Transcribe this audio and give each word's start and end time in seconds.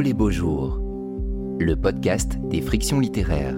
Les 0.00 0.14
beaux 0.14 0.30
jours, 0.30 0.80
le 1.58 1.74
podcast 1.74 2.38
des 2.50 2.60
frictions 2.60 3.00
littéraires. 3.00 3.56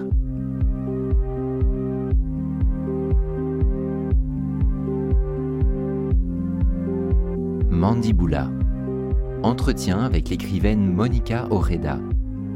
Mandibula. 7.69 8.49
Entretien 9.43 9.99
avec 9.99 10.29
l'écrivaine 10.29 10.91
Monica 10.91 11.47
Oreda, 11.51 11.99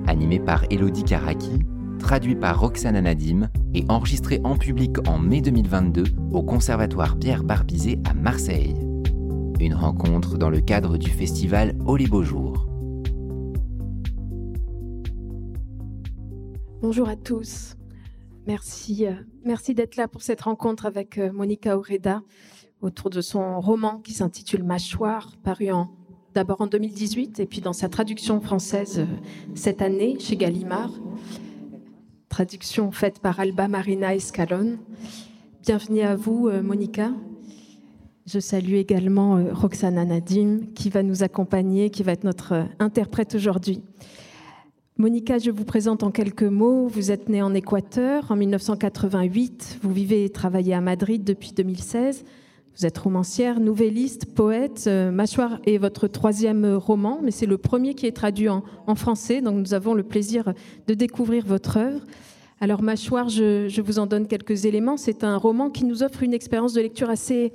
animé 0.08 0.40
par 0.40 0.64
Elodie 0.72 1.04
Karaki, 1.04 1.60
traduit 2.00 2.36
par 2.36 2.60
Roxana 2.60 3.02
Nadim 3.02 3.50
et 3.76 3.86
enregistré 3.88 4.42
en 4.44 4.58
public 4.58 4.98
en 5.08 5.20
mai 5.20 5.42
2022 5.42 6.06
au 6.32 6.42
Conservatoire 6.42 7.20
Pierre 7.20 7.44
Barbizet 7.44 8.00
à 8.04 8.16
Marseille. 8.16 8.74
Une 9.60 9.76
rencontre 9.76 10.40
dans 10.40 10.50
le 10.50 10.62
cadre 10.62 10.98
du 10.98 11.12
festival 11.12 11.76
les 11.96 12.08
beaux 12.08 12.24
jours. 12.24 12.75
Bonjour 16.88 17.10
à 17.10 17.16
tous. 17.16 17.76
Merci, 18.46 19.08
euh, 19.08 19.14
merci 19.44 19.74
d'être 19.74 19.96
là 19.96 20.08
pour 20.08 20.22
cette 20.22 20.42
rencontre 20.42 20.86
avec 20.86 21.18
euh, 21.18 21.32
Monica 21.34 21.76
Oreda 21.76 22.22
autour 22.80 23.10
de 23.10 23.22
son 23.22 23.60
roman 23.60 23.98
qui 24.02 24.14
s'intitule 24.14 24.64
Mâchoire, 24.64 25.32
paru 25.44 25.70
d'abord 26.36 26.62
en 26.62 26.68
2018 26.68 27.40
et 27.40 27.48
puis 27.48 27.60
dans 27.60 27.74
sa 27.74 27.90
traduction 27.90 28.40
française 28.40 29.00
euh, 29.00 29.06
cette 29.56 29.82
année 29.82 30.20
chez 30.20 30.38
Gallimard. 30.38 30.92
Traduction 32.30 32.92
faite 32.92 33.18
par 33.18 33.40
Alba 33.40 33.68
Marina 33.68 34.14
Escalon. 34.14 34.78
Bienvenue 35.64 36.02
à 36.02 36.16
vous, 36.16 36.52
Monica. 36.62 37.12
Je 38.28 38.40
salue 38.40 38.76
également 38.76 39.44
Roxana 39.54 40.06
Nadim 40.06 40.68
qui 40.76 40.92
va 40.92 41.02
nous 41.02 41.24
accompagner, 41.24 41.90
qui 41.90 42.04
va 42.04 42.12
être 42.12 42.26
notre 42.26 42.68
interprète 42.78 43.34
aujourd'hui. 43.34 43.82
Monica, 44.98 45.40
je 45.40 45.52
vous 45.52 45.66
présente 45.66 46.04
en 46.04 46.12
quelques 46.12 46.44
mots. 46.44 46.88
Vous 46.88 47.12
êtes 47.12 47.28
née 47.28 47.42
en 47.42 47.54
Équateur 47.54 48.32
en 48.32 48.38
1988. 48.38 49.80
Vous 49.82 49.92
vivez 49.92 50.24
et 50.24 50.30
travaillez 50.30 50.74
à 50.74 50.80
Madrid 50.80 51.22
depuis 51.22 51.52
2016. 51.52 52.24
Vous 52.78 52.86
êtes 52.86 52.98
romancière, 52.98 53.60
nouvelliste, 53.60 54.34
poète. 54.34 54.86
Euh, 54.88 55.12
Mâchoire 55.12 55.60
est 55.66 55.78
votre 55.78 56.08
troisième 56.08 56.66
roman, 56.76 57.20
mais 57.22 57.32
c'est 57.32 57.46
le 57.46 57.58
premier 57.58 57.94
qui 57.94 58.06
est 58.06 58.16
traduit 58.16 58.48
en, 58.48 58.64
français. 58.96 59.42
Donc 59.42 59.56
nous 59.56 59.74
avons 59.74 59.96
le 59.96 60.04
plaisir 60.04 60.54
de 60.88 60.94
découvrir 60.94 61.46
votre 61.46 61.76
œuvre. 61.76 62.00
Alors 62.66 62.82
Mâchoire, 62.82 63.30
je 63.30 63.80
vous 63.80 64.00
en 64.00 64.08
donne 64.08 64.28
quelques 64.28 64.66
éléments. 64.66 64.98
C'est 64.98 65.24
un 65.24 65.38
roman 65.38 65.70
qui 65.70 65.86
nous 65.86 66.02
offre 66.02 66.24
une 66.24 66.34
expérience 66.34 66.74
de 66.74 66.82
lecture 66.82 67.12
assez 67.12 67.52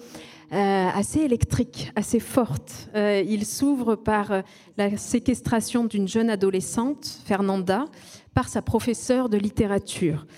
euh, 0.53 1.03
électrique, 1.17 1.91
assez 1.97 2.21
forte. 2.21 2.89
Euh, 2.95 3.21
il 3.27 3.45
s'ouvre 3.45 3.97
par 3.97 4.31
euh, 4.31 4.43
la 4.77 4.97
séquestration 4.97 5.85
d'une 5.85 6.07
jeune 6.07 6.31
adolescente, 6.31 7.23
Fernanda, 7.25 7.87
par 8.35 8.49
sa 8.49 8.63
professeure 8.63 9.29
de 9.29 9.37
littérature, 9.37 10.29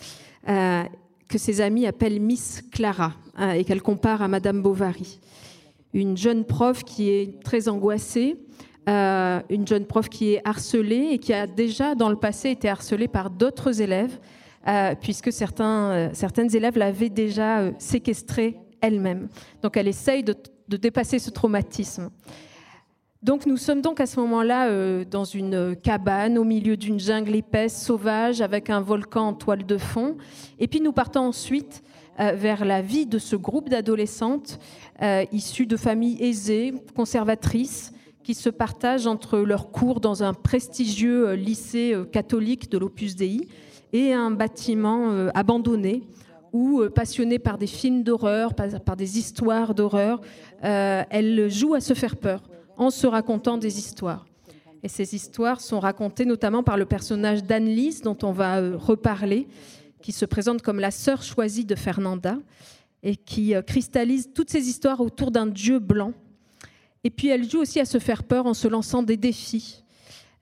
que 0.47 1.37
ses 1.37 1.61
amis 1.61 1.87
appellent 1.87 2.23
Miss 2.23 2.63
Clara 2.73 3.13
et 3.55 3.65
qu'elle 3.65 3.83
compare 3.83 4.23
à 4.23 4.29
Madame 4.29 4.63
Bovary. 4.63 5.21
Une 5.93 6.17
jeune 6.17 6.47
prof 6.47 6.83
qui 6.83 7.11
est 7.11 7.43
très 7.45 7.69
angoissée, 7.69 8.39
une 8.87 9.67
jeune 9.69 9.85
prof 9.85 10.09
qui 10.09 10.33
est 10.33 10.41
harcelée 10.49 11.11
et 11.13 11.19
qui 11.19 11.35
a 11.35 11.47
déjà 11.47 11.95
dans 11.95 12.09
le 12.09 12.17
passé 12.17 12.49
été 12.49 12.71
harcelée 12.71 13.09
par 13.09 13.29
d'autres 13.29 13.83
élèves, 13.83 14.19
puisque 15.01 15.33
certains, 15.33 16.11
certaines 16.13 16.55
élèves 16.55 16.79
l'avaient 16.79 17.11
déjà 17.11 17.71
séquestrée 17.79 18.61
elle-même. 18.83 19.29
Donc 19.63 19.79
elle 19.79 19.89
essaye 19.89 20.23
de, 20.23 20.37
dépasser 20.69 21.19
ce 21.19 21.31
traumatisme. 21.31 22.11
Donc 23.23 23.47
nous 23.47 23.57
sommes 23.57 23.83
donc 23.83 24.01
à 24.01 24.07
ce 24.07 24.19
moment-là 24.21 24.69
euh, 24.69 25.05
dans 25.05 25.25
une 25.25 25.77
cabane 25.77 26.37
au 26.37 26.45
milieu 26.45 26.77
d'une 26.77 26.99
jungle 26.99 27.37
épaisse, 27.37 27.81
sauvage, 27.81 28.41
avec 28.41 28.69
un 28.69 28.81
volcan 28.81 29.29
en 29.29 29.33
toile 29.33 29.65
de 29.65 29.79
fond. 29.79 30.17
Et 30.59 30.67
puis 30.67 30.81
nous 30.81 30.93
partons 30.93 31.21
ensuite 31.21 31.83
euh, 32.19 32.33
vers 32.33 32.65
la 32.65 32.83
vie 32.83 33.07
de 33.07 33.19
ce 33.19 33.37
groupe 33.37 33.69
d'adolescentes 33.69 34.59
euh, 35.03 35.25
issues 35.31 35.67
de 35.67 35.77
familles 35.77 36.23
aisées, 36.23 36.75
conservatrices, 36.97 37.93
qui 38.25 38.35
se 38.35 38.49
partagent 38.49 39.07
entre 39.07 39.39
leurs 39.39 39.71
cours 39.71 40.01
dans 40.01 40.23
un 40.23 40.33
prestigieux 40.33 41.33
lycée 41.33 41.93
catholique 42.13 42.71
de 42.71 42.79
l'Opus 42.79 43.17
Dei 43.17 43.49
et 43.93 44.13
un 44.13 44.31
bâtiment 44.31 45.29
abandonné 45.35 46.03
ou 46.53 46.83
euh, 46.83 46.91
passionnée 46.91 47.39
par 47.39 47.59
des 47.59 47.67
films 47.67 48.03
d'horreur, 48.03 48.55
par, 48.55 48.97
des 48.97 49.19
histoires 49.19 49.75
d'horreur, 49.75 50.21
euh, 50.65 51.03
elle 51.11 51.51
joue 51.51 51.75
à 51.75 51.81
se 51.81 51.95
faire 51.95 52.17
peur 52.17 52.43
en 52.77 52.91
se 52.91 53.07
racontant 53.07 53.59
des 53.59 53.79
histoires. 53.79 54.27
Et 54.83 54.89
ces 54.89 55.15
histoires 55.15 55.61
sont 55.61 55.81
racontées 55.81 56.25
notamment 56.25 56.63
par 56.63 56.77
le 56.77 56.85
personnage 56.85 57.45
d'Anne-Lise, 57.45 58.03
dont 58.03 58.19
on 58.23 58.33
va 58.33 58.59
euh, 58.59 58.77
reparler, 58.77 59.47
qui 60.01 60.13
se 60.13 60.25
présente 60.25 60.63
comme 60.63 60.81
la 60.81 60.91
sœur 60.91 61.23
choisie 61.23 61.65
de 61.65 61.75
Fernanda 61.75 62.37
et 63.05 63.17
qui 63.17 63.55
cristallise 63.67 64.31
toutes 64.33 64.51
ces 64.51 64.69
histoires 64.69 65.01
autour 65.01 65.31
d'un 65.31 65.47
dieu 65.47 65.79
blanc. 65.79 66.13
Et 67.05 67.11
puis 67.11 67.29
elle 67.29 67.49
joue 67.49 67.61
aussi 67.61 67.81
à 67.81 67.85
se 67.85 67.99
faire 67.99 68.25
peur 68.25 68.47
en 68.47 68.55
se 68.55 68.69
lançant 68.69 69.03
des 69.03 69.17
défis. 69.17 69.82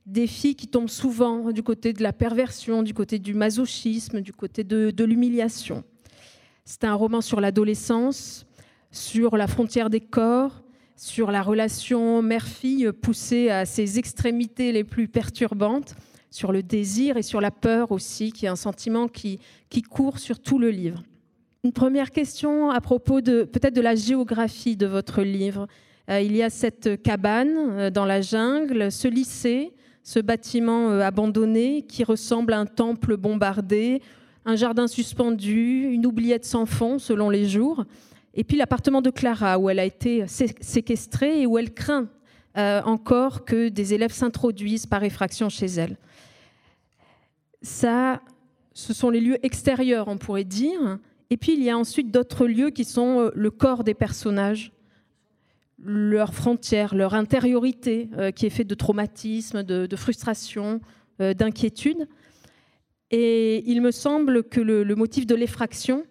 Défis 0.06 0.54
qui 0.54 0.66
tombent 0.66 0.88
souvent 0.88 1.52
du 1.52 1.62
côté 1.62 1.92
de 1.92 2.02
la 2.02 2.12
perversion, 2.12 2.82
du 2.82 2.94
côté 2.94 3.18
du 3.18 3.34
masochisme, 3.34 4.20
du 4.20 4.32
côté 4.32 4.64
de 4.64 5.04
l'humiliation. 5.04 5.84
C'est 6.64 6.84
un 6.84 6.94
roman 6.94 7.20
sur 7.20 7.40
l'adolescence, 7.40 8.46
sur 8.90 9.36
la 9.36 9.46
frontière 9.46 9.90
des 9.90 10.00
corps, 10.00 10.62
sur 10.96 11.30
la 11.30 11.42
relation 11.42 12.22
mère-fille 12.22 12.92
poussée 12.92 13.50
à 13.50 13.64
ses 13.64 13.98
extrémités 13.98 14.70
les 14.70 14.84
plus 14.84 15.08
perturbantes, 15.08 15.94
sur 16.30 16.52
le 16.52 16.62
désir 16.62 17.16
et 17.16 17.22
sur 17.22 17.40
la 17.40 17.50
peur 17.50 17.90
aussi, 17.90 18.32
qui 18.32 18.46
est 18.46 18.48
un 18.48 18.56
sentiment 18.56 19.08
qui, 19.08 19.40
qui 19.68 19.82
court 19.82 20.18
sur 20.18 20.38
tout 20.38 20.58
le 20.58 20.70
livre. 20.70 21.02
Une 21.64 21.72
première 21.72 22.10
question 22.10 22.70
à 22.70 22.80
propos 22.80 23.20
de 23.20 23.44
peut-être 23.44 23.74
de 23.74 23.80
la 23.80 23.94
géographie 23.94 24.76
de 24.76 24.86
votre 24.86 25.22
livre. 25.22 25.66
Euh, 26.08 26.20
il 26.20 26.36
y 26.36 26.42
a 26.42 26.50
cette 26.50 27.02
cabane 27.02 27.56
euh, 27.70 27.90
dans 27.90 28.04
la 28.04 28.20
jungle, 28.20 28.92
ce 28.92 29.08
lycée, 29.08 29.72
ce 30.02 30.18
bâtiment 30.18 30.90
euh, 30.90 31.00
abandonné 31.00 31.82
qui 31.82 32.04
ressemble 32.04 32.52
à 32.52 32.58
un 32.58 32.66
temple 32.66 33.16
bombardé, 33.16 34.02
un 34.44 34.56
jardin 34.56 34.86
suspendu, 34.86 35.88
une 35.92 36.06
oubliette 36.06 36.44
sans 36.44 36.66
fond 36.66 36.98
selon 36.98 37.30
les 37.30 37.48
jours, 37.48 37.84
et 38.34 38.44
puis 38.44 38.56
l'appartement 38.56 39.02
de 39.02 39.10
Clara 39.10 39.58
où 39.58 39.68
elle 39.70 39.78
a 39.78 39.84
été 39.84 40.26
séquestrée 40.26 41.42
et 41.42 41.46
où 41.46 41.58
elle 41.58 41.74
craint 41.74 42.08
euh, 42.56 42.80
encore 42.84 43.44
que 43.44 43.68
des 43.68 43.94
élèves 43.94 44.12
s'introduisent 44.12 44.86
par 44.86 45.04
effraction 45.04 45.48
chez 45.48 45.66
elle. 45.66 45.96
Ça, 47.62 48.20
ce 48.72 48.92
sont 48.92 49.10
les 49.10 49.20
lieux 49.20 49.44
extérieurs, 49.44 50.08
on 50.08 50.16
pourrait 50.16 50.44
dire. 50.44 50.98
Et 51.30 51.36
puis 51.36 51.52
il 51.52 51.62
y 51.62 51.70
a 51.70 51.78
ensuite 51.78 52.10
d'autres 52.10 52.46
lieux 52.46 52.70
qui 52.70 52.84
sont 52.84 53.20
euh, 53.20 53.30
le 53.34 53.50
corps 53.50 53.84
des 53.84 53.94
personnages, 53.94 54.72
leurs 55.82 56.34
frontières, 56.34 56.94
leur 56.94 57.14
intériorité 57.14 58.10
euh, 58.18 58.30
qui 58.30 58.46
est 58.46 58.50
faite 58.50 58.66
de 58.66 58.74
traumatisme, 58.74 59.62
de 59.62 59.96
frustration, 59.96 60.80
d'inquiétude. 61.18 62.08
Et 63.10 63.68
il 63.70 63.82
me 63.82 63.90
semble 63.90 64.44
que 64.44 64.60
le, 64.60 64.94
motif 64.94 65.26
de 65.26 65.34
l'effraction 65.34 66.04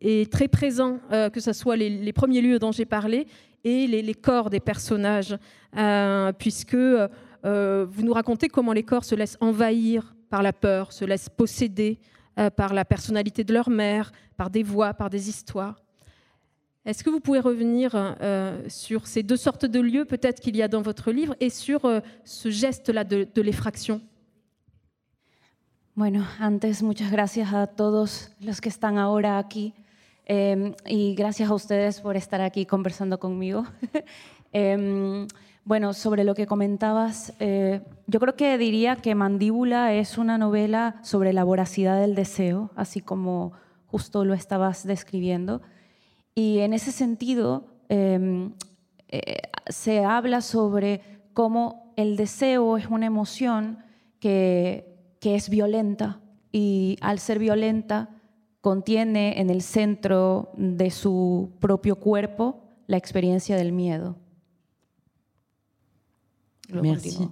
est 0.00 0.32
très 0.32 0.48
présent, 0.48 0.98
euh, 1.12 1.28
que 1.28 1.40
ce 1.40 1.52
soit 1.52 1.76
les, 1.76 2.12
premiers 2.12 2.40
lieux 2.40 2.58
dont 2.58 2.72
j'ai 2.72 2.86
parlé 2.86 3.26
et 3.64 3.86
les, 3.86 4.14
corps 4.14 4.48
des 4.48 4.60
personnages, 4.60 5.36
euh, 5.76 6.32
puisque 6.32 6.74
euh, 6.74 7.08
vous 7.44 8.02
nous 8.02 8.12
racontez 8.12 8.48
comment 8.48 8.72
les 8.72 8.82
corps 8.82 9.04
se 9.04 9.14
laissent 9.14 9.36
envahir 9.40 10.14
par 10.30 10.42
la 10.42 10.52
peur, 10.52 10.92
se 10.92 11.04
laissent 11.04 11.28
posséder 11.28 11.98
par 12.56 12.72
la 12.72 12.84
personnalité 12.84 13.42
de 13.42 13.52
leur 13.52 13.68
mère, 13.68 14.12
par 14.36 14.48
des 14.48 14.62
voix, 14.62 14.94
par 14.94 15.10
des 15.10 15.28
histoires. 15.28 15.82
Est-ce 16.88 17.04
que 17.04 17.10
vous 17.10 17.20
pouvez 17.20 17.40
revenir 17.40 18.16
sur 18.68 19.06
ces 19.06 19.22
deux 19.22 19.36
sortes 19.36 19.66
de 19.66 19.78
lieux, 19.78 20.06
peut-être 20.06 20.40
qu'il 20.40 20.56
y 20.56 20.62
a 20.62 20.68
dans 20.68 20.80
votre 20.80 21.12
livre, 21.12 21.36
et 21.38 21.50
sur 21.50 21.80
ce 22.24 22.50
geste-là 22.50 23.04
de 23.04 23.42
l'effraction 23.42 24.00
Bueno, 25.98 26.24
antes 26.38 26.80
muchas 26.84 27.10
gracias 27.10 27.52
a 27.52 27.66
todos 27.66 28.30
los 28.40 28.60
que 28.60 28.68
están 28.68 28.98
ahora 28.98 29.36
aquí 29.36 29.74
em, 30.26 30.72
y 30.86 31.16
gracias 31.16 31.50
a 31.50 31.54
ustedes 31.54 32.00
por 32.00 32.16
estar 32.16 32.40
aquí 32.40 32.66
conversando 32.66 33.18
conmigo. 33.18 33.64
Em, 34.52 35.26
bueno, 35.64 35.92
sobre 35.94 36.22
lo 36.22 36.36
que 36.36 36.46
comentabas, 36.46 37.32
eh, 37.40 37.80
yo 38.06 38.20
creo 38.20 38.36
que 38.36 38.56
diría 38.58 38.94
que 38.94 39.16
Mandíbula 39.16 39.92
es 39.92 40.18
una 40.18 40.38
novela 40.38 40.94
sobre 41.02 41.32
la 41.32 41.42
voracidad 41.42 42.00
del 42.00 42.14
deseo, 42.14 42.70
así 42.76 43.00
como 43.00 43.52
justo 43.88 44.24
lo 44.24 44.34
estabas 44.34 44.86
describiendo. 44.86 45.62
Y 46.38 46.58
en 46.60 46.72
ese 46.72 46.92
sentido, 46.92 47.64
em, 47.88 48.52
eh, 49.08 49.38
se 49.66 50.04
habla 50.04 50.40
sobre 50.40 51.00
cómo 51.32 51.92
el 51.96 52.16
deseo 52.16 52.76
es 52.76 52.86
una 52.86 53.06
emoción 53.06 53.78
que 54.20 54.88
que 55.20 55.34
es 55.34 55.48
violenta 55.50 56.20
y 56.52 56.96
al 57.00 57.18
ser 57.18 57.38
violenta 57.38 58.10
contiene 58.60 59.40
en 59.40 59.50
el 59.50 59.62
centro 59.62 60.50
de 60.56 60.90
su 60.90 61.50
propio 61.60 61.96
cuerpo 61.96 62.62
la 62.86 62.96
experiencia 62.96 63.56
del 63.56 63.72
miedo. 63.72 64.16
Merci. 66.82 67.28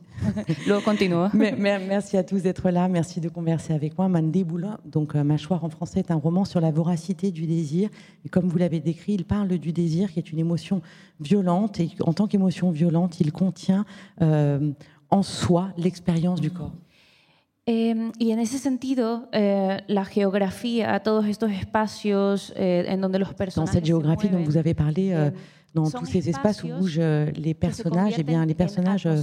Mer- 1.34 1.56
mer- 1.58 1.80
Merci 1.86 2.16
à 2.16 2.22
tous 2.24 2.42
d'être 2.42 2.70
là. 2.70 2.88
Merci 2.88 3.20
de 3.20 3.28
converser 3.28 3.72
avec 3.74 3.96
moi. 3.98 4.08
Mandibula, 4.08 4.80
donc 4.84 5.14
euh, 5.14 5.22
Mâchoire 5.24 5.62
en 5.64 5.68
français, 5.68 6.00
est 6.00 6.10
un 6.10 6.16
roman 6.16 6.44
sur 6.44 6.60
la 6.60 6.70
voracité 6.70 7.30
du 7.30 7.46
désir. 7.46 7.90
Et 8.24 8.28
comme 8.28 8.48
vous 8.48 8.58
l'avez 8.58 8.80
décrit, 8.80 9.12
il 9.14 9.24
parle 9.24 9.48
du 9.58 9.72
désir 9.72 10.12
qui 10.12 10.18
est 10.18 10.30
une 10.32 10.38
émotion 10.38 10.80
violente. 11.20 11.80
Et 11.80 11.90
en 12.00 12.12
tant 12.12 12.26
qu'émotion 12.26 12.70
violente, 12.70 13.20
il 13.20 13.32
contient 13.32 13.84
euh, 14.22 14.72
en 15.10 15.22
soi 15.22 15.68
l'expérience 15.76 16.40
du 16.40 16.50
corps. 16.50 16.72
Eh, 17.68 17.94
y 18.20 18.32
en 18.32 18.38
ese 18.38 18.58
sentido, 18.60 19.26
eh, 19.32 19.78
la 19.88 20.04
geografía, 20.04 21.00
todos 21.00 21.26
estos 21.26 21.50
espacios 21.50 22.52
eh, 22.56 22.86
en 22.88 23.00
donde 23.00 23.18
los 23.18 23.26
Dans 23.56 23.66
cette 23.66 23.82
se 23.84 23.88
géographie 23.88 24.28
dont 24.28 24.38
vous 24.44 24.56
avez 24.56 24.72
parlé, 24.72 25.10
euh, 25.12 25.30
eh, 25.32 25.36
dans 25.76 25.90
tous 25.90 26.06
ces 26.06 26.28
espaces 26.31 26.64
où 26.64 26.69
bougent 26.78 26.96
euh, 26.99 27.31
les 27.37 27.52
personnages, 27.55 28.14
eh 28.19 28.23
bien, 28.23 28.44
les 28.46 28.55
personnages, 28.55 29.06
euh, 29.06 29.23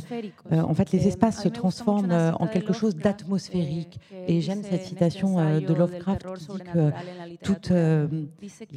euh, 0.51 0.61
en 0.61 0.73
fait, 0.75 0.91
les 0.91 1.03
Eh, 1.05 1.07
espaces 1.07 1.41
se 1.41 1.47
transforment 1.49 2.11
euh, 2.11 2.31
en 2.43 2.47
quelque 2.47 2.73
chose 2.73 2.95
d'atmosphérique. 2.95 3.99
que 4.09 4.31
Et 4.31 4.39
j'aime 4.41 4.61
cette 4.63 4.83
citation 4.83 5.39
euh, 5.39 5.59
de 5.59 5.73
Lovecraft 5.73 6.21
qui 6.37 6.45
dit 6.53 6.59
que 6.73 6.91
toute 7.41 7.71
euh, 7.71 8.07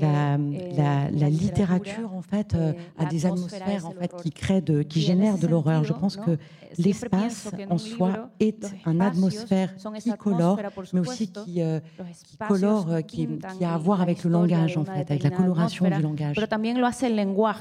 la, 0.00 0.38
eh, 0.38 0.75
la- 0.76 1.11
la 1.11 1.26
la 1.26 1.28
littérature 1.31 2.14
en 2.14 2.23
fait 2.23 2.55
euh, 2.55 2.73
eh, 2.99 3.02
a 3.02 3.06
des 3.06 3.26
atmosphères 3.26 3.82
es 3.82 3.84
en 3.84 3.93
fait 4.00 4.12
qui 4.23 4.31
créent 4.31 4.61
de, 4.62 4.82
qui 4.82 5.00
génèrent 5.00 5.38
de 5.38 5.46
l'horreur. 5.46 5.84
Je 5.84 5.93
pense 5.93 6.17
que 6.17 6.38
l'espace 6.78 7.50
en 7.69 7.78
soi 7.78 8.31
est 8.40 8.64
un 8.87 9.00
atmosphère 9.00 9.70
qui 10.00 10.11
colore, 10.17 10.56
mais 10.94 11.00
aussi 11.00 11.26
qui, 11.44 11.61
euh, 11.62 11.81
colore, 12.49 12.87
euh, 12.90 13.00
qui, 13.02 13.28
a 13.64 13.75
à 13.75 13.78
voir 13.78 14.00
avec 14.00 14.25
le 14.25 14.31
langage 14.31 14.76
en 14.76 14.84
fait, 14.84 15.11
avec 15.11 15.23
la 15.23 15.31
coloration 15.31 15.84
du 15.96 16.02
langage. 16.02 16.37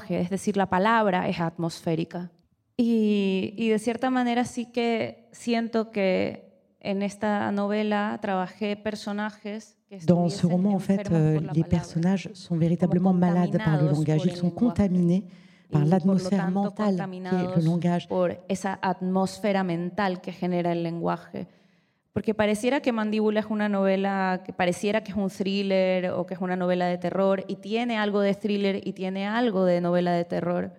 Lenguaje, 0.08 0.20
es 0.24 0.30
decir, 0.30 0.56
la 0.56 0.66
palabra 0.66 1.28
es 1.28 1.40
atmosférica. 1.40 2.30
Y, 2.76 3.54
y 3.56 3.68
de 3.68 3.78
cierta 3.78 4.10
manera 4.10 4.44
sí 4.44 4.66
que 4.66 5.28
siento 5.32 5.90
que 5.90 6.60
en 6.80 7.02
esta 7.02 7.50
novela 7.52 8.18
trabajé 8.20 8.76
personajes 8.76 9.76
Dans 10.04 10.28
ce 10.28 10.46
roman, 10.46 10.74
en 10.74 10.80
fait, 10.80 11.10
euh, 11.12 11.40
les 11.54 11.62
personnages 11.62 12.28
sont 12.34 12.56
véritablement 12.56 13.12
malades 13.12 13.56
par 13.56 13.80
le 13.80 13.88
langage. 13.88 14.22
Ils 14.24 14.30
el 14.30 14.36
sont 14.36 14.50
contaminés 14.50 15.24
par 15.70 15.84
l'atmosphère 15.84 16.50
mentale 16.50 16.72
qui 16.72 16.82
est 16.82 16.90
le 16.90 16.96
contaminados 16.96 17.64
langage. 17.64 18.08
por 18.08 18.36
esa 18.48 18.78
atmósfera 18.82 19.62
mental 19.62 20.20
que 20.20 20.32
genera 20.32 20.72
el 20.72 20.82
lenguaje. 20.82 21.46
Porque 22.16 22.32
pareciera 22.32 22.80
que 22.80 22.92
Mandíbula 22.92 23.40
es 23.40 23.46
una 23.50 23.68
novela, 23.68 24.40
que 24.42 24.54
pareciera 24.54 25.04
que 25.04 25.10
es 25.10 25.18
un 25.18 25.28
thriller 25.28 26.12
o 26.12 26.24
que 26.24 26.32
es 26.32 26.40
una 26.40 26.56
novela 26.56 26.86
de 26.86 26.96
terror 26.96 27.44
y 27.46 27.56
tiene 27.56 27.98
algo 27.98 28.22
de 28.22 28.32
thriller 28.32 28.80
y 28.88 28.94
tiene 28.94 29.26
algo 29.26 29.66
de 29.66 29.82
novela 29.82 30.12
de 30.12 30.24
terror. 30.24 30.72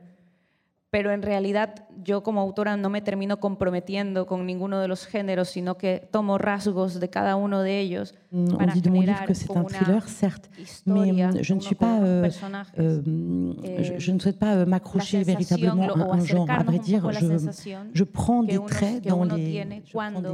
Pero 0.90 1.12
en 1.12 1.22
realidad 1.22 1.86
yo 2.04 2.24
como 2.24 2.40
autora 2.42 2.78
no 2.78 2.90
me 2.90 3.02
termino 3.02 3.40
comprometiendo 3.40 4.26
con 4.26 4.46
ninguno 4.46 4.80
de 4.80 4.88
los 4.88 5.06
géneros, 5.06 5.50
sino 5.50 5.78
que 5.78 6.08
tomo 6.12 6.38
rasgos 6.38 7.00
de 7.00 7.10
cada 7.10 7.36
uno 7.36 7.62
de 7.62 7.80
ellos 7.80 8.16
Mm, 8.32 8.50
On 8.54 8.58
para 8.58 8.74
dit 8.74 8.82
de 8.82 8.90
mon 8.90 9.00
livre 9.02 9.24
que 9.26 9.34
c'est 9.34 9.56
un 9.56 9.64
thriller, 9.64 10.10
certes, 10.10 10.50
mais 10.86 11.14
mm, 11.14 11.44
je 11.44 11.54
ne 11.54 11.60
suis 11.62 11.76
pas 11.76 12.02
euh. 12.02 12.30
Euh, 12.78 13.02
je, 13.80 13.94
je 13.98 14.12
ne 14.12 14.20
souhaite 14.20 14.38
pas 14.38 14.56
euh, 14.56 14.66
m'accrocher 14.66 15.24
véritablement 15.24 15.88
à 15.88 16.16
un 16.16 16.26
genre. 16.26 16.50
À 16.50 16.62
vrai 16.64 16.78
un 16.78 16.80
dire, 16.80 17.10
je, 17.14 17.38
je 17.94 18.04
prends 18.04 18.44
des 18.44 18.60
traits 18.60 19.08
dans 19.08 19.24
les 19.24 19.66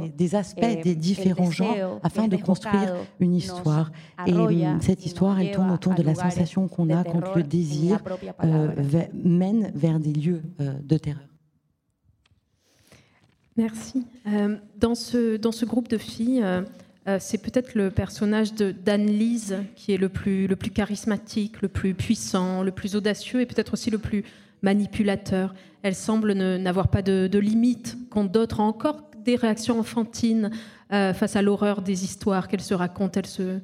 des, 0.00 0.08
des 0.08 0.34
aspects 0.34 0.58
eh, 0.62 0.82
des 0.82 0.96
différents 0.96 1.52
genres 1.52 2.00
afin 2.02 2.26
de 2.26 2.36
construire 2.36 2.96
une 3.20 3.34
histoire. 3.34 3.92
Et 4.26 4.32
mm, 4.32 4.80
cette 4.80 5.06
histoire, 5.06 5.38
elle 5.38 5.52
tourne 5.52 5.70
autour 5.70 5.94
de 5.94 6.02
la 6.02 6.16
sensation 6.16 6.66
qu'on 6.66 6.90
a 6.90 7.04
quand 7.04 7.36
le 7.36 7.44
désir 7.44 8.00
euh, 8.42 8.72
mène 9.12 9.70
vers 9.74 10.00
des 10.00 10.12
lieux 10.12 10.42
euh, 10.42 10.43
de 10.58 10.98
terreur. 10.98 11.28
Merci. 13.56 14.04
Euh, 14.26 14.56
dans, 14.78 14.94
ce, 14.94 15.36
dans 15.36 15.52
ce 15.52 15.64
groupe 15.64 15.88
de 15.88 15.98
filles, 15.98 16.42
euh, 16.42 16.62
euh, 17.06 17.18
c'est 17.20 17.38
peut-être 17.38 17.74
le 17.74 17.90
personnage 17.90 18.54
d'Anne-Lise 18.54 19.58
qui 19.76 19.92
est 19.92 19.96
le 19.96 20.08
plus, 20.08 20.46
le 20.46 20.56
plus 20.56 20.70
charismatique, 20.70 21.62
le 21.62 21.68
plus 21.68 21.94
puissant, 21.94 22.62
le 22.62 22.72
plus 22.72 22.96
audacieux 22.96 23.40
et 23.40 23.46
peut-être 23.46 23.74
aussi 23.74 23.90
le 23.90 23.98
plus 23.98 24.24
manipulateur. 24.62 25.54
Elle 25.82 25.94
semble 25.94 26.32
n'avoir 26.32 26.88
pas 26.88 27.02
de, 27.02 27.28
de 27.30 27.38
limite, 27.38 27.96
quand 28.10 28.24
d'autres 28.24 28.60
encore 28.60 29.02
des 29.24 29.36
réactions 29.36 29.78
enfantines 29.78 30.50
euh, 30.92 31.12
face 31.12 31.36
à 31.36 31.42
l'horreur 31.42 31.82
des 31.82 32.04
histoires 32.04 32.48
qu'elles 32.48 32.60
se 32.60 32.74
racontent. 32.74 33.20
Elles 33.20 33.26
se, 33.26 33.60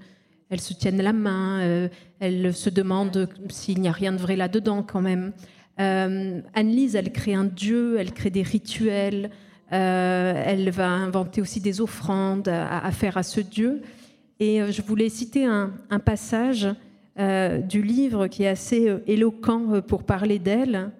se 0.58 0.74
tiennent 0.74 1.02
la 1.02 1.12
main, 1.12 1.60
euh, 1.60 1.88
elles 2.18 2.54
se 2.54 2.70
demandent 2.70 3.28
s'il 3.48 3.80
n'y 3.80 3.88
a 3.88 3.92
rien 3.92 4.12
de 4.12 4.18
vrai 4.18 4.36
là-dedans 4.36 4.82
quand 4.82 5.00
même. 5.00 5.32
Euh, 5.78 6.40
Anne-Lise, 6.54 6.96
elle 6.96 7.12
crée 7.12 7.34
un 7.34 7.44
dieu, 7.44 7.96
elle 7.98 8.12
crée 8.12 8.30
des 8.30 8.42
rituels, 8.42 9.30
euh, 9.72 10.42
elle 10.44 10.70
va 10.70 10.88
inventer 10.88 11.40
aussi 11.40 11.60
des 11.60 11.80
offrandes 11.80 12.48
à, 12.48 12.90
faire 12.90 13.16
à 13.16 13.22
ce 13.22 13.40
dieu. 13.40 13.82
Et 14.40 14.60
euh, 14.60 14.72
je 14.72 14.82
voulais 14.82 15.08
citer 15.08 15.44
un, 15.44 15.72
passage 16.04 16.68
euh, 17.18 17.58
du 17.58 17.82
livre 17.82 18.26
qui 18.26 18.42
est 18.42 18.48
assez 18.48 18.92
éloquent 19.06 19.80
pour 19.82 20.04
parler 20.04 20.38
d'elle. 20.38 20.90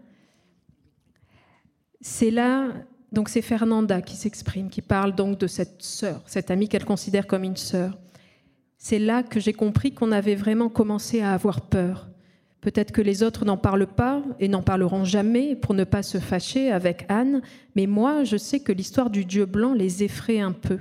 C'est 2.00 2.30
là, 2.30 2.68
donc 3.12 3.28
c'est 3.28 3.42
Fernanda 3.42 4.00
qui 4.00 4.16
s'exprime, 4.16 4.70
qui 4.70 4.82
parle 4.82 5.14
donc 5.14 5.38
de 5.38 5.46
cette 5.46 5.82
sœur, 5.82 6.22
cette 6.26 6.50
amie 6.50 6.68
qu'elle 6.68 6.84
considère 6.84 7.26
comme 7.26 7.44
une 7.44 7.56
sœur. 7.56 7.98
C'est 8.78 8.98
là 8.98 9.22
que 9.22 9.40
j'ai 9.40 9.52
compris 9.52 9.92
qu'on 9.92 10.12
avait 10.12 10.36
vraiment 10.36 10.70
commencé 10.70 11.20
à 11.20 11.32
avoir 11.32 11.60
peur. 11.60 12.09
Peut-être 12.60 12.92
que 12.92 13.00
les 13.00 13.22
autres 13.22 13.44
n'en 13.44 13.56
parlent 13.56 13.86
pas 13.86 14.22
et 14.38 14.48
n'en 14.48 14.62
parleront 14.62 15.04
jamais 15.04 15.56
pour 15.56 15.74
ne 15.74 15.84
pas 15.84 16.02
se 16.02 16.18
fâcher 16.18 16.70
avec 16.70 17.06
Anne, 17.08 17.40
mais 17.74 17.86
moi, 17.86 18.24
je 18.24 18.36
sais 18.36 18.60
que 18.60 18.72
l'histoire 18.72 19.08
du 19.08 19.24
Dieu 19.24 19.46
blanc 19.46 19.72
les 19.72 20.02
effraie 20.02 20.40
un 20.40 20.52
peu. 20.52 20.78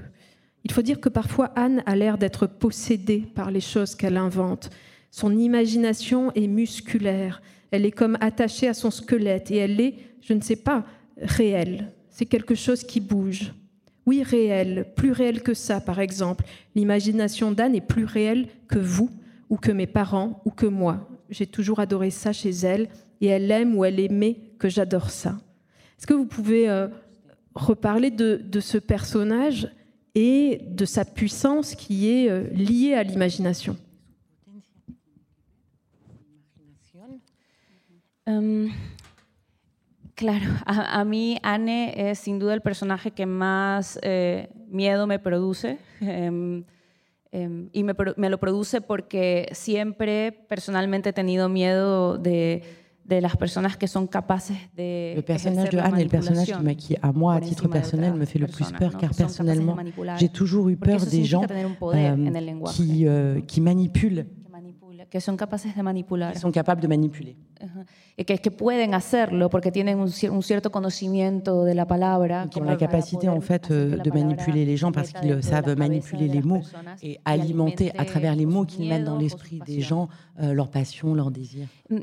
Il 0.65 0.71
faut 0.73 0.81
dire 0.81 0.99
que 0.99 1.07
parfois 1.07 1.45
Anne 1.55 1.81
a 1.85 1.95
l'air 1.95 2.17
d'être 2.17 2.47
possédée 2.47 3.23
par 3.33 3.49
les 3.49 3.61
choses 3.61 3.95
qu'elle 3.95 4.17
invente. 4.17 4.69
Son 5.09 5.35
imagination 5.37 6.33
est 6.33 6.47
musculaire, 6.47 7.41
elle 7.71 7.85
est 7.85 7.91
comme 7.91 8.17
attachée 8.19 8.67
à 8.67 8.73
son 8.73 8.91
squelette 8.91 9.49
et 9.51 9.57
elle 9.57 9.79
est, 9.79 9.95
je 10.21 10.33
ne 10.33 10.41
sais 10.41 10.57
pas, 10.57 10.83
réelle. 11.21 11.93
C'est 12.09 12.25
quelque 12.25 12.55
chose 12.55 12.83
qui 12.83 12.99
bouge. 12.99 13.53
Oui, 14.05 14.23
réel, 14.23 14.87
plus 14.95 15.11
réel 15.11 15.41
que 15.41 15.53
ça, 15.53 15.79
par 15.79 15.99
exemple. 15.99 16.43
L'imagination 16.75 17.51
d'Anne 17.51 17.75
est 17.75 17.81
plus 17.81 18.05
réelle 18.05 18.47
que 18.67 18.79
vous, 18.79 19.09
ou 19.49 19.57
que 19.57 19.71
mes 19.71 19.87
parents, 19.87 20.41
ou 20.45 20.51
que 20.51 20.65
moi. 20.65 21.07
J'ai 21.29 21.47
toujours 21.47 21.79
adoré 21.79 22.09
ça 22.09 22.33
chez 22.33 22.51
elle, 22.51 22.89
et 23.21 23.27
elle 23.27 23.49
aime 23.51 23.75
ou 23.75 23.85
elle 23.85 23.99
aimait 23.99 24.37
que 24.57 24.69
j'adore 24.69 25.09
ça. 25.09 25.37
Est-ce 25.97 26.07
que 26.07 26.13
vous 26.13 26.25
pouvez 26.25 26.69
euh, 26.69 26.87
reparler 27.53 28.11
de, 28.11 28.41
de 28.43 28.59
ce 28.59 28.77
personnage 28.77 29.69
et 30.15 30.61
de 30.67 30.85
sa 30.85 31.05
puissance 31.05 31.75
qui 31.75 32.09
est 32.09 32.29
euh, 32.29 32.47
liée 32.51 32.93
à 32.93 33.03
l'imagination? 33.03 33.75
Em, 38.25 38.69
claro, 40.15 40.45
a, 40.65 40.99
a 40.99 41.03
mí 41.03 41.39
Anne 41.41 41.89
es 41.95 42.13
sin 42.15 42.37
duda 42.37 42.53
el 42.53 42.61
personaje 42.61 43.09
que 43.09 43.25
más 43.25 43.97
eh, 44.03 44.47
miedo 44.69 45.07
me 45.07 45.17
produce. 45.17 45.77
em, 45.99 46.63
em, 47.31 47.69
y 47.73 47.83
me, 47.83 47.93
me 48.17 48.29
lo 48.29 48.39
produce 48.39 48.81
porque 48.81 49.47
siempre 49.51 50.31
personalmente 50.47 51.09
he 51.09 51.13
tenido 51.13 51.49
miedo 51.49 52.17
de, 52.17 52.63
de 53.09 53.21
las 53.21 53.35
personas 53.35 53.75
que 53.75 53.87
son 53.87 54.07
capaces 54.07 54.57
de... 54.77 55.13
Le 55.15 55.21
personnage 55.23 55.69
de 55.71 55.79
Anne 55.79 55.97
est 55.99 56.03
le 56.03 56.09
personnage 56.09 56.53
qui, 56.77 56.95
à 57.01 57.11
moi, 57.11 57.33
à 57.33 57.41
titre 57.41 57.67
personnel, 57.67 58.13
me 58.13 58.25
fait 58.25 58.39
le 58.39 58.47
plus 58.47 58.71
peur, 58.71 58.95
car 58.97 59.11
personnellement, 59.15 59.75
j'ai 60.17 60.29
toujours 60.29 60.69
eu 60.69 60.77
peur 60.77 61.03
des 61.05 61.25
gens 61.25 61.43
euh, 61.43 62.15
qui, 62.71 63.07
euh, 63.07 63.41
qui 63.41 63.61
manipulent, 63.61 64.27
que 65.09 65.17
que 65.17 65.21
son 65.21 65.35
capaces 65.35 65.75
de 65.75 65.81
manipular. 65.81 66.33
qui 66.33 66.39
sont 66.39 66.51
capables 66.51 66.81
de 66.81 66.87
manipuler. 66.87 67.35
Ajá. 67.59 67.85
Y 68.17 68.23
que, 68.25 68.37
que 68.37 68.51
pueden 68.51 68.93
hacerlo 68.93 69.49
porque 69.49 69.71
tienen 69.71 69.99
un, 69.99 70.09
un 70.31 70.43
cierto 70.43 70.71
conocimiento 70.71 71.65
de 71.65 71.73
la 71.73 71.85
palabra. 71.85 72.47
qui 72.49 72.59
ont 72.59 72.65
la 72.65 72.77
capacité 72.77 73.27
en 73.27 73.41
fait 73.41 73.67
que 73.67 73.73
euh, 73.73 73.97
de 73.97 74.11
manipuler 74.11 74.65
les 74.65 74.77
gens 74.77 74.91
parce 74.91 75.11
qu'ils 75.11 75.29
la 75.35 75.41
savent 75.41 75.75
manipuler 75.77 76.27
les 76.27 76.41
mots 76.41 76.61
et 77.01 77.19
alimenter 77.25 77.91
à 77.97 78.05
travers 78.05 78.35
les 78.35 78.45
mots 78.45 78.65
qu'ils 78.65 78.87
mettent 78.87 79.05
dans 79.05 79.17
l'esprit 79.17 79.59
des 79.65 79.81
gens 79.81 80.09
euh, 80.39 80.53
leur 80.53 80.69
passion, 80.69 81.13
leur 81.13 81.31
désir. 81.31 81.67
Mm, 81.89 81.99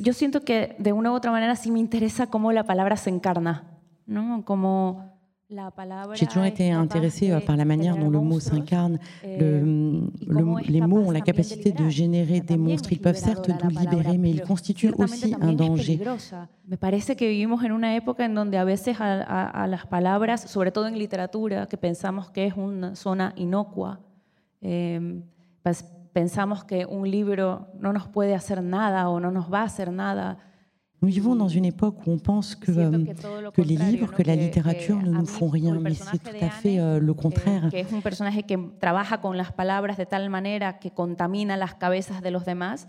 Yo 0.00 0.12
siento 0.12 0.40
que 0.40 0.74
de 0.80 0.92
una 0.92 1.12
u 1.12 1.14
otra 1.14 1.30
manera 1.30 1.54
sí 1.54 1.70
me 1.70 1.78
interesa 1.78 2.26
cómo 2.26 2.50
la 2.50 2.64
palabra 2.64 2.96
se 2.96 3.10
encarna, 3.10 3.62
¿no? 4.06 4.44
Como 4.44 5.17
J'ai 6.12 6.26
toujours 6.26 6.44
été 6.44 6.70
intéressée 6.72 7.30
par 7.46 7.56
la 7.56 7.64
manière 7.64 7.96
dont 7.96 8.10
le 8.10 8.20
mot 8.20 8.38
s'incarne. 8.38 8.98
eh, 9.24 9.38
Le- 9.38 9.60
le- 10.26 10.44
les 10.68 10.80
mots 10.82 10.98
ont 10.98 11.10
la 11.10 11.22
capacité 11.22 11.72
de 11.72 11.88
générer 11.88 12.40
des 12.40 12.58
monstres. 12.58 12.90
es 12.92 12.96
Ils 12.96 13.00
peuvent 13.00 13.16
certes 13.16 13.48
nous 13.48 13.70
libérer, 13.70 14.18
mais 14.18 14.30
ils 14.30 14.42
constituent 14.42 14.92
aussi 14.98 15.34
un 15.40 15.52
danger. 15.54 15.98
Me 16.66 16.76
parece 16.76 17.16
que 17.16 17.24
vivimos 17.26 17.62
en 17.64 17.72
una 17.72 17.96
época 17.96 18.26
en 18.26 18.34
donde 18.34 18.56
a 18.58 18.64
veces 18.64 19.00
a, 19.00 19.22
a- 19.22 19.62
a 19.62 19.66
las 19.66 19.86
palabras, 19.86 20.42
sobre 20.42 20.70
todo 20.70 20.86
en 20.86 20.98
literatura, 20.98 21.66
que 21.66 21.78
pensamos 21.78 22.30
que 22.30 22.44
es 22.44 22.54
una 22.54 22.94
zona 22.94 23.32
inocua, 23.36 24.00
eh, 24.60 25.22
pensamos 26.12 26.64
que 26.64 26.84
un 26.84 27.10
libro 27.10 27.68
no 27.80 27.94
nos 27.94 28.06
puede 28.06 28.34
hacer 28.34 28.62
nada 28.62 29.08
o 29.08 29.18
no 29.18 29.30
nos 29.30 29.50
va 29.50 29.60
a 29.60 29.64
hacer 29.64 29.90
nada. 29.92 30.36
Nous 31.00 31.08
vivons 31.08 31.36
dans 31.36 31.48
une 31.48 31.64
époque 31.64 32.06
où 32.06 32.10
on 32.10 32.18
pense 32.18 32.56
que, 32.56 32.72
euh, 32.72 33.04
que 33.52 33.62
les 33.62 33.76
livres, 33.76 34.12
que 34.12 34.22
la 34.24 34.34
littérature 34.34 34.98
que 34.98 35.04
ne 35.04 35.12
nous 35.12 35.20
mí, 35.20 35.26
font 35.26 35.48
rien, 35.48 35.78
mais 35.78 35.94
c'est 35.94 36.18
tout 36.18 36.44
à 36.44 36.50
fait 36.50 36.80
euh, 36.80 36.98
le 36.98 37.12
eh, 37.12 37.22
contraire. 37.22 37.68
que 37.70 37.76
es 37.76 37.92
un 37.92 38.00
personaje 38.00 38.42
que 38.42 38.58
trabaja 38.80 39.20
con 39.20 39.36
las 39.36 39.52
palabras 39.52 39.96
de 39.96 40.06
tal 40.06 40.28
manera 40.28 40.80
que 40.80 40.90
contamina 40.90 41.56
las 41.56 41.74
cabezas 41.74 42.20
de 42.20 42.32
los 42.32 42.44
demás. 42.44 42.88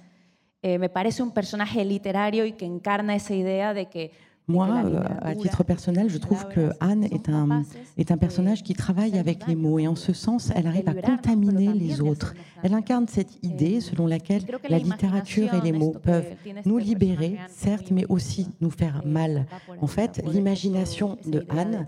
Eh, 0.63 0.80
me 0.80 0.89
parece 0.89 1.22
un 1.22 1.32
personaje 1.32 1.86
literario 1.86 2.46
y 2.46 2.54
que 2.54 2.66
encarna 2.66 3.16
esa 3.16 3.36
idea 3.36 3.75
de 3.75 3.89
que 3.89 4.12
Moi, 4.50 4.68
euh, 4.84 5.03
à 5.22 5.36
titre 5.36 5.63
personnel, 5.63 6.10
je 6.10 6.18
trouve 6.18 6.48
que 6.48 6.72
palabras 6.72 6.77
Anne 6.79 7.03
est 7.03 7.29
un, 7.29 7.63
est 8.00 8.12
un 8.12 8.18
personnage 8.18 8.63
qui 8.63 8.74
travaille 8.74 9.20
avec 9.20 9.46
les 9.46 9.56
mots 9.56 9.77
et 9.77 9.88
en 9.88 9.96
ce 9.96 10.12
sens, 10.12 10.51
elle 10.56 10.65
arrive 10.65 10.89
à 10.89 10.96
contaminer 10.96 11.72
les 11.72 12.01
autres. 12.01 12.34
Elle 12.63 12.74
incarne 12.74 13.08
cette 13.08 13.44
idée 13.44 13.79
selon 13.79 14.08
laquelle 14.08 14.44
que 14.44 14.58
la 14.68 14.79
littérature 14.79 15.53
et 15.53 15.62
les 15.62 15.72
mots 15.72 15.91
que 15.91 16.00
peuvent 16.00 16.36
tiene 16.44 16.62
nous 16.65 16.79
libérer, 16.79 17.38
certes, 17.48 17.91
mais 17.91 18.06
aussi 18.10 18.50
nous 18.60 18.72
faire 18.72 19.03
mal. 19.06 19.46
En 19.82 19.88
fait, 19.88 20.20
l'imagination 20.25 21.18
de 21.27 21.46
Anne, 21.50 21.86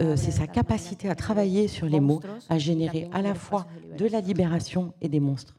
euh, 0.00 0.16
c'est 0.16 0.32
sa 0.32 0.48
capacité 0.48 1.08
à 1.08 1.14
que 1.14 1.14
travailler 1.14 1.68
sur 1.68 1.86
les 1.86 2.00
mots, 2.00 2.20
à 2.48 2.58
générer 2.58 3.08
à 3.12 3.22
la 3.22 3.34
fois 3.34 3.68
de 3.96 4.06
la 4.06 4.20
libération 4.20 4.94
et 5.00 5.08
des 5.08 5.20
monstres. 5.20 5.54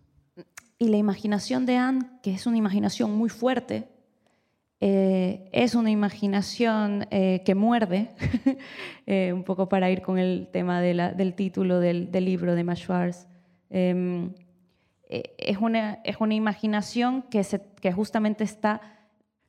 Y 0.78 0.90
la 0.90 0.98
imaginación 0.98 1.66
de 1.66 1.78
Anne, 1.78 2.04
que 2.22 2.34
es 2.34 2.46
una 2.46 2.58
imaginación 2.58 3.16
muy 3.18 3.30
fuerte, 3.30 3.88
eh, 4.82 5.50
es 5.52 5.74
una 5.76 5.90
imaginación 5.92 7.08
eh, 7.12 7.42
que 7.46 7.56
muerde, 7.56 8.10
eh, 9.08 9.32
un 9.34 9.44
poco 9.44 9.68
para 9.70 9.90
ir 9.90 10.02
con 10.02 10.18
el 10.18 10.48
tema 10.52 10.82
de 10.82 10.94
la- 10.94 11.12
del 11.14 11.34
título 11.34 11.80
del, 11.80 12.12
del 12.12 12.26
libro 12.26 12.56
de 12.56 12.64
Machwars. 12.64 13.28
Eh, 13.70 14.30
eh, 15.10 15.24
es, 15.38 15.58
una, 15.60 16.00
es 16.04 16.18
una 16.20 16.34
imaginación 16.34 17.24
que, 17.30 17.44
se, 17.44 17.62
que 17.82 17.92
justamente 17.92 18.44
está 18.44 18.82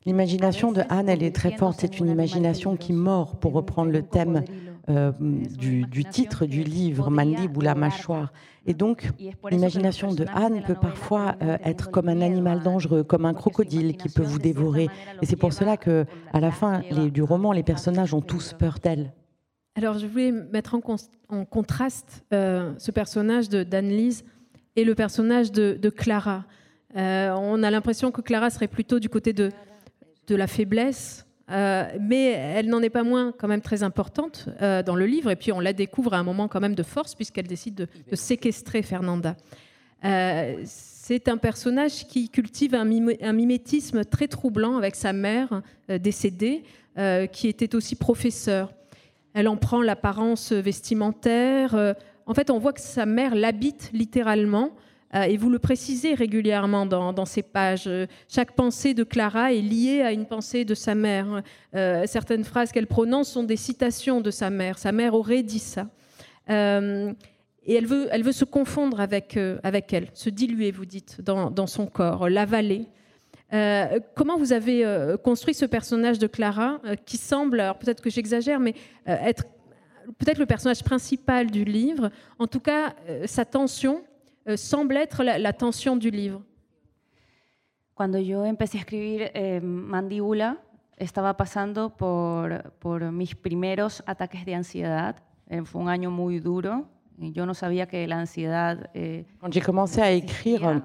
L'imagination 0.04 0.72
de 0.72 0.84
Anne, 0.88 1.08
elle 1.08 1.24
est 1.24 1.34
très 1.34 1.50
forte. 1.56 1.80
C'est 1.80 1.98
une 1.98 2.08
imagination 2.12 2.76
qui 2.76 2.92
mord, 2.92 3.40
pour 3.40 3.52
reprendre 3.54 3.90
le 3.90 4.02
thème 4.04 4.44
euh, 4.88 5.12
du, 5.18 5.82
du 5.86 6.04
titre 6.04 6.46
du 6.46 6.62
livre, 6.62 7.10
Mandibula 7.10 7.74
mâchoire. 7.74 8.32
Et 8.66 8.74
donc, 8.74 9.10
l'imagination 9.50 10.12
de 10.12 10.24
Anne 10.34 10.62
peut 10.66 10.74
parfois 10.74 11.36
euh, 11.42 11.56
être 11.64 11.90
comme 11.90 12.08
un 12.08 12.20
animal 12.20 12.62
dangereux, 12.62 13.04
comme 13.04 13.24
un 13.24 13.34
crocodile 13.34 13.96
qui 13.96 14.08
peut 14.08 14.22
vous 14.22 14.38
dévorer. 14.38 14.88
Et 15.22 15.26
c'est 15.26 15.36
pour 15.36 15.52
cela 15.52 15.76
que, 15.76 16.04
à 16.32 16.40
la 16.40 16.50
fin 16.50 16.82
les- 16.90 17.10
du 17.10 17.22
roman, 17.22 17.52
les 17.52 17.62
personnages 17.62 18.12
ont 18.14 18.20
tous 18.22 18.54
peur 18.58 18.78
d'elle. 18.82 19.12
Alors, 19.76 19.98
je 19.98 20.06
voulais 20.06 20.32
mettre 20.32 20.74
en, 20.74 21.44
contraste 21.44 22.24
euh, 22.32 22.72
ce 22.78 22.90
personnage 22.90 23.48
de 23.48 23.62
d'Anne-Lise 23.62 24.24
et 24.74 24.84
le 24.84 24.94
personnage 24.94 25.52
de, 25.52 25.78
de 25.80 25.90
Clara. 25.90 26.44
Euh, 26.96 27.30
on 27.36 27.62
a 27.62 27.70
l'impression 27.70 28.10
que 28.10 28.20
Clara 28.22 28.50
serait 28.50 28.68
plutôt 28.68 28.98
du 29.00 29.08
côté 29.08 29.32
de, 29.32 29.50
de 30.28 30.34
la 30.34 30.46
faiblesse, 30.46 31.25
euh, 31.50 31.84
mais 32.00 32.30
elle 32.30 32.68
n'en 32.68 32.82
est 32.82 32.90
pas 32.90 33.04
moins 33.04 33.32
quand 33.38 33.48
même 33.48 33.60
très 33.60 33.82
importante 33.82 34.48
euh, 34.60 34.82
dans 34.82 34.96
le 34.96 35.06
livre. 35.06 35.30
Et 35.30 35.36
puis, 35.36 35.52
on 35.52 35.60
la 35.60 35.72
découvre 35.72 36.14
à 36.14 36.18
un 36.18 36.22
moment 36.24 36.48
quand 36.48 36.60
même 36.60 36.74
de 36.74 36.82
force, 36.82 37.14
puisqu'elle 37.14 37.46
décide 37.46 37.74
de, 37.74 37.88
de 38.10 38.16
séquestrer 38.16 38.82
Fernanda. 38.82 39.36
Euh, 40.04 40.56
c'est 40.64 41.28
un 41.28 41.36
personnage 41.36 42.06
qui 42.08 42.28
cultive 42.28 42.74
un, 42.74 42.84
mimé- 42.84 43.18
un 43.22 43.32
mimétisme 43.32 44.04
très 44.04 44.28
troublant 44.28 44.76
avec 44.76 44.94
sa 44.96 45.12
mère 45.12 45.62
décédée, 45.88 46.64
qui 47.32 47.46
était 47.48 47.74
aussi 47.76 47.94
professeure. 47.94 48.72
Elle 49.34 49.48
en 49.48 49.56
prend 49.56 49.82
l'apparence 49.82 50.50
vestimentaire. 50.52 51.94
en 52.26 52.34
fait, 52.34 52.50
on 52.50 52.58
voit 52.58 52.72
que 52.72 52.80
sa 52.80 53.06
mère 53.06 53.34
l'habite 53.34 53.90
littéralement. 53.92 54.70
Euh, 55.14 55.22
et 55.22 55.36
vous 55.36 55.50
le 55.50 55.58
précisez 55.58 56.14
régulièrement 56.14 56.86
dans, 56.86 57.24
ces 57.24 57.42
pages. 57.42 57.86
Euh, 57.86 58.06
Chaque 58.28 58.52
pensée 58.52 58.94
de 58.94 59.04
Clara 59.04 59.52
est 59.52 59.60
liée 59.60 60.02
à 60.02 60.12
une 60.12 60.26
pensée 60.26 60.64
de 60.64 60.74
sa 60.74 60.94
mère. 60.94 61.42
Euh, 61.74 62.04
certaines 62.06 62.44
phrases 62.44 62.72
qu'elle 62.72 62.86
prononce 62.86 63.30
sont 63.30 63.44
des 63.44 63.56
citations 63.56 64.20
de 64.20 64.30
sa 64.30 64.50
mère. 64.50 64.78
Sa 64.78 64.92
mère 64.92 65.14
aurait 65.14 65.42
dit 65.42 65.60
ça. 65.60 65.88
Et 66.48 67.74
elle 67.74 67.86
veut, 67.86 68.08
elle 68.12 68.22
veut 68.22 68.32
se 68.32 68.44
confondre 68.44 69.00
avec, 69.00 69.36
avec 69.64 69.92
elle, 69.92 70.06
se 70.14 70.30
diluer, 70.30 70.70
vous 70.70 70.86
dites, 70.86 71.20
dans, 71.20 71.50
dans 71.50 71.66
son 71.66 71.86
corps, 71.86 72.28
l'avaler. 72.28 72.86
Comment 73.50 74.38
vous 74.38 74.52
avez 74.52 74.84
construit 75.24 75.52
ce 75.54 75.64
personnage 75.64 76.20
de 76.20 76.28
Clara 76.28 76.80
qui 77.04 77.16
semble, 77.16 77.58
alors 77.58 77.76
peut-être 77.76 78.00
que 78.00 78.10
j'exagère, 78.10 78.60
mais 78.60 78.74
être 79.06 79.42
peut-être 80.18 80.38
le 80.38 80.46
personnage 80.46 80.84
principal 80.84 81.50
du 81.50 81.64
livre 81.64 82.10
En 82.38 82.46
tout 82.46 82.60
cas, 82.60 82.94
sa 83.24 83.44
tension 83.44 84.04
euh, 84.48 84.56
semble 84.56 84.96
être 84.96 85.22
la, 85.24 85.38
la 85.38 85.52
tension 85.52 85.96
du 85.96 86.10
livre. 86.10 86.42
Cuando 87.94 88.18
yo 88.18 88.44
empecé 88.44 88.78
a 88.78 88.80
escribir 88.82 89.30
eh, 89.34 89.60
Mandíbula, 89.62 90.58
estaba 90.98 91.36
pasando 91.36 91.90
por, 91.96 92.72
por 92.78 93.10
mis 93.10 93.34
primeros 93.34 94.02
ataques 94.06 94.44
de 94.44 94.54
ansiedad. 94.54 95.16
Eh, 95.48 95.62
fue 95.64 95.80
un 95.80 95.88
año 95.88 96.10
muy 96.10 96.40
duro. 96.40 96.88
Yo 97.18 97.46
no 97.46 97.54
sabía 97.54 97.86
que 97.86 98.06
la 98.06 98.20
ansiedad. 98.20 98.90
eh, 98.92 99.24
Quand 99.40 99.50
j'ai 99.50 99.62
commencé 99.62 100.02
à 100.02 100.10
écrire 100.10 100.82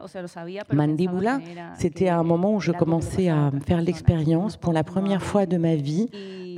Mandibula, 0.72 1.42
c'était 1.76 2.08
un 2.08 2.24
moment 2.24 2.54
où 2.56 2.62
je 2.62 2.72
commençais 2.72 3.28
à 3.28 3.52
faire 3.66 3.82
l'expérience 3.82 4.56
pour 4.56 4.72
la 4.72 4.86
première 4.86 5.22
fois 5.22 5.46
de 5.46 5.58
ma 5.58 5.76
vie 5.76 6.08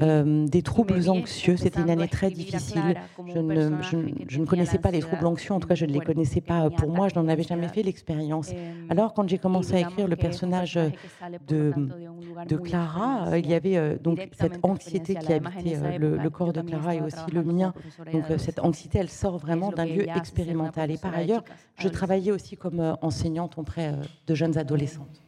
euh, 0.04 0.46
des 0.48 0.62
troubles 0.62 1.10
anxieux. 1.10 1.58
C'était 1.58 1.82
une 1.82 1.90
année 1.90 2.08
très 2.08 2.30
difficile. 2.30 2.96
Je 3.34 3.40
ne, 3.40 3.82
je, 3.82 3.98
je 4.28 4.42
connaissais 4.44 4.78
pas 4.78 4.92
les 4.92 5.00
troubles 5.00 5.26
anxieux, 5.26 5.54
en 5.54 5.60
tout 5.60 5.68
cas 5.68 5.76
je 5.76 5.86
ne 5.86 5.92
les 5.94 6.00
connaissais 6.00 6.42
pas 6.42 6.70
pour 6.70 6.90
moi, 6.90 7.08
je 7.10 7.16
n'en 7.20 7.28
avais 7.28 7.44
jamais 7.44 7.68
fait 7.70 7.84
l'expérience. 7.84 8.52
Em, 8.52 8.88
Alors 8.90 9.14
quand 9.14 9.28
j'ai 9.30 9.38
commencé 9.38 9.74
à 9.76 9.80
écrire 9.82 10.08
le 10.08 10.16
personnage 10.16 10.80
de, 11.48 11.74
Clara, 12.58 13.38
il 13.38 13.48
y 13.50 13.54
avait 13.54 13.78
euh, 13.78 13.98
donc 13.98 14.20
cette 14.40 14.60
anxiété 14.64 15.16
qui 15.16 15.34
habitait 15.34 15.78
euh, 15.78 16.18
le, 16.24 16.30
corps 16.30 16.54
de 16.54 16.62
Clara 16.62 16.96
et 16.96 17.02
aussi 17.02 17.26
le 17.34 17.44
mien. 17.44 17.74
Donc 18.12 18.26
euh, 18.30 18.38
cette 18.38 18.60
anxiété, 18.60 19.00
elle 19.00 19.10
sort 19.10 19.38
vraiment 19.38 19.72
d'un 19.72 19.86
lieu 19.86 20.06
expérimental. 20.16 20.92
Et 20.92 20.98
par 20.98 21.14
ailleurs, 21.16 21.44
je 21.46 21.88
adolescentes. 21.88 21.92
travaillais 21.94 22.32
aussi 22.32 22.58
comme 22.58 22.80
euh, 22.80 22.94
enseignante 23.02 23.58
auprès 23.58 23.88
euh, 23.90 23.96
de 24.28 24.36
jeunes 24.36 24.58
adolescentes. 24.58 25.22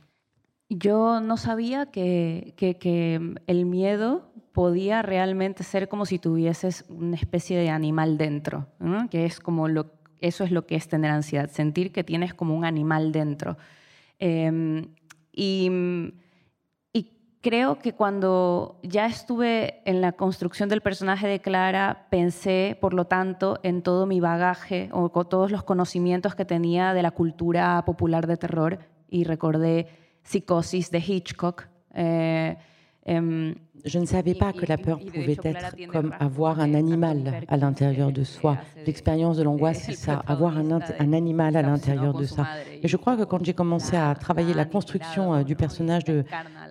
Yo 0.69 1.19
no 1.19 1.37
sabía 1.37 1.85
que, 1.85 2.53
que- 2.57 2.73
que 2.73 3.35
el 3.47 3.65
miedo 3.65 4.23
podía 4.55 5.01
realmente 5.01 5.65
ser 5.65 5.89
como 5.89 6.05
si 6.05 6.17
tuvieses 6.17 6.85
una 6.87 7.17
especie 7.17 7.59
de 7.59 7.69
animal 7.69 8.17
dentro, 8.17 8.67
¿no? 8.79 9.09
que 9.09 9.25
es 9.25 9.41
como 9.41 9.67
lo, 9.67 9.91
eso 10.21 10.45
es 10.45 10.51
lo 10.51 10.65
que 10.65 10.75
es 10.75 10.87
tener 10.87 11.11
ansiedad, 11.11 11.49
sentir 11.49 11.91
que 11.91 12.05
tienes 12.05 12.33
como 12.33 12.55
un 12.55 12.63
animal 12.63 13.11
dentro. 13.11 13.57
Eh, 14.17 14.87
y, 15.33 15.69
y 16.93 17.11
creo 17.41 17.79
que 17.79 17.91
cuando 17.91 18.79
ya 18.81 19.07
estuve 19.07 19.81
en 19.83 19.99
la 19.99 20.13
construcción 20.13 20.69
del 20.69 20.79
personaje 20.79 21.27
de 21.27 21.41
Clara, 21.41 22.07
pensé, 22.09 22.77
por 22.79 22.93
lo 22.93 23.07
tanto, 23.07 23.59
en 23.61 23.81
todo 23.81 24.05
mi 24.05 24.21
bagaje 24.21 24.87
o 24.93 25.11
con 25.11 25.27
todos 25.27 25.51
los 25.51 25.63
conocimientos 25.63 26.33
que 26.33 26.45
tenía 26.45 26.93
de 26.93 27.03
la 27.03 27.11
cultura 27.11 27.83
popular 27.83 28.25
de 28.25 28.37
terror 28.37 28.79
y 29.09 29.25
recordé 29.25 29.87
Psicosis 30.23 30.91
de 30.91 30.99
Hitchcock. 30.99 31.67
eh, 31.93 32.55
em, 33.03 33.55
Je 33.83 33.99
ne 33.99 34.05
savais 34.05 34.33
pas 34.33 34.53
que 34.53 34.65
la 34.65 34.77
peur 34.77 34.99
pouvait 34.99 35.37
être 35.43 35.75
comme 35.91 36.13
avoir 36.19 36.59
un 36.65 36.73
animal 36.73 37.41
à 37.47 37.57
l'intérieur 37.57 38.11
de 38.11 38.23
soi. 38.23 38.57
L'expérience 38.87 39.37
de 39.37 39.43
l'angoisse, 39.43 39.83
c'est 39.85 39.93
ça, 39.93 40.23
avoir 40.27 40.57
un, 40.57 41.13
animal 41.13 41.55
à 41.55 41.61
l'intérieur 41.61 42.13
de 42.13 42.23
ça. 42.25 42.47
Et 42.81 42.87
je 42.87 42.97
crois 42.97 43.15
que 43.17 43.23
quand 43.23 43.43
j'ai 43.43 43.53
commencé 43.53 43.95
à 43.95 44.13
travailler 44.15 44.53
la 44.53 44.65
construction 44.65 45.33
euh, 45.33 45.43
du 45.43 45.55
personnage 45.55 46.03
de, 46.03 46.23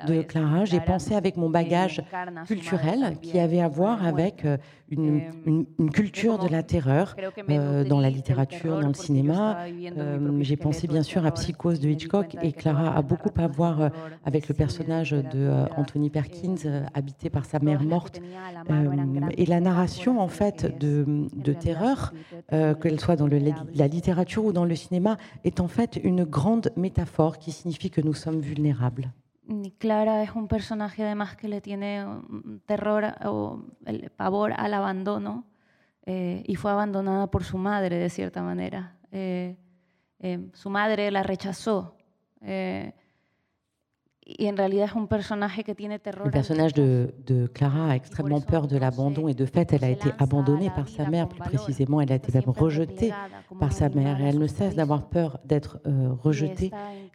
de 0.07 0.23
Clara, 0.23 0.65
j'ai 0.65 0.81
pensé 0.81 1.15
avec 1.15 1.37
mon 1.37 1.51
bagage 1.51 2.03
culturel 2.47 3.17
qui 3.23 3.39
avait 3.39 3.61
à 3.61 3.69
voir 3.69 4.05
avec 4.05 4.45
euh, 4.45 4.57
une, 4.91 5.23
une- 5.47 5.67
une 5.79 5.91
culture 5.91 6.39
de 6.39 6.49
la 6.49 6.63
terreur 6.63 7.17
euh, 7.49 7.85
dans 7.85 8.01
la 8.01 8.11
littérature, 8.11 8.81
dans 8.81 8.89
le 8.89 8.95
cinéma. 8.95 9.59
Euh, 9.97 10.39
j'ai 10.43 10.57
pensé 10.57 10.87
bien 10.87 11.03
sûr 11.03 11.25
à 11.27 11.31
Psychose 11.33 11.81
de 11.81 11.89
Hitchcock 11.89 12.37
et 12.43 12.53
Clara 12.53 12.97
a 12.97 13.03
beaucoup 13.03 13.31
à 13.37 13.47
voir 13.49 13.81
euh, 13.81 13.89
avec 14.25 14.49
le 14.49 14.55
personnage 14.55 15.11
de 15.11 15.23
euh, 15.35 15.65
Anthony 15.77 16.11
Perkins, 16.11 16.55
euh, 16.67 16.83
habité 16.95 17.29
par 17.31 17.45
sa 17.45 17.59
mère 17.59 17.83
morte. 17.83 18.21
Euh, 18.71 19.29
et 19.37 19.47
la 19.47 19.61
narration 19.61 20.21
en 20.21 20.29
fait 20.29 20.79
de, 20.79 21.27
de 21.35 21.53
terreur, 21.53 22.13
euh, 22.53 22.75
qu'elle 22.75 23.01
soit 23.01 23.17
dans 23.17 23.27
le- 23.27 23.41
la 23.75 23.89
littérature 23.89 24.45
ou 24.45 24.53
dans 24.53 24.65
le 24.65 24.77
cinéma, 24.77 25.17
est 25.45 25.61
en 25.61 25.69
fait 25.69 25.97
une 26.03 26.25
grande 26.25 26.71
métaphore 26.77 27.39
qui 27.39 27.53
signifie 27.53 27.91
que 27.91 28.01
nous 28.01 28.15
sommes 28.15 28.41
vulnérables. 28.41 29.13
Clara 29.79 30.23
es 30.23 30.31
un 30.35 30.47
personaje 30.47 31.03
además 31.03 31.37
que 31.37 31.49
le 31.49 31.61
tiene 31.61 32.03
un 32.03 32.61
terror 32.65 33.05
o 33.27 33.59
el 33.85 34.11
pavor 34.17 34.53
al 34.57 34.73
abandono 34.73 35.45
eh, 36.07 36.43
y 36.47 36.55
fue 36.55 36.71
abandonada 36.71 37.27
por 37.27 37.45
su 37.45 37.59
madre 37.59 37.99
de 37.99 38.09
cierta 38.09 38.43
manera. 38.43 38.97
Eh, 39.13 39.55
eh, 40.21 40.39
su 40.55 40.71
madre 40.71 41.11
la 41.11 41.23
rechazó. 41.23 41.97
Le 44.27 46.31
personnage 46.31 46.73
de, 46.73 47.13
de 47.27 47.47
Clara 47.47 47.91
a 47.91 47.95
extrêmement 47.95 48.41
peur 48.41 48.67
de 48.67 48.79
l'abandon 48.79 49.29
et 49.29 49.35
de 49.35 49.45
fait, 49.45 49.75
elle 49.75 49.85
a 49.85 49.91
été 49.91 50.09
abandonnée 50.19 50.71
par 50.71 50.89
sa 50.89 51.07
mère, 51.11 51.29
plus 51.29 51.41
précisément, 51.41 52.01
elle 52.01 52.11
a 52.11 52.15
été 52.15 52.33
même 52.33 52.49
rejetée 52.49 53.13
par 53.61 53.73
sa 53.73 53.91
mère. 53.91 54.19
Et 54.23 54.25
elle 54.25 54.39
ne 54.39 54.47
cesse 54.47 54.75
d'avoir 54.75 55.09
peur 55.09 55.41
d'être 55.45 55.79
euh, 55.87 56.09
rejetée 56.23 56.71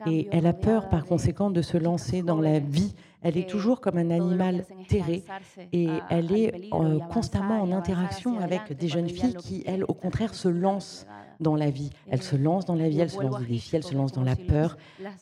et 0.05 0.27
elle 0.31 0.45
a 0.45 0.53
peur 0.53 0.87
par 0.89 1.05
conséquent 1.05 1.49
de 1.49 1.63
se 1.63 1.77
lancer 1.77 2.21
dans 2.21 2.39
la 2.39 2.59
vie. 2.59 2.93
Elle 3.23 3.37
est 3.37 3.49
toujours 3.49 3.81
comme 3.81 3.97
un 3.97 4.11
animal 4.11 4.65
terré 4.87 5.23
et 5.73 5.89
elle 6.11 6.31
est 6.31 6.69
euh, 6.73 6.99
constamment 7.11 7.61
en 7.61 7.71
interaction 7.71 8.39
avec 8.39 8.73
des 8.73 8.87
jeunes 8.87 9.09
filles 9.09 9.35
qui, 9.35 9.63
elles, 9.65 9.83
au 9.83 9.93
contraire, 9.93 10.35
se 10.35 10.47
lancent 10.47 11.07
dans 11.39 11.55
la 11.55 11.69
vie. 11.69 11.89
Elles 12.10 12.22
se 12.22 12.36
lancent 12.36 12.65
dans 12.65 12.75
la 12.75 12.89
vie, 12.89 13.00
elles 13.00 13.10
se 13.10 13.22
lancent 13.22 13.31
dans 13.31 13.39
les 13.39 13.46
défis, 13.46 13.75
elles 13.75 13.84
se 13.84 13.93
lancent 13.93 14.12
dans 14.12 14.24
la 14.24 14.36
peur. 14.36 14.77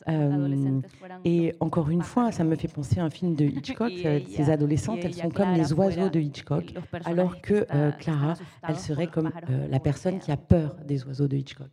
Euh, 0.08 0.80
et 1.24 1.54
encore 1.60 1.90
une 1.90 2.02
fois, 2.02 2.32
ça 2.32 2.44
me 2.44 2.56
fait 2.56 2.68
penser 2.68 3.00
à 3.00 3.04
un 3.04 3.10
film 3.10 3.34
de 3.34 3.44
Hitchcock. 3.44 3.92
Euh, 4.04 4.20
ces 4.28 4.50
adolescentes, 4.50 5.00
elles 5.02 5.14
sont 5.14 5.30
comme 5.30 5.52
les 5.52 5.72
oiseaux 5.72 6.08
de 6.08 6.20
Hitchcock, 6.20 6.74
alors 7.04 7.40
que 7.40 7.66
Clara, 7.98 8.34
elle 8.66 8.78
serait 8.78 9.08
comme 9.08 9.30
la 9.70 9.80
personne 9.80 10.18
qui 10.18 10.30
a 10.30 10.36
peur 10.36 10.76
des 10.86 11.04
oiseaux 11.04 11.28
de 11.28 11.36
Hitchcock 11.36 11.70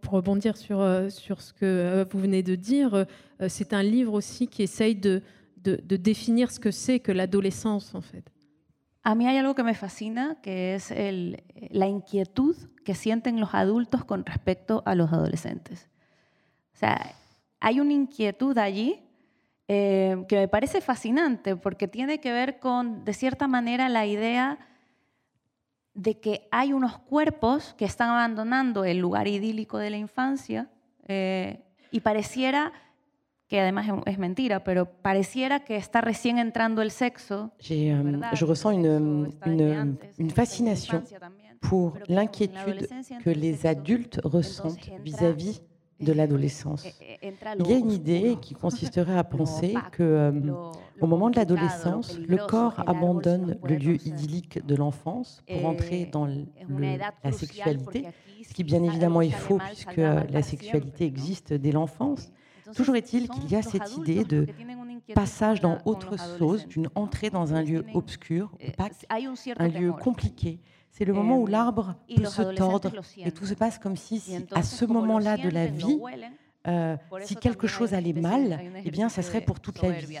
pour 0.00 0.14
rebondir 0.14 0.56
sur, 0.56 0.84
sur 1.10 1.40
ce 1.40 1.52
que 1.52 2.04
vous 2.10 2.18
venez 2.18 2.42
de 2.42 2.56
dire, 2.56 3.06
c'est 3.46 3.72
un 3.72 3.84
livre 3.84 4.14
aussi 4.14 4.48
qui 4.48 4.64
essaye 4.64 4.96
de, 4.96 5.22
de, 5.58 5.80
de 5.80 5.96
définir 5.96 6.50
ce 6.50 6.58
que 6.58 6.72
c'est 6.72 6.98
que 6.98 7.12
l'adolescence, 7.12 7.94
en 7.94 8.00
fait. 8.00 8.24
A 9.04 9.16
mí 9.16 9.26
hay 9.26 9.36
algo 9.36 9.54
que 9.54 9.64
me 9.64 9.74
fascina, 9.74 10.36
que 10.42 10.74
es 10.74 10.92
el, 10.92 11.42
la 11.70 11.86
inquietud 11.86 12.54
que 12.84 12.94
sienten 12.94 13.40
los 13.40 13.54
adultos 13.54 14.04
con 14.04 14.24
respecto 14.24 14.82
a 14.86 14.94
los 14.94 15.12
adolescentes. 15.12 15.88
O 16.74 16.78
sea, 16.78 17.14
hay 17.60 17.80
una 17.80 17.92
inquietud 17.92 18.56
allí 18.58 19.00
eh, 19.68 20.24
que 20.28 20.36
me 20.36 20.48
parece 20.48 20.80
fascinante 20.80 21.56
porque 21.56 21.88
tiene 21.88 22.20
que 22.20 22.32
ver 22.32 22.58
con, 22.58 23.04
de 23.04 23.14
cierta 23.14 23.46
manera, 23.48 23.88
la 23.88 24.06
idea 24.06 24.58
de 25.94 26.18
que 26.18 26.48
hay 26.50 26.72
unos 26.72 26.98
cuerpos 26.98 27.74
que 27.74 27.84
están 27.84 28.10
abandonando 28.10 28.84
el 28.84 28.98
lugar 28.98 29.28
idílico 29.28 29.78
de 29.78 29.90
la 29.90 29.98
infancia 29.98 30.68
eh, 31.06 31.62
y 31.90 32.00
pareciera 32.00 32.72
que 33.46 33.60
además 33.60 33.86
es 34.06 34.18
mentira, 34.18 34.64
pero 34.64 34.86
pareciera 34.86 35.60
que 35.60 35.76
está 35.76 36.00
recién 36.00 36.38
entrando 36.38 36.80
el 36.80 36.90
sexo. 36.90 37.52
Euh, 37.70 38.22
je 38.32 38.46
ressens 38.46 38.72
une, 38.72 39.30
une, 39.44 39.98
une 40.18 40.30
fascination 40.30 41.02
pour 41.62 41.94
l'inquiétude 42.08 42.88
que 43.24 43.30
les 43.30 43.66
adultes 43.66 44.20
ressentent 44.24 44.90
vis-à-vis 45.02 45.62
de 46.00 46.12
l'adolescence. 46.12 46.84
Il 47.58 47.66
y 47.66 47.72
a 47.72 47.76
une 47.76 47.92
idée 47.92 48.36
qui 48.42 48.54
consisterait 48.54 49.16
à 49.16 49.24
penser 49.24 49.74
que 49.92 50.02
euh, 50.02 50.32
au 51.00 51.06
moment 51.06 51.30
de 51.30 51.36
l'adolescence, 51.36 52.18
le 52.18 52.36
corps 52.36 52.82
abandonne 52.86 53.56
le 53.62 53.76
lieu 53.76 53.94
idyllique 54.06 54.66
de 54.66 54.74
l'enfance 54.74 55.42
pour 55.48 55.64
entrer 55.64 56.06
dans 56.06 56.26
le, 56.26 56.44
la 57.24 57.32
sexualité, 57.32 58.06
ce 58.46 58.52
qui 58.52 58.64
bien 58.64 58.82
évidemment 58.82 59.22
est 59.22 59.30
faux 59.30 59.58
puisque 59.58 59.96
la 59.96 60.42
sexualité 60.42 61.06
existe 61.06 61.52
dès 61.52 61.72
l'enfance. 61.72 62.32
Toujours 62.74 62.96
est-il 62.96 63.28
qu'il 63.28 63.50
y 63.50 63.54
a 63.54 63.62
cette 63.62 63.96
idée 63.96 64.24
de 64.24 64.46
passage 65.14 65.60
dans 65.60 65.78
autre 65.84 66.16
chose, 66.38 66.66
d'une 66.66 66.88
entrée 66.94 67.30
dans 67.30 67.54
un 67.54 67.62
lieu 67.62 67.84
obscur, 67.94 68.50
opaque, 68.66 69.06
un 69.58 69.68
lieu 69.68 69.92
compliqué. 69.92 70.58
C'est 70.92 71.06
le 71.06 71.14
moment 71.14 71.38
où 71.38 71.46
l'arbre 71.46 71.96
peut 72.14 72.26
se 72.26 72.42
tordre 72.54 72.92
et 73.16 73.32
tout 73.32 73.46
se 73.46 73.54
passe 73.54 73.78
comme 73.78 73.96
si, 73.96 74.22
à 74.52 74.62
ce 74.62 74.84
moment-là 74.84 75.38
de 75.38 75.48
la 75.48 75.66
vie, 75.66 75.98
euh, 76.68 76.96
si 77.22 77.34
quelque 77.34 77.66
chose 77.66 77.94
allait 77.94 78.12
mal, 78.12 78.60
eh 78.84 78.90
bien, 78.90 79.08
ça 79.08 79.22
serait 79.22 79.40
pour 79.40 79.58
toute 79.58 79.80
la 79.82 79.90
vie. 79.92 80.18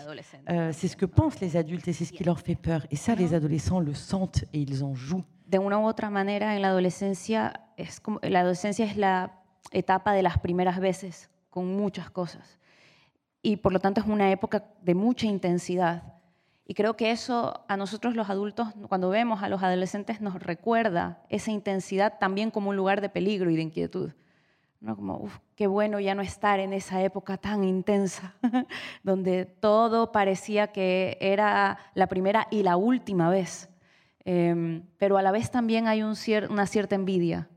Euh, 0.48 0.72
c'est 0.72 0.88
ce 0.88 0.96
que 0.96 1.04
pensent 1.04 1.40
les 1.40 1.58
adultes 1.58 1.86
et 1.88 1.92
c'est 1.92 2.06
ce 2.06 2.12
qui 2.12 2.24
leur 2.24 2.40
fait 2.40 2.54
peur. 2.54 2.86
Et 2.90 2.96
ça, 2.96 3.14
les 3.14 3.34
adolescents 3.34 3.80
le 3.80 3.92
sentent 3.92 4.44
et 4.54 4.60
ils 4.60 4.82
en 4.82 4.94
jouent. 4.94 5.24
De 5.46 5.58
una 5.58 5.78
u 5.78 5.84
otra 5.84 6.08
manera, 6.08 6.56
en 6.56 6.62
la 6.62 6.70
adolescencia, 6.70 7.52
es 7.76 8.00
como, 8.00 8.18
la 8.22 8.40
adolescencia 8.40 8.86
es 8.86 8.96
la 8.96 9.32
etapa 9.70 10.14
de 10.14 10.22
las 10.22 10.38
primeras 10.38 10.80
veces 10.80 11.28
con 11.50 11.76
muchas 11.76 12.08
cosas. 12.10 12.58
Y 13.42 13.58
por 13.58 13.74
lo 13.74 13.78
tanto 13.78 14.00
es 14.00 14.06
una 14.06 14.30
época 14.32 14.64
de 14.80 14.94
mucha 14.94 15.26
intensidad. 15.26 16.02
Y 16.72 16.74
creo 16.74 16.96
que 16.96 17.10
eso 17.10 17.66
a 17.68 17.76
nosotros 17.76 18.16
los 18.16 18.30
adultos, 18.30 18.68
cuando 18.88 19.10
vemos 19.10 19.42
a 19.42 19.50
los 19.50 19.62
adolescentes, 19.62 20.22
nos 20.22 20.42
recuerda 20.42 21.22
esa 21.28 21.50
intensidad 21.50 22.16
también 22.18 22.50
como 22.50 22.70
un 22.70 22.76
lugar 22.76 23.02
de 23.02 23.10
peligro 23.10 23.50
y 23.50 23.56
de 23.56 23.60
inquietud. 23.60 24.12
¿no? 24.80 24.96
Como, 24.96 25.18
uf, 25.18 25.36
qué 25.54 25.66
bueno 25.66 26.00
ya 26.00 26.14
no 26.14 26.22
estar 26.22 26.60
en 26.60 26.72
esa 26.72 27.02
época 27.02 27.36
tan 27.36 27.62
intensa, 27.62 28.36
donde 29.02 29.44
todo 29.44 30.12
parecía 30.12 30.68
que 30.68 31.18
era 31.20 31.76
la 31.92 32.06
primera 32.06 32.48
y 32.50 32.62
la 32.62 32.78
última 32.78 33.28
vez. 33.28 33.68
Eh, 34.24 34.80
pero 34.96 35.18
a 35.18 35.22
la 35.22 35.30
vez 35.30 35.50
también 35.50 35.88
hay 35.88 36.02
un 36.02 36.16
cier 36.16 36.50
una 36.50 36.64
cierta 36.64 36.94
envidia. 36.94 37.50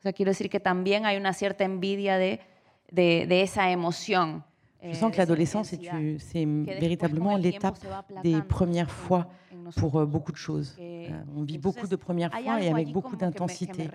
O 0.00 0.02
sea, 0.02 0.12
quiero 0.12 0.32
decir 0.32 0.50
que 0.50 0.60
también 0.60 1.06
hay 1.06 1.16
una 1.16 1.32
cierta 1.32 1.64
envidia 1.64 2.18
de 2.18 2.42
de, 2.90 3.26
de 3.26 3.42
esa 3.42 3.70
emoción. 3.70 4.44
Je 4.82 4.94
sens 4.94 5.12
que 5.12 5.18
l'adolescence, 5.18 5.74
c'est 6.18 6.44
véritablement 6.44 7.36
l'étape 7.36 7.78
des 8.22 8.40
premières 8.42 8.90
fois 8.90 9.28
pour 9.76 9.96
euh, 9.96 10.06
beaucoup 10.06 10.32
de 10.32 10.36
choses. 10.36 10.76
Euh, 10.80 11.08
on 11.36 11.42
vit 11.42 11.58
beaucoup 11.58 11.86
de 11.86 11.96
premières 11.96 12.32
fois 12.32 12.62
et 12.62 12.68
avec 12.68 12.92
beaucoup 12.92 13.16
d'intensité. 13.16 13.88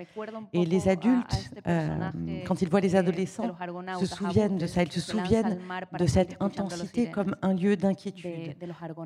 Et 0.52 0.66
les 0.66 0.88
adultes, 0.88 1.52
euh, 1.68 2.10
quand 2.46 2.62
ils 2.62 2.70
voient 2.70 2.80
les 2.80 2.96
adolescents, 2.96 3.56
se 4.00 4.06
souviennent 4.06 4.58
de 4.58 4.68
ça. 4.68 4.84
Ils 4.84 4.92
se 4.92 5.02
souviennent 5.02 5.60
de 5.98 6.06
cette 6.06 6.36
intensité 6.40 7.10
comme 7.10 7.36
un 7.42 7.54
lieu 7.54 7.76
d'inquiétude. 7.76 8.56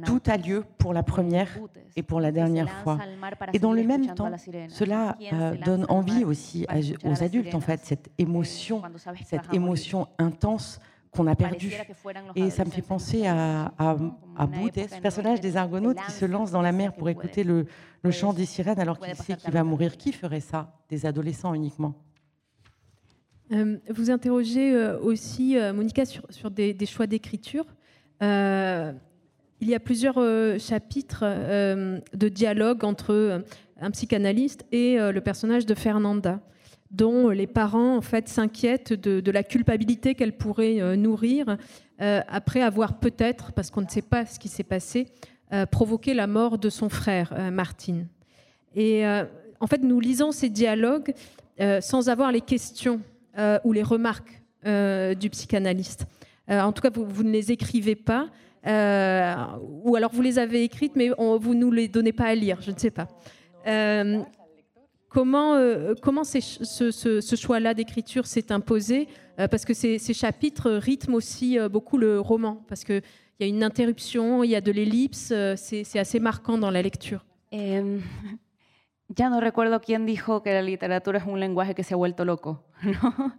Tout 0.06 0.22
a 0.28 0.38
lieu 0.38 0.64
pour 0.78 0.94
la 0.94 1.04
première 1.04 1.50
et 1.96 2.04
pour 2.04 2.20
la 2.20 2.32
dernière 2.32 2.70
fois. 2.84 2.98
Et 3.54 3.60
dans 3.60 3.74
le 3.74 3.84
même 3.84 4.14
temps, 4.14 4.32
cela 4.68 5.18
donne 5.66 5.86
envie 5.90 6.24
aussi 6.24 6.66
aux 7.04 7.24
adultes, 7.24 7.56
en 7.56 7.62
fait, 7.62 7.82
cette 7.84 8.10
émotion, 8.18 8.82
cette 9.26 9.54
émotion 9.54 10.08
intense 10.18 10.80
qu'on 11.18 11.28
a 11.28 11.36
perdu. 11.36 11.74
Et 12.36 12.50
ça 12.50 12.64
me 12.64 12.70
fait 12.70 12.82
penser 12.82 13.26
à, 13.26 13.74
à, 13.78 13.98
à 14.38 14.48
ce 14.48 15.02
personnage 15.02 15.42
des 15.42 15.58
Argonautes 15.58 15.98
qui 16.06 16.12
se 16.12 16.26
lance 16.26 16.52
dans 16.52 16.62
la 16.62 16.72
mer 16.72 16.94
pour 16.94 17.10
écouter 17.10 17.44
le, 17.44 17.66
le 18.04 18.12
chant 18.12 18.34
des 18.34 18.46
sirènes 18.46 18.80
alors 18.80 19.00
qu'il 19.00 19.16
sait 19.16 19.36
qu'il 19.36 19.52
va 19.52 19.64
mourir. 19.64 19.98
Qui 19.98 20.14
ferait 20.14 20.40
ça? 20.40 20.74
Des 20.90 21.06
adolescents 21.06 21.54
uniquement 21.54 21.96
euh, 23.52 23.78
Vous 23.90 24.12
interrogez 24.12 24.74
euh, 24.74 25.00
aussi, 25.00 25.58
euh, 25.58 25.74
Monica, 25.74 26.06
sur, 26.06 26.24
sur 26.30 26.52
des, 26.52 26.74
des 26.74 26.86
choix 26.86 27.08
d'écriture. 27.08 27.66
il 28.22 29.68
y 29.68 29.76
a 29.76 29.80
plusieurs 29.80 30.20
chapitres 30.60 31.26
de 32.14 32.30
dialogue 32.30 32.84
entre 32.86 33.44
un 33.80 33.92
psychanalyste 33.92 34.66
et 34.72 34.98
le 34.98 35.20
personnage 35.20 35.66
de 35.66 35.74
Fernanda 35.76 36.40
dont 36.92 37.30
les 37.30 37.48
parents 37.48 37.98
en 37.98 38.02
fait 38.02 38.30
s'inquiètent 38.30 38.94
de, 38.94 39.32
la 39.32 39.44
culpabilité 39.44 40.16
qu'elle 40.16 40.34
pourrait 40.34 40.82
euh, 40.82 40.96
nourrir 40.96 41.58
euh, 42.02 42.22
après 42.28 42.62
avoir 42.62 43.00
peut-être, 43.00 43.52
parce 43.52 43.72
qu'on 43.72 43.82
ne 43.82 43.90
sait 43.90 44.02
pas 44.02 44.26
ce 44.26 44.40
qui 44.40 44.48
s'est 44.48 44.64
passé, 44.64 45.08
euh, 45.54 45.66
provoqué 45.66 46.14
la 46.14 46.28
mort 46.28 46.58
de 46.58 46.70
son 46.70 46.90
frère 46.90 47.34
Martin. 47.52 48.06
Et 48.76 49.06
en 49.60 49.66
fait, 49.66 49.82
nous 49.82 50.00
lisons 50.00 50.32
ces 50.32 50.50
dialogues 50.50 51.14
sans 51.82 52.10
avoir 52.10 52.32
les 52.32 52.42
questions 52.42 53.02
ou 53.64 53.74
les 53.74 53.82
remarques 53.82 54.44
du 54.64 55.30
psychanalyste. 55.32 56.06
en 56.48 56.72
tout 56.72 56.84
cas, 56.84 56.92
vous, 56.94 57.24
ne 57.24 57.32
les 57.32 57.52
écrivez 57.52 57.96
pas, 57.96 58.28
ou 58.64 59.96
alors 59.96 60.12
vous 60.14 60.22
les 60.22 60.38
avez 60.38 60.64
écrites, 60.64 60.96
mais 60.96 61.10
vous 61.10 61.56
ne 61.56 61.60
nous 61.60 61.72
les 61.72 61.88
donnez 61.88 62.14
pas 62.14 62.26
à 62.26 62.36
lire, 62.36 62.62
je 62.62 62.70
ne 62.70 62.78
sais 62.78 62.92
pas. 62.92 63.08
Comment, 65.10 65.56
euh, 65.56 65.96
ce, 66.04 67.36
choix-là 67.36 67.74
d'écriture 67.74 68.26
s'est 68.26 68.52
imposé 68.52 69.08
euh, 69.40 69.48
Parce 69.48 69.64
que 69.64 69.74
ces, 69.74 70.00
chapitres 70.14 70.72
rythment 70.72 71.16
aussi 71.16 71.58
euh, 71.58 71.70
beaucoup 71.70 71.98
le 71.98 72.20
roman, 72.20 72.64
parce 72.68 72.84
qu'il 72.84 73.02
y 73.40 73.44
a 73.44 73.48
une 73.48 73.64
interruption, 73.64 74.44
il 74.44 74.52
y 74.52 74.56
a 74.56 74.62
de 74.62 74.72
l'ellipse, 74.72 75.34
c'est 75.56 76.00
assez 76.00 76.20
marquant 76.20 76.58
dans 76.58 76.72
la 76.72 76.82
lecture. 76.82 77.24
Ya 79.10 79.30
no 79.30 79.40
recuerdo 79.40 79.80
quién 79.80 80.06
dijo 80.06 80.44
que 80.44 80.52
la 80.52 80.62
literatura 80.62 81.20
es 81.20 81.26
un 81.26 81.40
lenguaje 81.40 81.74
que 81.74 81.84
se 81.84 81.94
ha 81.94 81.98
vuelto 81.98 82.26
loco, 82.26 82.66
¿no? 82.84 83.38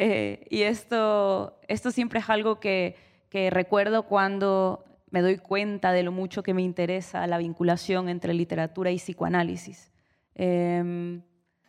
eh, 0.00 0.44
y 0.50 0.62
esto, 0.62 1.56
esto 1.68 1.92
siempre 1.92 2.18
es 2.18 2.28
algo 2.28 2.58
que, 2.58 2.96
que 3.28 3.48
recuerdo 3.50 4.04
cuando 4.06 4.84
me 5.10 5.22
doy 5.22 5.38
cuenta 5.38 5.92
de 5.92 6.02
lo 6.02 6.10
mucho 6.10 6.42
que 6.42 6.52
me 6.52 6.62
interesa 6.62 7.28
la 7.28 7.38
vinculación 7.38 8.08
entre 8.08 8.34
literatura 8.34 8.90
y 8.90 8.96
psicoanálisis. 8.96 9.93
Euh, 10.40 11.18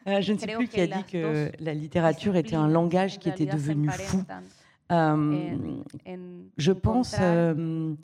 je 0.06 0.34
ne 0.34 0.38
sais 0.38 0.48
plus 0.48 0.68
qui 0.68 0.82
a 0.82 0.88
dit 0.88 1.04
que 1.04 1.52
la 1.60 1.74
littérature 1.74 2.36
était 2.36 2.56
un 2.56 2.68
langage 2.68 3.20
qui 3.20 3.30
était 3.30 3.46
devenu 3.46 3.90
fou. 3.90 4.24
Euh, 4.92 5.58
je 6.58 6.72
pense, 6.72 7.16
euh, 7.20 7.96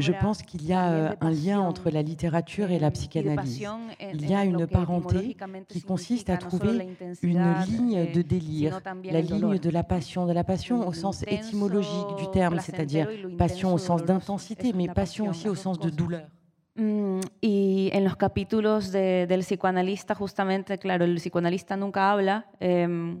je 0.00 0.12
pense 0.20 0.42
qu'il 0.42 0.66
y 0.66 0.72
a 0.72 1.16
un 1.20 1.30
lien 1.30 1.60
entre 1.60 1.90
la 1.90 2.02
littérature 2.02 2.72
et 2.72 2.80
la 2.80 2.90
psychanalyse. 2.90 3.64
Il 4.12 4.28
y 4.28 4.34
a 4.34 4.44
une 4.44 4.66
parenté 4.66 5.36
qui 5.68 5.82
consiste 5.82 6.28
à 6.28 6.38
trouver 6.38 6.88
une 7.22 7.54
ligne 7.68 8.10
de 8.12 8.22
délire, 8.22 8.80
la 9.04 9.20
ligne 9.20 9.58
de 9.58 9.70
la 9.70 9.84
passion, 9.84 10.26
de 10.26 10.32
la 10.32 10.42
passion 10.42 10.88
au 10.88 10.92
sens 10.92 11.22
étymologique 11.28 12.16
du 12.18 12.28
terme, 12.32 12.58
c'est-à-dire 12.58 13.08
passion 13.38 13.72
au 13.72 13.78
sens 13.78 14.02
d'intensité, 14.04 14.72
mais 14.72 14.88
passion 14.88 15.28
aussi 15.28 15.48
au 15.48 15.54
sens 15.54 15.78
de 15.78 15.88
douleur. 15.88 16.26
Mm, 16.74 17.20
y 17.40 17.90
en 17.92 18.04
los 18.04 18.16
capítulos 18.16 18.92
de, 18.92 19.26
del 19.26 19.40
psicoanalista, 19.40 20.14
justamente, 20.14 20.78
claro, 20.78 21.04
el 21.04 21.16
psicoanalista 21.16 21.76
nunca 21.76 22.10
habla. 22.10 22.46
Eh, 22.60 23.16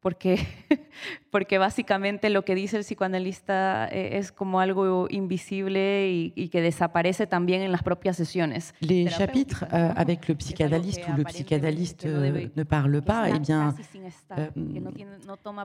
porque, 0.00 0.38
porque 1.30 1.58
básicamente 1.58 2.30
lo 2.30 2.44
que 2.44 2.54
dice 2.54 2.76
el 2.76 2.82
psicoanalista 2.82 3.88
eh, 3.88 4.18
es 4.18 4.32
como 4.32 4.60
algo 4.60 5.06
invisible 5.10 6.10
y, 6.10 6.32
y 6.36 6.48
que 6.48 6.60
desaparece 6.60 7.26
también 7.26 7.62
en 7.62 7.72
las 7.72 7.82
propias 7.82 8.16
sesiones. 8.16 8.74
Les 8.80 9.10
chapitres 9.10 9.62
euh, 9.72 9.92
avec 9.96 10.28
le 10.28 10.34
psychanalyste 10.36 11.04
où 11.08 11.16
le 11.16 11.24
psychanalyste 11.24 12.06
euh, 12.06 12.48
ne 12.54 12.62
parle 12.64 13.02
pas, 13.02 13.28
eh 13.28 13.38
bien, 13.38 13.74
euh, 14.38 14.48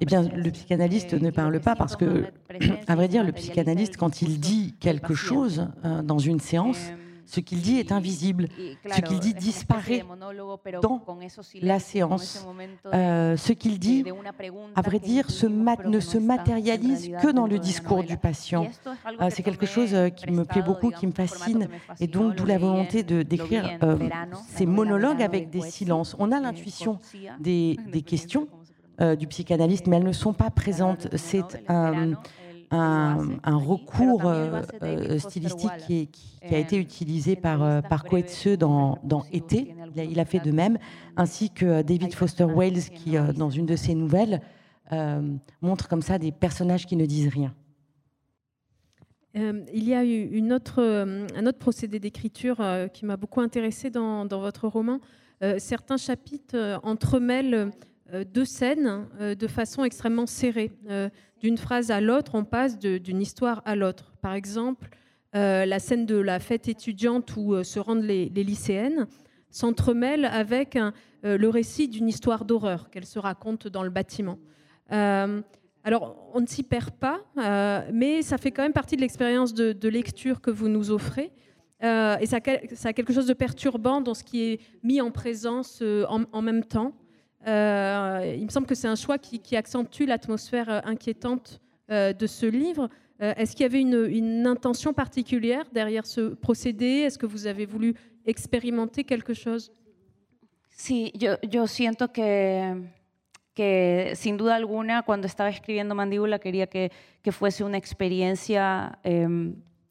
eh 0.01 0.05
bien, 0.05 0.23
le 0.23 0.51
psychanalyste 0.51 1.13
ne 1.13 1.29
parle 1.29 1.59
pas 1.59 1.75
parce 1.75 1.95
que, 1.95 2.25
à 2.87 2.95
vrai 2.95 3.07
dire, 3.07 3.23
le 3.23 3.31
psychanalyste, 3.31 3.97
quand 3.97 4.21
il 4.21 4.39
dit 4.39 4.75
quelque 4.79 5.13
chose 5.13 5.67
dans 6.03 6.19
une 6.19 6.39
séance, 6.39 6.91
ce 7.25 7.39
qu'il 7.39 7.61
dit 7.61 7.79
est 7.79 7.91
invisible. 7.91 8.47
Ce 8.89 9.01
qu'il 9.01 9.19
dit 9.19 9.33
disparaît 9.33 10.03
dans 10.81 10.99
la 11.61 11.79
séance. 11.79 12.45
Euh, 12.93 13.37
ce 13.37 13.53
qu'il 13.53 13.79
dit, 13.79 14.03
à 14.75 14.81
vrai 14.81 14.99
dire, 14.99 15.27
ne 15.85 15.99
se 15.99 16.17
matérialise 16.17 17.11
que 17.21 17.31
dans 17.31 17.47
le 17.47 17.59
discours 17.59 18.03
du 18.03 18.17
patient. 18.17 18.67
Euh, 19.21 19.29
c'est 19.29 19.43
quelque 19.43 19.65
chose 19.65 19.93
euh, 19.93 20.09
qui 20.09 20.31
me 20.31 20.45
plaît 20.45 20.61
beaucoup, 20.61 20.91
qui 20.91 21.07
me 21.07 21.11
fascine, 21.11 21.67
et 21.99 22.07
donc 22.07 22.35
d'où 22.35 22.45
la 22.45 22.57
volonté 22.57 23.03
de 23.03 23.23
d'écrire 23.23 23.77
ces 24.47 24.65
monologues 24.65 25.21
avec 25.21 25.49
des 25.49 25.61
silences. 25.61 26.15
On 26.19 26.31
a 26.31 26.39
l'intuition 26.39 26.99
des, 27.39 27.77
des, 27.91 28.01
questions 28.01 28.47
du 29.17 29.27
psychanalyste, 29.27 29.87
mais 29.87 29.97
elles 29.97 30.03
ne 30.03 30.11
sont 30.11 30.33
pas 30.33 30.49
présentes. 30.49 31.07
C'est 31.15 31.63
un 31.67 32.13
un, 32.73 33.57
recours 33.57 34.25
euh, 34.25 34.61
euh, 34.81 35.19
stylistique 35.19 35.71
qui, 35.85 36.09
a 36.41 36.57
été 36.57 36.77
utilisé 36.77 37.35
par, 37.35 37.63
euh, 37.63 37.81
par 37.81 38.03
Coetzee 38.03 38.57
dans, 38.57 38.99
dans 39.03 39.23
Été. 39.31 39.73
Il 39.95 40.19
a, 40.19 40.25
fait 40.25 40.39
de 40.39 40.51
même, 40.51 40.77
ainsi 41.15 41.49
que 41.49 41.81
David 41.81 42.13
Foster 42.13 42.45
Wales 42.45 42.81
qui, 42.95 43.15
dans 43.35 43.49
une 43.49 43.65
de 43.65 43.75
ses 43.75 43.95
nouvelles, 43.95 44.41
montre 45.61 45.87
comme 45.87 46.01
ça 46.01 46.17
des 46.17 46.31
personnages 46.31 46.85
qui 46.85 46.95
ne 46.95 47.05
disent 47.05 47.29
rien. 47.29 47.53
il 49.35 49.87
y 49.87 49.93
a 49.93 50.03
eu 50.03 50.29
une 50.31 50.51
autre, 50.51 50.81
un 50.81 51.47
autre 51.47 51.59
procédé 51.59 51.99
d'écriture 51.99 52.63
qui 52.93 53.05
m'a 53.05 53.17
beaucoup 53.17 53.41
intéressé 53.41 53.89
dans, 53.89 54.25
dans 54.25 54.39
votre 54.39 54.67
roman. 54.67 54.99
certains 55.57 55.97
chapitres 55.97 56.79
entremêlent 56.83 57.71
deux 58.33 58.45
scènes 58.45 59.07
de 59.19 59.47
façon 59.47 59.83
extrêmement 59.83 60.25
serrée 60.25 60.71
d'une 61.43 61.57
phrase 61.57 61.91
à 61.91 61.99
l'autre, 61.99 62.35
on 62.35 62.45
passe 62.45 62.79
d'une 62.79 63.21
histoire 63.21 63.61
à 63.65 63.75
l'autre. 63.75 64.13
Par 64.21 64.33
exemple, 64.33 64.87
euh, 65.35 65.65
la 65.65 65.79
scène 65.79 66.05
de 66.05 66.15
la 66.15 66.39
fête 66.39 66.69
étudiante 66.69 67.35
où 67.35 67.53
euh, 67.53 67.63
se 67.63 67.79
rendent 67.79 68.03
les, 68.03 68.29
lycéennes 68.29 69.07
s'entremêle 69.49 70.23
avec 70.25 70.77
euh, 70.77 70.91
le 71.23 71.49
récit 71.49 71.89
d'une 71.89 72.07
histoire 72.07 72.45
d'horreur 72.45 72.89
qu'elle 72.89 73.05
se 73.05 73.19
raconte 73.19 73.67
dans 73.67 73.83
le 73.83 73.89
bâtiment. 73.89 74.39
alors, 74.89 76.15
on 76.33 76.39
ne 76.39 76.47
s'y 76.47 76.63
perd 76.63 76.91
pas, 76.91 77.19
mais 77.91 78.21
ça 78.21 78.37
fait 78.37 78.51
quand 78.51 78.63
même 78.63 78.73
partie 78.73 78.95
de 78.95 79.01
l'expérience 79.01 79.53
de, 79.53 79.89
lecture 79.89 80.39
que 80.39 80.49
vous 80.49 80.69
nous 80.69 80.91
offrez. 80.91 81.31
et 81.81 82.25
ça, 82.25 82.37
a 82.37 82.93
quelque 82.93 83.11
chose 83.11 83.27
de 83.27 83.33
perturbant 83.33 83.99
dans 83.99 84.13
ce 84.13 84.23
qui 84.23 84.43
est 84.43 84.61
mis 84.81 85.01
en 85.01 85.11
présence 85.11 85.83
en 86.07 86.41
même 86.41 86.63
temps. 86.63 86.93
Euh, 87.47 88.35
il 88.37 88.45
me 88.45 88.49
semble 88.49 88.67
que 88.67 88.75
c'est 88.75 88.87
un 88.87 88.95
choix 88.95 89.17
qui, 89.17 89.55
accentue 89.55 90.05
l'atmosphère 90.05 90.69
euh, 90.69 90.79
inquiétante 90.85 91.59
euh, 91.91 92.13
de 92.13 92.27
ce 92.27 92.45
livre. 92.45 92.89
Est-ce 93.19 93.55
qu'il 93.55 93.63
y 93.63 93.65
avait 93.65 93.79
une, 93.79 94.45
intention 94.47 94.91
particulière 94.91 95.63
derrière 95.71 96.05
ce 96.05 96.33
procédé? 96.33 97.03
Est-ce 97.05 97.17
que 97.17 97.25
vous 97.25 97.47
avez 97.47 97.65
voulu 97.65 97.93
expérimenter 98.25 99.05
quelque 99.05 99.33
chose? 99.33 99.71
Sí, 100.69 101.13
yo, 101.15 101.35
yo 101.49 101.65
siento 101.67 102.11
que, 102.11 102.81
que 103.53 104.11
sin 104.15 104.35
duda 104.35 104.55
alguna 104.55 105.03
cuando 105.03 105.27
estaba 105.27 105.49
escribiendo 105.49 105.95
Mandíbula 105.95 106.39
quería 106.39 106.67
que, 106.67 106.91
que 107.21 107.31
fuese 107.31 107.63
una 107.63 107.77
experiencia 107.77 108.99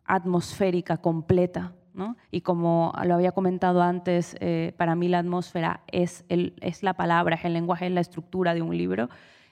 atmosférica 0.04 0.98
completa. 0.98 1.72
Y 2.30 2.40
como 2.40 2.92
lo 3.04 3.14
había 3.14 3.32
comentado 3.32 3.82
antes, 3.82 4.36
eh, 4.40 4.72
para 4.76 4.94
mí 4.94 5.08
la 5.08 5.18
atmósfera 5.18 5.82
es, 5.88 6.24
el, 6.28 6.54
es 6.60 6.82
la 6.82 6.94
palabra, 6.94 7.36
es 7.36 7.44
el 7.44 7.52
lenguaje, 7.52 7.86
es 7.86 7.92
la 7.92 8.00
estructura 8.00 8.54
de 8.54 8.62
un 8.62 8.76
libro. 8.76 9.08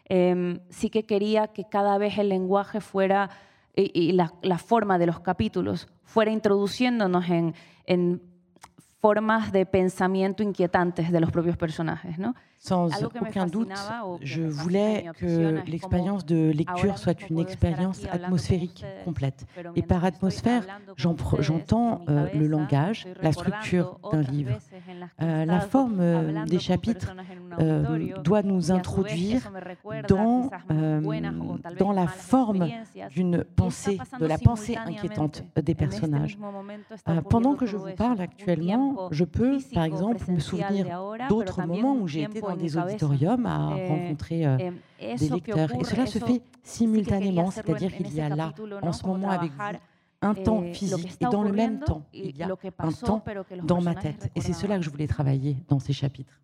Em, 0.06 0.60
sí 0.70 0.90
que 0.90 1.04
quería 1.04 1.48
que 1.48 1.64
cada 1.68 1.98
vez 1.98 2.18
el 2.18 2.28
lenguaje 2.28 2.80
fuera 2.80 3.30
y, 3.76 4.12
la, 4.12 4.34
la, 4.42 4.58
forma 4.58 4.98
de 4.98 5.06
los 5.06 5.20
capítulos 5.20 5.88
fuera 6.02 6.32
introduciéndonos 6.32 7.30
en, 7.30 7.54
en 7.86 8.20
formas 9.00 9.52
de 9.52 9.64
pensamiento 9.64 10.42
inquietantes 10.42 11.10
de 11.10 11.20
los 11.20 11.30
propios 11.30 11.56
personajes, 11.56 12.18
¿no? 12.18 12.34
Sans 12.62 12.90
aucun 13.02 13.46
doute, 13.46 13.72
je 14.20 14.42
voulais 14.42 15.06
que 15.18 15.62
l'expérience 15.66 16.26
de 16.26 16.50
lecture 16.50 16.98
soit 16.98 17.18
une 17.30 17.38
expérience 17.38 18.04
atmosphérique 18.12 18.84
complète. 19.06 19.46
Et 19.76 19.82
par 19.82 20.04
atmosphère, 20.04 20.62
j'entends 20.98 22.02
euh, 22.10 22.28
le 22.34 22.46
langage, 22.46 23.08
la 23.22 23.32
structure 23.32 23.98
d'un 24.12 24.20
livre. 24.20 24.58
Euh, 25.22 25.46
la 25.46 25.60
forme 25.60 26.00
euh, 26.00 26.44
des 26.44 26.58
chapitres 26.58 27.14
doit 28.22 28.42
nous 28.42 28.70
introduire 28.70 29.50
dans, 30.06 30.50
dans 31.78 31.92
la 31.92 32.06
forme 32.08 32.68
d'une 33.10 33.42
pensée, 33.42 33.98
de 34.20 34.26
la 34.26 34.36
pensée 34.36 34.76
inquiétante 34.76 35.44
des 35.56 35.74
personnages. 35.74 36.38
pendant 37.30 37.54
que 37.54 37.64
je 37.64 37.78
vous 37.78 37.94
parle 37.96 38.20
actuellement, 38.20 39.08
je 39.10 39.24
peux, 39.24 39.58
par 39.72 39.84
exemple, 39.84 40.30
me 40.30 40.40
souvenir 40.40 40.86
d'autres 41.30 41.66
moments 41.66 41.96
où 41.96 42.06
j'ai 42.06 42.24
été 42.24 42.40
dans 42.40 42.49
des 42.56 42.76
auditoriums 42.76 43.46
à 43.46 43.68
rencontrer 43.68 44.46
euh, 44.46 44.56
des 44.98 45.28
lecteurs. 45.28 45.74
Et 45.74 45.84
cela 45.84 46.06
se 46.06 46.18
fait 46.18 46.42
simultanément, 46.62 47.50
c'est-à-dire 47.50 47.94
qu'il 47.96 48.12
y 48.14 48.20
a 48.20 48.28
là, 48.28 48.52
en 48.82 48.92
ce 48.92 49.06
moment 49.06 49.30
avec 49.30 49.50
vous, 49.52 49.78
un 50.22 50.34
temps 50.34 50.62
physique 50.72 51.16
et 51.20 51.24
dans 51.24 51.42
le 51.42 51.52
même 51.52 51.80
temps, 51.80 52.04
il 52.12 52.36
y 52.36 52.42
a 52.42 52.48
un 52.78 52.92
temps 52.92 53.24
dans 53.64 53.80
ma 53.80 53.94
tête. 53.94 54.30
Et 54.34 54.40
c'est 54.40 54.52
cela 54.52 54.76
que 54.76 54.84
je 54.84 54.90
voulais 54.90 55.06
travailler 55.06 55.56
dans 55.68 55.78
ces 55.78 55.92
chapitres. 55.92 56.40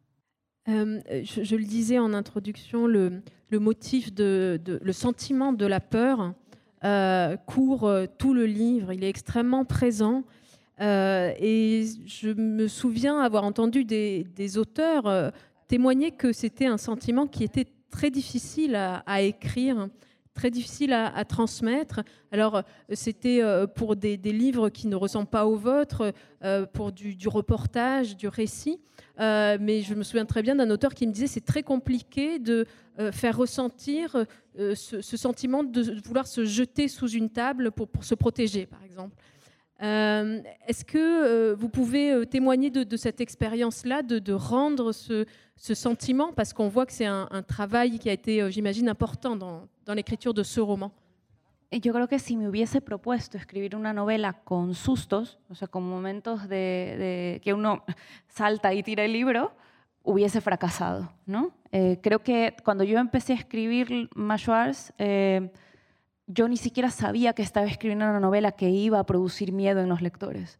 Euh, 0.68 1.00
je, 1.22 1.54
le 1.54 1.64
disais 1.64 1.98
en 2.00 2.12
introduction, 2.12 2.88
le, 2.88 3.22
le 3.50 3.58
motif 3.60 4.12
de, 4.12 4.60
le 4.82 4.92
sentiment 4.92 5.52
de 5.52 5.64
la 5.64 5.78
peur 5.78 6.32
euh, 6.84 7.36
court 7.36 7.88
tout 8.18 8.34
le 8.34 8.46
livre. 8.46 8.92
Il 8.92 9.04
est 9.04 9.08
extrêmement 9.08 9.64
présent. 9.64 10.24
et 10.80 11.86
je 12.06 12.32
me 12.32 12.66
souviens 12.66 13.20
avoir 13.20 13.44
entendu 13.44 13.84
des, 13.84 14.26
des 14.34 14.58
auteurs 14.58 15.32
témoigner 15.68 16.12
que 16.12 16.32
c'était 16.32 16.66
un 16.66 16.78
sentiment 16.78 17.26
qui 17.26 17.44
était 17.44 17.66
très 17.90 18.10
difficile 18.10 18.74
à, 18.74 19.22
écrire, 19.22 19.88
très 20.34 20.50
difficile 20.50 20.92
à, 20.92 21.24
transmettre. 21.24 22.02
Alors, 22.30 22.62
c'était 22.92 23.42
euh, 23.42 23.66
pour 23.66 23.96
des, 23.96 24.16
livres 24.16 24.68
qui 24.68 24.86
ne 24.86 24.96
ressemblent 24.96 25.30
pas 25.30 25.46
aux 25.46 25.56
vôtres, 25.56 26.12
euh, 26.44 26.66
pour 26.66 26.92
du, 26.92 27.16
reportage, 27.28 28.16
du 28.16 28.28
récit. 28.28 28.80
Euh, 29.18 29.56
mais 29.60 29.80
je 29.80 29.94
me 29.94 30.02
souviens 30.02 30.26
très 30.26 30.42
bien 30.42 30.56
d'un 30.56 30.68
auteur 30.70 30.92
qui 30.94 31.06
me 31.06 31.12
disait 31.12 31.26
c'est 31.26 31.44
très 31.44 31.62
compliqué 31.62 32.38
de 32.38 32.66
faire 33.12 33.36
ressentir 33.36 34.24
ce, 34.56 35.00
sentiment 35.02 35.62
de 35.62 36.00
vouloir 36.02 36.26
se 36.26 36.46
jeter 36.46 36.88
sous 36.88 37.10
une 37.10 37.28
table 37.28 37.70
pour 37.70 37.88
se 38.02 38.14
protéger, 38.14 38.64
par 38.64 38.82
exemple. 38.82 39.14
Est-ce 39.78 40.84
que 40.84 41.52
vous 41.54 41.68
pouvez 41.68 42.26
témoigner 42.26 42.70
de, 42.70 42.96
cette 42.96 43.20
expérience-là, 43.20 44.02
de, 44.02 44.18
de, 44.18 44.32
rendre 44.32 44.92
ce, 44.92 45.26
ce 45.56 45.74
sentiment? 45.74 46.32
Parce 46.32 46.52
qu'on 46.52 46.68
voit 46.68 46.86
que 46.86 46.92
c'est 46.92 47.06
un, 47.06 47.28
un, 47.30 47.42
travail 47.42 47.98
qui 47.98 48.08
a 48.08 48.12
été, 48.12 48.40
euh, 48.40 48.50
j'imagine, 48.50 48.88
important 48.88 49.36
dans, 49.36 49.68
dans 49.84 49.94
l'écriture 49.94 50.32
de 50.32 50.42
ce 50.42 50.60
roman. 50.60 50.92
Yo 51.72 51.92
creo 51.92 52.06
que 52.06 52.18
si 52.18 52.36
me 52.36 52.48
hubiese 52.48 52.80
propuesto 52.80 53.36
escribir 53.36 53.74
una 53.74 53.92
novela 53.92 54.32
con 54.32 54.72
sustos, 54.74 55.38
o 55.50 55.54
sea, 55.54 55.66
con 55.66 55.82
momentos 55.82 56.48
de, 56.48 56.56
de 56.56 57.40
que 57.42 57.52
uno 57.52 57.84
salta 58.28 58.72
y 58.72 58.82
tira 58.82 59.04
el 59.04 59.12
libro, 59.12 59.52
hubiese 60.04 60.40
fracasado, 60.40 61.12
¿no? 61.26 61.50
Eh, 61.72 61.98
creo 62.00 62.20
que 62.20 62.54
cuando 62.64 62.84
yo 62.84 62.98
empecé 62.98 63.32
a 63.32 63.36
escribir 63.36 64.08
Machoirs, 64.14 64.92
eh, 64.98 65.50
yo 66.26 66.48
ni 66.48 66.56
siquiera 66.56 66.90
sabía 66.90 67.32
que 67.32 67.42
estaba 67.42 67.66
escribiendo 67.66 68.04
una 68.04 68.20
novela 68.20 68.52
que 68.52 68.70
iba 68.70 68.98
a 68.98 69.06
producir 69.06 69.52
miedo 69.52 69.80
en 69.80 69.88
los 69.88 70.02
lectores 70.02 70.58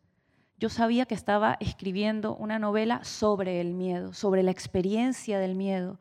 yo 0.59 0.68
sabía 0.68 1.05
que 1.05 1.14
estaba 1.14 1.57
escribiendo 1.61 2.35
una 2.35 2.59
novela 2.59 3.05
sobre 3.05 3.61
el 3.61 3.74
miedo, 3.74 4.12
sobre 4.12 4.42
la 4.42 4.50
experiencia 4.50 5.38
del 5.38 5.55
miedo, 5.55 5.98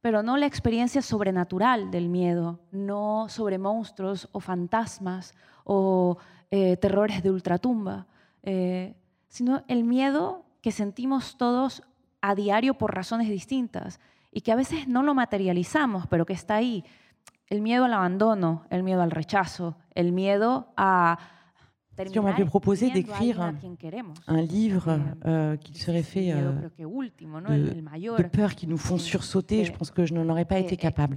pero 0.00 0.22
no 0.24 0.36
la 0.36 0.46
experiencia 0.46 1.02
sobrenatural 1.02 1.90
del 1.90 2.08
miedo, 2.08 2.58
no 2.72 3.26
sobre 3.28 3.58
monstruos 3.58 4.28
o 4.32 4.40
fantasmas 4.40 5.34
o 5.64 6.18
eh, 6.50 6.76
terrores 6.78 7.22
de 7.22 7.30
ultratumba, 7.30 8.06
eh, 8.42 8.94
sino 9.28 9.62
el 9.68 9.84
miedo 9.84 10.44
que 10.60 10.72
sentimos 10.72 11.36
todos 11.36 11.82
a 12.20 12.34
diario 12.34 12.74
por 12.74 12.94
razones 12.94 13.28
distintas 13.28 14.00
y 14.32 14.40
que 14.40 14.50
a 14.50 14.56
veces 14.56 14.88
no 14.88 15.04
lo 15.04 15.14
materializamos, 15.14 16.08
pero 16.08 16.26
que 16.26 16.32
está 16.32 16.56
ahí. 16.56 16.84
El 17.52 17.60
miedo 17.60 17.84
al 17.84 17.92
abandono, 17.92 18.62
el 18.70 18.82
miedo 18.82 19.02
al 19.02 19.10
rechazo, 19.10 19.76
el 19.94 20.12
miedo 20.12 20.68
a 20.74 21.18
Si 22.06 22.18
on 22.18 22.22
m'avait 22.22 22.44
proposé 22.44 22.90
d'écrire 22.90 23.40
un, 23.42 23.54
un 24.26 24.40
livre 24.40 24.98
euh, 25.26 25.56
qui 25.56 25.78
serait 25.78 26.02
fait 26.02 26.32
euh, 26.32 26.52
de, 26.78 28.16
de 28.16 28.28
peurs 28.28 28.54
qui 28.54 28.66
nous 28.66 28.78
font 28.78 28.96
sursauter, 28.96 29.64
je 29.64 29.72
pense 29.72 29.90
que 29.90 30.06
je 30.06 30.14
n'en 30.14 30.28
aurais 30.30 30.46
pas 30.46 30.58
été 30.58 30.76
capable. 30.76 31.16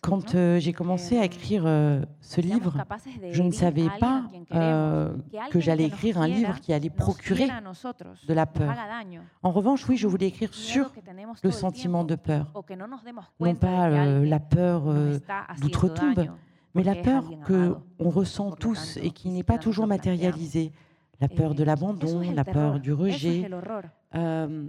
Quand 0.00 0.34
euh, 0.34 0.58
j'ai 0.58 0.72
commencé 0.72 1.18
à 1.18 1.24
écrire 1.24 1.62
ce 2.20 2.40
livre, 2.40 2.74
je 3.30 3.42
ne 3.42 3.52
savais 3.52 3.88
pas 4.00 4.24
que 5.50 5.60
j'allais 5.60 5.84
écrire 5.84 6.18
un 6.20 6.28
livre 6.28 6.60
qui 6.60 6.72
allait 6.72 6.90
procurer 6.90 7.48
de 8.26 8.34
la 8.34 8.46
peur. 8.46 8.74
En 9.42 9.52
revanche, 9.52 9.88
oui, 9.88 9.96
je 9.96 10.08
voulais 10.08 10.26
écrire 10.26 10.52
sur 10.52 10.92
le 11.44 11.50
sentiment 11.52 12.02
de 12.04 12.16
peur, 12.16 12.52
non 13.40 13.54
pas 13.54 13.88
la 13.88 14.40
peur 14.40 14.82
d'outre-tombe, 15.60 16.28
mais 16.74 16.82
la 16.82 16.94
peur 16.94 17.24
qu'on 17.46 18.10
ressent 18.10 18.52
tous 18.52 18.98
et 19.02 19.10
qui 19.10 19.30
n'est 19.30 19.42
pas 19.42 19.58
toujours 19.58 19.86
matérialisée, 19.86 20.72
la 21.20 21.28
peur 21.28 21.54
de 21.54 21.64
l'abandon, 21.64 22.20
la 22.32 22.44
peur 22.44 22.78
du 22.80 22.92
rejet, 22.92 23.50
euh, 24.14 24.66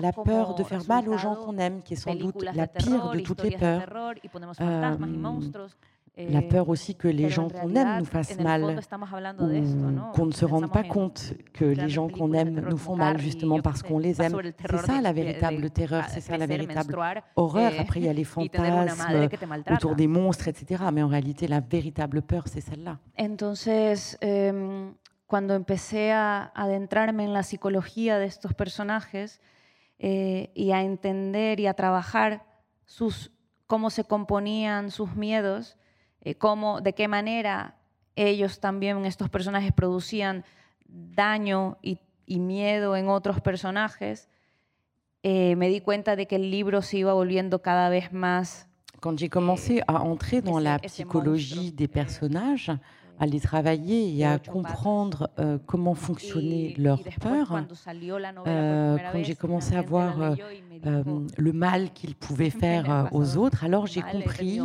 la 0.00 0.12
peur 0.12 0.54
de 0.54 0.62
faire 0.62 0.86
mal 0.86 1.08
aux 1.08 1.18
gens 1.18 1.34
qu'on 1.34 1.58
aime, 1.58 1.82
qui 1.82 1.94
est 1.94 1.96
sans 1.96 2.14
doute 2.14 2.42
la 2.42 2.66
pire 2.66 3.10
de 3.10 3.20
toutes 3.20 3.42
les 3.42 3.56
peurs. 3.56 3.82
Euh, 4.60 4.96
la 6.16 6.40
Eh, 6.40 6.48
peur 6.48 6.68
aussi 6.68 6.94
que 6.94 7.08
les 7.08 7.30
gens 7.30 7.48
qu'on 7.48 7.74
aime 7.74 8.00
nous 8.00 8.04
fassent 8.04 8.38
mal, 8.38 8.64
ou 8.64 10.10
qu'on 10.12 10.26
ne 10.26 10.32
se 10.32 10.44
rende 10.44 10.70
pas 10.70 10.82
compte 10.82 11.32
que 11.54 11.64
les 11.64 11.88
gens 11.88 12.08
qu'on 12.08 12.34
aime 12.34 12.60
nous 12.60 12.76
font 12.76 12.96
mal 12.96 13.18
justement 13.18 13.60
parce 13.60 13.82
qu'on 13.82 13.98
les 13.98 14.20
aime. 14.20 14.36
C'est 14.68 14.76
ça 14.78 15.00
la 15.00 15.12
véritable 15.12 15.70
terreur, 15.70 16.04
c'est 16.08 16.20
ça 16.20 16.36
la 16.36 16.46
véritable 16.46 16.96
horreur. 17.36 17.72
Après, 17.78 18.00
il 18.00 18.06
y 18.06 18.08
a 18.08 18.12
les 18.12 18.24
fantasmes 18.36 19.28
autour 19.70 19.94
des 19.94 20.06
monstres, 20.06 20.48
etc. 20.48 20.84
Mais 20.92 21.02
en 21.02 21.08
réalité, 21.08 21.48
la 21.48 21.60
véritable 21.60 22.22
peur, 22.22 22.44
c'est 22.46 22.60
celle-là. 22.60 22.98
Entonces, 23.18 24.18
eh, 24.20 24.52
cuando 25.26 25.54
empecé 25.54 26.12
a 26.12 26.52
adentrarme 26.54 27.20
en 27.20 27.32
la 27.32 27.42
psicología 27.42 28.18
de 28.18 28.26
estos 28.26 28.52
personajes 28.52 29.40
eh, 29.98 30.50
y 30.54 30.72
a 30.72 30.82
entender 30.82 31.58
y 31.58 31.66
a 31.66 31.72
trabajar 31.72 32.44
sus, 32.84 33.32
cómo 33.66 33.88
se 33.88 34.04
componían 34.04 34.90
sus 34.90 35.16
miedos, 35.16 35.78
eh, 36.22 36.34
cómo, 36.34 36.80
de 36.80 36.94
qué 36.94 37.08
manera 37.08 37.76
ellos 38.16 38.60
también, 38.60 39.04
estos 39.04 39.28
personajes, 39.28 39.72
producían 39.72 40.44
daño 40.86 41.78
y, 41.82 41.98
y 42.26 42.38
miedo 42.38 42.96
en 42.96 43.08
otros 43.08 43.40
personajes, 43.40 44.28
eh, 45.22 45.54
me 45.56 45.68
di 45.68 45.80
cuenta 45.80 46.16
de 46.16 46.26
que 46.26 46.36
el 46.36 46.50
libro 46.50 46.82
se 46.82 46.98
iba 46.98 47.12
volviendo 47.12 47.62
cada 47.62 47.88
vez 47.88 48.12
más 48.12 48.66
Quand 49.00 49.18
j'ai 49.18 49.28
commencé 49.28 49.82
à 49.88 50.00
entrer 50.00 50.42
dans 50.42 50.60
la 50.60 50.78
psychologie 50.78 51.72
des 51.72 51.88
personnages, 51.88 52.70
à 53.18 53.26
les 53.26 53.40
travailler 53.40 54.16
et 54.16 54.24
à 54.24 54.38
comprendre 54.38 55.28
euh, 55.40 55.58
comment 55.66 55.94
fonctionnait 55.94 56.74
leur 56.78 57.02
peur, 57.20 57.64
euh, 58.46 58.98
quand 59.12 59.22
j'ai 59.22 59.34
commencé 59.34 59.74
à 59.74 59.82
voir 59.82 60.20
euh, 60.22 60.34
euh, 60.86 61.02
le 61.36 61.52
mal 61.52 61.92
qu'ils 61.92 62.14
pouvaient 62.14 62.50
faire 62.64 63.08
aux 63.12 63.36
autres, 63.36 63.64
alors 63.64 63.86
j'ai 63.86 64.02
compris 64.02 64.60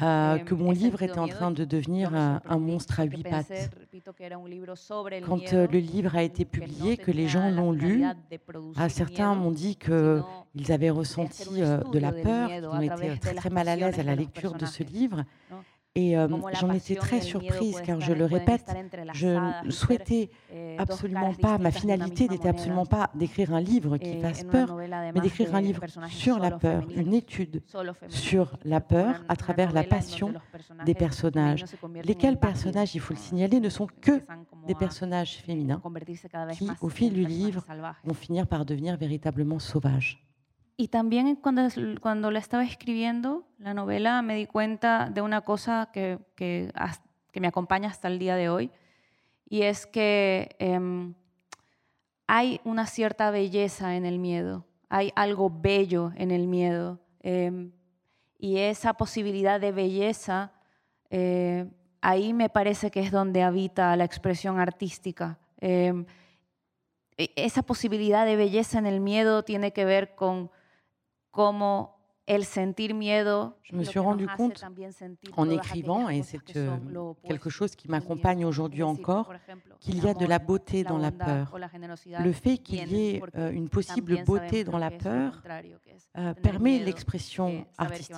euh, 0.00 0.38
que 0.38 0.54
mon 0.54 0.70
livre 0.70 1.02
était 1.02 1.18
en 1.18 1.26
train 1.28 1.50
de 1.50 1.64
devenir 1.64 2.14
un, 2.14 2.40
un 2.48 2.58
monstre 2.58 3.00
à 3.00 3.04
huit 3.04 3.24
pattes. 3.24 3.70
Quand 5.26 5.52
euh, 5.52 5.66
le 5.70 5.78
livre 5.78 6.16
a 6.16 6.22
été 6.22 6.44
publié, 6.44 6.96
que 6.96 7.10
les 7.10 7.28
gens 7.28 7.50
l'ont 7.50 7.72
lu, 7.72 8.04
certains 8.88 9.34
m'ont 9.34 9.50
dit 9.50 9.76
qu'ils 9.76 10.72
avaient 10.72 10.90
ressenti 10.90 11.62
euh, 11.62 11.78
de 11.92 11.98
la 11.98 12.12
peur, 12.12 12.48
qu'ils 12.48 12.66
ont 12.66 12.80
été 12.80 13.10
euh, 13.10 13.16
très 13.20 13.34
très 13.34 13.50
mal 13.50 13.68
à 13.68 13.76
l'aise 13.76 13.98
à 13.98 14.02
la 14.02 14.14
lecture 14.14 14.54
de 14.54 14.66
ce 14.66 14.82
livre. 14.82 15.24
Et 15.98 16.16
euh, 16.16 16.28
j'en 16.52 16.70
étais 16.70 16.94
très 16.94 17.20
surprise 17.20 17.82
car 17.84 18.00
je 18.00 18.12
le 18.12 18.24
répète, 18.24 18.72
je 19.14 19.64
ne 19.64 19.70
souhaitais 19.70 20.30
absolument 20.78 21.34
pas, 21.34 21.58
ma 21.58 21.72
finalité 21.72 22.28
n'était 22.28 22.48
absolument 22.48 22.86
pas 22.86 23.10
d'écrire 23.16 23.52
un 23.52 23.60
livre 23.60 23.96
qui 23.96 24.20
fasse 24.20 24.44
peur, 24.44 24.76
mais 24.76 25.20
d'écrire 25.20 25.52
un 25.56 25.60
livre 25.60 25.82
sur 26.08 26.38
la 26.38 26.52
peur, 26.52 26.84
une 26.94 27.14
étude 27.14 27.62
sur 28.06 28.56
la 28.64 28.80
peur 28.80 29.24
à 29.28 29.34
travers 29.34 29.72
la 29.72 29.82
passion 29.82 30.32
des 30.86 30.94
personnages. 30.94 31.64
Lesquels 32.04 32.38
personnages, 32.38 32.94
il 32.94 33.00
faut 33.00 33.14
le 33.14 33.18
signaler, 33.18 33.58
ne 33.58 33.68
sont 33.68 33.88
que 34.00 34.22
des 34.68 34.76
personnages 34.76 35.38
féminins 35.38 35.82
qui, 36.52 36.70
au 36.80 36.88
fil 36.88 37.12
du 37.12 37.24
livre, 37.24 37.64
vont 38.04 38.14
finir 38.14 38.46
par 38.46 38.64
devenir 38.64 38.96
véritablement 38.96 39.58
sauvages. 39.58 40.27
Y 40.80 40.88
también 40.88 41.34
cuando, 41.34 41.62
cuando 42.00 42.30
la 42.30 42.38
estaba 42.38 42.62
escribiendo, 42.62 43.44
la 43.58 43.74
novela, 43.74 44.22
me 44.22 44.36
di 44.36 44.46
cuenta 44.46 45.10
de 45.10 45.20
una 45.20 45.40
cosa 45.40 45.90
que, 45.92 46.20
que, 46.36 46.72
que 47.32 47.40
me 47.40 47.48
acompaña 47.48 47.88
hasta 47.88 48.06
el 48.06 48.20
día 48.20 48.36
de 48.36 48.48
hoy, 48.48 48.70
y 49.50 49.62
es 49.62 49.86
que 49.88 50.54
em, 50.60 51.14
hay 52.28 52.60
una 52.62 52.86
cierta 52.86 53.32
belleza 53.32 53.96
en 53.96 54.06
el 54.06 54.20
miedo, 54.20 54.66
hay 54.88 55.10
algo 55.16 55.50
bello 55.50 56.12
en 56.14 56.30
el 56.30 56.46
miedo, 56.46 57.00
em, 57.22 57.72
y 58.38 58.58
esa 58.58 58.94
posibilidad 58.94 59.58
de 59.58 59.72
belleza, 59.72 60.52
eh, 61.10 61.68
ahí 62.00 62.32
me 62.32 62.50
parece 62.50 62.92
que 62.92 63.00
es 63.00 63.10
donde 63.10 63.42
habita 63.42 63.96
la 63.96 64.04
expresión 64.04 64.60
artística. 64.60 65.40
Em, 65.56 66.06
e- 67.16 67.32
esa 67.34 67.64
posibilidad 67.64 68.24
de 68.24 68.36
belleza 68.36 68.78
en 68.78 68.86
el 68.86 69.00
miedo 69.00 69.42
tiene 69.42 69.72
que 69.72 69.84
ver 69.84 70.14
con 70.14 70.52
cómo 71.38 71.94
el 72.26 72.44
sentir 72.44 72.94
miedo 72.94 73.56
Je 73.62 73.76
me 73.76 73.84
suis 73.84 74.00
rendu 74.00 74.26
compte 74.26 74.60
en 75.36 75.48
écrivant, 75.48 76.08
et 76.08 76.24
c'est 76.24 76.56
euh, 76.56 76.76
quelque 77.22 77.48
chose 77.48 77.76
qui 77.76 77.86
m'accompagne 77.88 78.44
aujourd'hui 78.44 78.82
encore, 78.82 79.32
qu'il 79.78 80.02
y 80.02 80.08
a 80.08 80.14
de 80.14 80.26
la 80.26 80.40
beauté 80.40 80.82
dans 80.82 80.98
la 80.98 81.12
peur. 81.12 81.56
Le 82.18 82.32
fait 82.32 82.58
qu'il 82.58 82.88
y 82.92 83.10
ait 83.10 83.22
euh, 83.36 83.52
une 83.52 83.68
possible 83.68 84.24
beauté 84.24 84.64
dans 84.64 84.78
la 84.78 84.90
peur 84.90 85.40
euh, 86.16 86.34
permet 86.34 86.80
l'expression 86.80 87.64
artistique. 87.78 88.16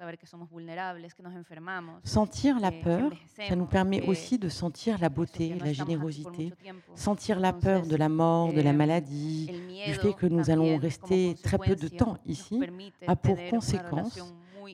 Vamos 0.00 0.06
a 0.06 0.06
morir, 0.06 0.06
saber 0.06 0.18
que 0.18 0.26
somos 0.26 0.48
vulnerables, 0.50 1.14
que 1.14 1.22
nos 1.22 1.34
enfermamos. 1.34 2.00
Sentir 2.04 2.58
la 2.58 2.72
peur, 2.72 3.10
ça 3.36 3.56
nous 3.56 3.66
permet 3.66 4.02
aussi 4.08 4.38
de 4.38 4.48
sentir 4.48 4.98
la 4.98 5.08
beauté, 5.08 5.54
la 5.54 5.72
générosité, 5.72 6.52
sentir 6.94 7.38
la 7.38 7.52
peur 7.52 7.86
de 7.86 7.96
la 7.96 8.08
mort, 8.08 8.52
de 8.52 8.62
la 8.62 8.70
eh, 8.70 8.76
maladie, 8.76 9.50
du 9.86 9.94
fait 9.94 10.14
que 10.14 10.26
nous 10.26 10.50
allons 10.50 10.78
rester 10.78 11.34
très 11.42 11.58
peu 11.58 11.76
de 11.76 11.88
temps 11.88 12.16
ici, 12.26 12.60
a 13.06 13.16
pour 13.16 13.36
conséquence 13.50 14.18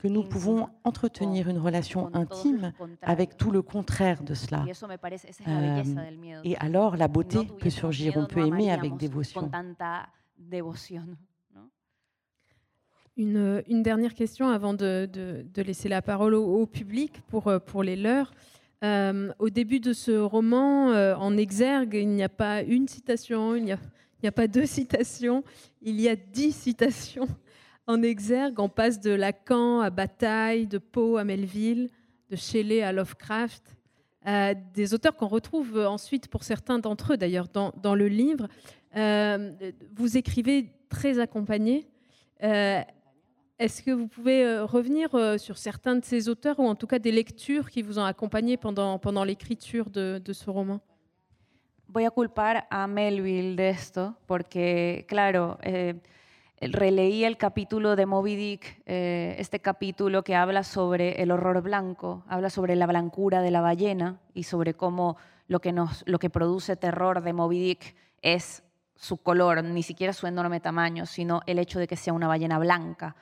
que 0.02 0.08
nous 0.08 0.24
pouvons 0.24 0.68
entretenir 0.84 1.48
une 1.48 1.58
relation 1.58 2.14
intime 2.14 2.72
avec 3.02 3.36
tout 3.36 3.50
le 3.50 3.62
contraire 3.62 4.22
de 4.22 4.34
cela. 4.34 4.64
Euh. 5.48 6.40
Et 6.44 6.56
alors 6.58 6.96
la 6.96 7.08
beauté 7.08 7.38
peut 7.60 7.70
surgir, 7.70 8.16
on 8.16 8.26
peut 8.26 8.46
aimer 8.46 8.70
avec 8.70 8.96
dévotion. 8.96 9.40
Con 9.42 9.50
tanta 9.50 10.08
devoción. 10.36 11.16
¿no? 11.54 11.70
Une, 13.18 13.82
dernière 13.82 14.12
question 14.12 14.50
avant 14.50 14.74
de, 14.74 15.08
laisser 15.56 15.88
la 15.88 16.02
parole 16.02 16.34
au, 16.34 16.66
public 16.66 17.22
pour, 17.28 17.48
euh, 17.48 17.58
pour 17.58 17.82
les 17.82 17.96
leurs. 17.96 18.30
Euh, 18.84 19.32
au 19.38 19.48
début 19.48 19.80
de 19.80 19.94
ce 19.94 20.10
roman, 20.10 20.90
euh, 20.90 21.14
en 21.14 21.38
exergue, 21.38 21.94
il 21.94 22.08
n'y 22.08 22.22
a 22.22 22.28
pas 22.28 22.60
une 22.60 22.86
citation, 22.86 23.56
il 23.56 23.64
n'y 23.64 23.72
a, 23.72 24.32
pas 24.32 24.48
deux 24.48 24.66
citations, 24.66 25.44
il 25.80 25.98
y 25.98 26.10
a 26.10 26.16
dix 26.16 26.52
citations 26.52 27.26
en 27.86 28.02
exergue. 28.02 28.60
On 28.60 28.68
passe 28.68 29.00
de 29.00 29.12
Lacan 29.12 29.80
à 29.80 29.88
Bataille, 29.88 30.66
de 30.66 30.76
Poe 30.76 31.16
à 31.16 31.24
Melville, 31.24 31.88
de 32.28 32.36
Shelley 32.36 32.82
à 32.82 32.92
Lovecraft, 32.92 33.62
des 34.74 34.92
auteurs 34.92 35.16
qu'on 35.16 35.28
retrouve 35.28 35.78
ensuite 35.78 36.28
pour 36.28 36.42
certains 36.42 36.80
d'entre 36.80 37.14
eux 37.14 37.16
d'ailleurs 37.16 37.46
dans, 37.48 37.94
le 37.94 38.08
livre. 38.08 38.48
Vous 39.94 40.16
écrivez 40.18 40.68
très 40.90 41.18
accompagné. 41.18 41.86
Est-ce 43.58 43.82
que 43.82 43.90
vous 43.90 44.06
pouvez 44.06 44.44
euh, 44.44 44.66
revenir 44.66 45.14
euh, 45.14 45.38
sur 45.38 45.56
certains 45.56 45.96
de 45.96 46.04
ces 46.04 46.28
auteurs 46.28 46.60
ou 46.60 46.68
en 46.68 46.74
tout 46.74 46.86
cas 46.86 46.98
des 46.98 47.10
lectures 47.10 47.70
qui 47.70 47.80
vous 47.80 47.98
ont 47.98 48.04
accompagné 48.04 48.58
pendant, 48.58 48.98
pendant 48.98 49.24
l'écriture 49.24 49.88
de, 49.88 50.20
de 50.22 50.32
ce 50.34 50.50
roman 50.50 50.80
Voy 51.88 52.04
a 52.04 52.10
culpar 52.10 52.66
a 52.68 52.86
Melville 52.86 53.56
de 53.56 53.70
esto, 53.70 54.14
porque, 54.26 55.06
claro, 55.08 55.56
eh, 55.62 55.94
releí 56.60 57.24
el 57.24 57.38
capítulo 57.38 57.96
de 57.96 58.04
Moby 58.04 58.36
Dick, 58.36 58.82
eh, 58.84 59.36
este 59.38 59.60
capítulo 59.60 60.22
que 60.22 60.34
habla 60.34 60.64
sobre 60.64 61.22
el 61.22 61.30
horror 61.30 61.62
blanco, 61.62 62.24
habla 62.28 62.50
sobre 62.50 62.76
la 62.76 62.86
blancura 62.86 63.40
de 63.40 63.52
la 63.52 63.60
ballena 63.62 64.18
y 64.34 64.42
sobre 64.42 64.74
cómo 64.74 65.16
lo 65.48 65.60
que, 65.60 65.72
nos, 65.72 66.02
lo 66.06 66.18
que 66.18 66.28
produce 66.28 66.76
terror 66.76 67.22
de 67.22 67.32
Moby 67.32 67.60
Dick 67.60 67.94
es 68.20 68.64
su 68.96 69.18
color, 69.18 69.62
ni 69.62 69.84
siquiera 69.84 70.12
su 70.12 70.26
enorme 70.26 70.60
tamaño, 70.60 71.06
sino 71.06 71.40
el 71.46 71.58
hecho 71.58 71.78
de 71.78 71.86
que 71.86 71.96
sea 71.96 72.12
una 72.12 72.26
ballena 72.28 72.58
blanca. 72.58 73.14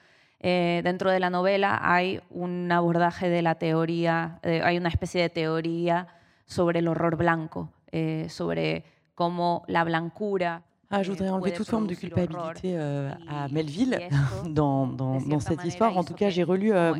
Eh, 0.46 0.82
dentro 0.84 1.10
de 1.10 1.20
la 1.20 1.30
novela 1.30 1.80
hay 1.82 2.20
un 2.28 2.70
abordaje 2.70 3.30
de 3.30 3.40
la 3.40 3.54
teoría, 3.54 4.40
eh, 4.42 4.60
hay 4.62 4.76
una 4.76 4.90
especie 4.90 5.22
de 5.22 5.30
teoría 5.30 6.06
sobre 6.44 6.80
el 6.80 6.88
horror 6.88 7.16
blanco, 7.16 7.70
eh, 7.92 8.26
sobre 8.28 8.84
cómo 9.14 9.64
la 9.68 9.84
blancura 9.84 10.62
Ah, 10.90 11.02
je 11.02 11.10
voudrais 11.10 11.30
enlever 11.30 11.52
toute 11.52 11.66
forme 11.66 11.86
de 11.86 11.94
culpabilité 11.94 12.74
euh, 12.76 13.10
à 13.26 13.48
Melville 13.48 13.98
dans, 14.44 14.86
dans, 14.86 15.18
dans, 15.20 15.40
cette 15.40 15.64
histoire. 15.64 15.96
En 15.96 16.04
tout 16.04 16.14
cas, 16.14 16.28
j'ai 16.28 16.44
relu 16.44 16.72
euh, 16.72 16.92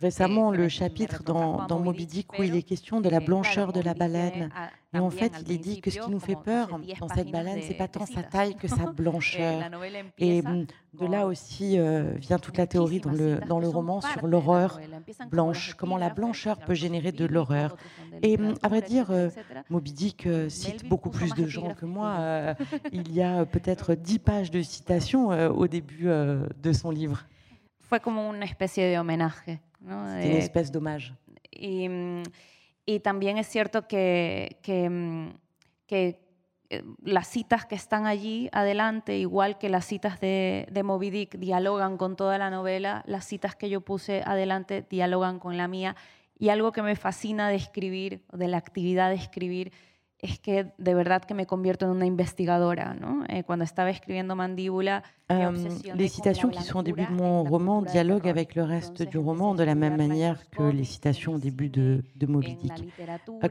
récemment 0.00 0.50
le 0.50 0.68
chapitre 0.68 1.22
dans, 1.22 1.66
dans 1.66 1.78
Moby 1.78 2.06
Dick 2.06 2.38
où 2.38 2.42
il 2.42 2.56
est 2.56 2.62
question 2.62 3.00
de 3.00 3.08
la 3.08 3.20
blancheur 3.20 3.72
de 3.72 3.80
la 3.80 3.94
baleine 3.94 4.50
et 4.92 4.98
en 4.98 5.10
fait, 5.10 5.32
il 5.46 5.52
est 5.52 5.58
dit 5.58 5.80
que 5.80 5.90
ce 5.90 6.00
qui 6.00 6.10
nous 6.10 6.18
fait 6.18 6.34
peur 6.34 6.68
dans 6.98 7.08
cette 7.08 7.30
baleine, 7.30 7.60
c'est 7.62 7.74
pas 7.74 7.86
tant 7.86 8.06
sa 8.06 8.24
taille 8.24 8.56
que 8.56 8.66
sa 8.66 8.86
blancheur. 8.92 9.62
Et 10.18 10.42
hum, 10.44 10.66
de 10.94 11.06
là 11.06 11.26
aussi 11.26 11.78
euh, 11.78 12.14
vient 12.16 12.40
toute 12.40 12.56
la 12.58 12.66
théorie 12.66 12.98
dans 12.98 13.12
le, 13.12 13.38
dans 13.48 13.60
le 13.60 13.68
roman 13.68 14.00
sur 14.00 14.26
l'horreur 14.26 14.80
blanche, 15.30 15.74
comment 15.74 15.96
la 15.96 16.10
blancheur 16.10 16.58
peut 16.58 16.74
générer 16.74 17.12
de 17.12 17.24
l'horreur. 17.24 17.76
Et 18.22 18.36
hum, 18.36 18.54
à 18.62 18.68
vrai 18.68 18.82
dire, 18.82 19.12
euh, 19.12 19.28
Moby 19.68 19.92
Dick 19.92 20.26
euh, 20.26 20.48
cite 20.48 20.88
beaucoup 20.88 21.10
plus 21.10 21.32
de 21.34 21.46
gens 21.46 21.72
que 21.74 21.86
moi. 21.86 22.56
il 22.92 23.12
y 23.12 23.22
a 23.22 23.46
peut-être 23.46 23.94
dix 23.94 24.18
pages 24.18 24.50
de 24.50 24.60
citations 24.60 25.28
au 25.28 25.68
début 25.68 26.06
de 26.06 26.72
son 26.72 26.90
livre. 26.90 27.24
Fue 27.78 28.00
como 28.00 28.28
una 28.28 28.44
especie 28.44 28.84
de 28.84 28.98
homenaje. 28.98 29.60
C'est 29.82 30.30
une 30.30 30.36
espèce 30.36 30.70
d'hommage. 30.70 31.14
Et, 31.52 31.88
hum, 31.88 32.22
Y 32.86 32.98
también 33.00 33.38
es 33.38 33.46
cierto 33.46 33.86
que, 33.86 34.58
que, 34.62 35.32
que, 35.86 36.20
eh, 36.70 36.82
las 37.04 37.28
citas 37.28 37.64
que 37.64 37.76
están 37.76 38.06
allí 38.06 38.48
adelante, 38.52 39.16
igual 39.16 39.58
que 39.58 39.68
las 39.68 39.84
citas 39.84 40.18
de, 40.18 40.66
de 40.72 40.82
Moby 40.82 41.10
Dick, 41.10 41.36
dialogan 41.36 41.96
con 41.96 42.16
toda 42.16 42.36
la 42.36 42.50
novela, 42.50 43.04
las 43.06 43.24
citas 43.26 43.54
que 43.54 43.70
yo 43.70 43.80
puse 43.80 44.22
adelante 44.24 44.84
dialogan 44.88 45.38
con 45.38 45.56
la 45.56 45.68
mía. 45.68 45.94
Y 46.36 46.48
algo 46.48 46.72
que 46.72 46.82
me 46.82 46.96
fascina 46.96 47.48
de 47.48 47.56
escribir, 47.56 48.24
de 48.32 48.48
la 48.48 48.56
actividad 48.56 49.10
de 49.10 49.16
escribir, 49.16 49.72
es 50.22 50.38
que 50.38 50.72
de 50.76 50.94
verdad 50.94 51.22
que 51.24 51.34
me 51.34 51.46
convierto 51.46 51.86
en 51.86 51.92
una 51.92 52.06
investigadora. 52.06 52.94
¿no? 52.94 53.24
Eh, 53.28 53.42
cuando 53.44 53.64
estaba 53.64 53.90
escribiendo 53.90 54.36
Mandíbula, 54.36 55.02
euh, 55.30 55.68
les 55.94 56.08
citations 56.08 56.50
qui 56.50 56.62
sont 56.62 56.80
au 56.80 56.82
début 56.82 57.04
de 57.04 57.12
mon 57.12 57.44
roman 57.44 57.82
dialoguent 57.82 58.28
avec 58.28 58.54
le 58.54 58.64
reste 58.64 59.02
du 59.02 59.18
roman 59.18 59.54
de 59.54 59.62
la 59.62 59.74
même 59.74 59.96
manière 59.96 60.38
que 60.50 60.62
les 60.62 60.84
citations 60.84 61.34
au 61.34 61.38
début 61.38 61.68
de, 61.68 62.02
de 62.16 62.26
Moby 62.26 62.56
Dick. 62.56 62.92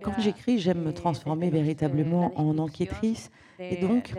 Quand 0.01 0.19
j'écris, 0.19 0.59
j'aime 0.59 0.83
me 0.83 0.93
transformer 0.93 1.49
véritablement 1.49 2.33
en 2.35 2.57
enquêtrice 2.57 3.31
et 3.59 3.77
donc 3.77 4.13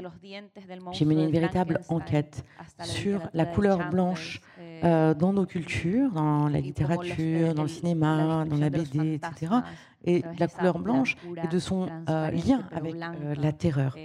j'ai 0.93 1.05
mené 1.05 1.25
une 1.25 1.31
véritable 1.31 1.81
enquête 1.89 2.45
sur 2.83 3.21
la 3.33 3.47
couleur 3.47 3.91
blanche 3.91 4.41
eh, 4.59 4.81
euh, 4.85 5.15
dans 5.15 5.33
nos 5.33 5.47
cultures, 5.47 6.11
dans 6.13 6.49
la 6.49 6.61
littérature, 6.61 7.55
dans 7.55 7.63
le 7.63 7.69
cinéma, 7.69 8.45
dans 8.47 8.59
la 8.59 8.71
BD, 8.71 9.15
etc 9.15 9.63
et 10.05 10.23
de 10.23 10.41
la 10.41 10.49
couleur 10.49 10.79
blanche 10.79 11.17
et 11.43 11.47
de 11.47 11.59
son 11.59 11.89
euh, 12.09 12.31
lien 12.31 12.65
avec 12.73 12.95
euh, 12.95 13.35
la 13.37 13.53
terreur. 13.53 13.97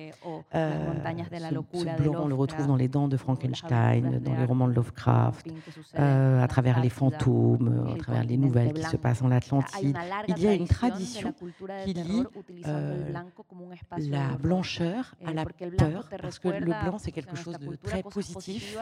Euh, 0.54 0.94
ce, 1.74 2.02
blanc, 2.02 2.16
on 2.24 2.28
le 2.28 2.36
retrouve 2.36 2.68
dans 2.68 2.76
les 2.76 2.88
dents 2.88 3.08
de 3.08 3.18
Frankenstein, 3.18 4.20
dans 4.20 4.36
les 4.36 4.46
romans 4.46 4.68
de 4.68 4.74
Lovecraft, 4.74 5.48
à 5.96 6.48
travers 6.48 6.80
les 6.82 6.90
fantômes, 6.90 7.94
à 7.94 7.98
travers 7.98 8.24
les 8.24 8.38
nouvelles 8.38 8.74
qui 8.74 8.84
se 8.84 8.98
passent 8.98 9.22
en 9.22 9.32
Atlantide. 9.32 9.98
Il 10.28 10.40
y 10.40 10.48
a 10.48 10.54
une 10.54 10.68
tradition 10.68 11.34
qui 11.86 11.94
lie 11.94 12.24
la 13.98 14.38
blancheur 14.38 15.16
à 15.26 15.34
la 15.34 15.46
peur, 15.46 16.10
parce 16.22 16.40
que 16.40 16.50
le 16.50 16.66
blanc, 16.66 16.98
c'est 16.98 17.12
quelque 17.12 17.36
chose 17.36 17.58
de 17.58 17.76
très 17.76 18.04
positif, 18.04 18.78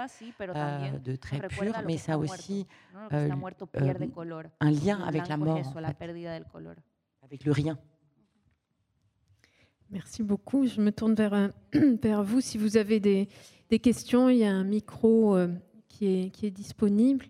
de 1.04 1.16
très 1.16 1.40
pur, 1.48 1.74
mais 1.86 1.98
ça 1.98 2.14
a 2.14 2.18
aussi 2.18 2.66
un 3.12 4.72
lien 4.72 5.00
avec 5.06 5.28
la 5.28 5.38
mort 5.38 5.62
avec 7.34 7.46
le 7.46 7.52
rien. 7.52 7.80
Merci 9.90 10.22
beaucoup. 10.22 10.68
Je 10.68 10.80
me 10.80 10.92
tourne 10.92 11.16
vers, 11.16 11.34
euh, 11.34 11.48
vers 12.04 12.24
vous. 12.24 12.42
Si 12.42 12.60
vous 12.60 12.78
avez 12.78 13.00
des, 13.00 13.28
des, 13.72 13.80
questions, 13.80 14.30
il 14.30 14.38
y 14.38 14.44
a 14.44 14.52
un 14.52 14.64
micro 14.64 15.36
euh, 15.36 15.48
qui, 15.88 16.06
est, 16.06 16.30
qui 16.30 16.46
est 16.46 16.52
disponible. 16.52 17.26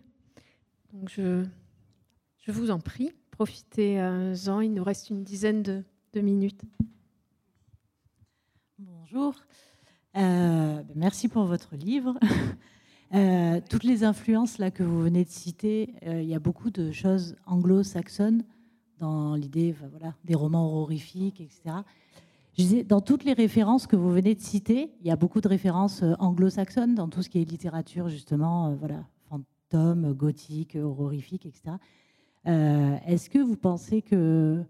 Donc 0.91 1.09
je, 1.09 1.45
je 2.39 2.51
vous 2.51 2.69
en 2.69 2.81
prie, 2.81 3.13
profitez-en. 3.31 4.59
Il 4.59 4.73
nous 4.73 4.83
reste 4.83 5.09
une 5.09 5.23
dizaine 5.23 5.63
de, 5.63 5.85
de 6.11 6.19
minutes. 6.19 6.63
Bonjour. 8.77 9.35
Euh, 10.17 10.83
ben, 10.83 10.93
merci 10.97 11.29
pour 11.29 11.45
votre 11.45 11.75
livre. 11.77 12.19
Euh, 13.15 13.61
toutes 13.69 13.83
les 13.83 14.03
influences 14.03 14.57
là 14.57 14.71
que 14.71 14.81
vous 14.81 14.99
venez 14.99 15.23
de 15.23 15.29
citer, 15.29 15.93
euh, 16.07 16.23
il 16.23 16.27
y 16.27 16.33
a 16.33 16.39
beaucoup 16.39 16.71
de 16.71 16.91
choses 16.91 17.35
anglo-saxonnes 17.45 18.43
dans 19.03 19.35
l'idée 19.35 19.75
voilà, 19.91 20.15
des 20.23 20.33
romans 20.33 20.81
horrifiques, 20.81 21.41
etc. 21.41 21.83
Dans 22.85 23.01
toutes 23.01 23.25
les 23.25 23.33
références 23.33 23.85
que 23.85 23.97
vous 23.97 24.11
venez 24.11 24.33
de 24.33 24.39
citer, 24.39 24.91
il 25.01 25.07
y 25.07 25.11
a 25.11 25.17
beaucoup 25.17 25.41
de 25.41 25.47
références 25.47 26.03
euh, 26.03 26.13
anglo-saxonnes 26.19 26.95
dans 26.95 27.09
tout 27.09 27.21
ce 27.21 27.29
qui 27.29 27.41
est 27.41 27.43
littérature, 27.43 28.07
justement, 28.07 28.67
euh, 28.67 28.75
voilà, 28.75 29.03
fantôme, 29.27 30.13
gothique, 30.13 30.77
horrifique, 30.81 31.45
etc. 31.45 31.75
Euh, 32.47 32.95
est-ce 33.05 33.29
que 33.29 33.39
vous 33.39 33.57
pensez 33.57 34.01
qu'il 34.01 34.65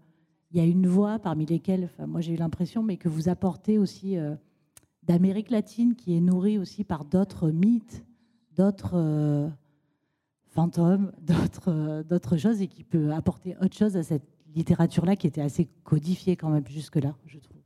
y 0.52 0.60
a 0.60 0.64
une 0.64 0.88
voix 0.88 1.20
parmi 1.20 1.46
lesquelles, 1.46 1.88
moi 2.04 2.20
j'ai 2.20 2.32
eu 2.32 2.36
l'impression, 2.36 2.82
mais 2.82 2.96
que 2.96 3.08
vous 3.08 3.28
apportez 3.28 3.78
aussi 3.78 4.16
d'Amérique 5.02 5.50
latine 5.50 5.94
qui 5.94 6.16
est 6.16 6.20
nourrie 6.20 6.58
aussi 6.58 6.82
par 6.84 7.04
d'autres 7.04 7.50
mythes, 7.50 8.04
d'autres 8.56 9.50
fantômes, 10.54 11.12
d'autres, 11.20 12.02
d'autres 12.02 12.36
choses 12.36 12.62
et 12.62 12.68
qui 12.68 12.84
peut 12.84 13.12
apporter 13.12 13.56
autre 13.60 13.76
chose 13.76 13.96
à 13.96 14.02
cette 14.02 14.28
littérature-là 14.54 15.16
qui 15.16 15.26
était 15.26 15.42
assez 15.42 15.66
codifiée 15.82 16.36
quand 16.36 16.48
même 16.48 16.66
jusque-là, 16.66 17.14
je 17.26 17.38
trouve. 17.38 17.60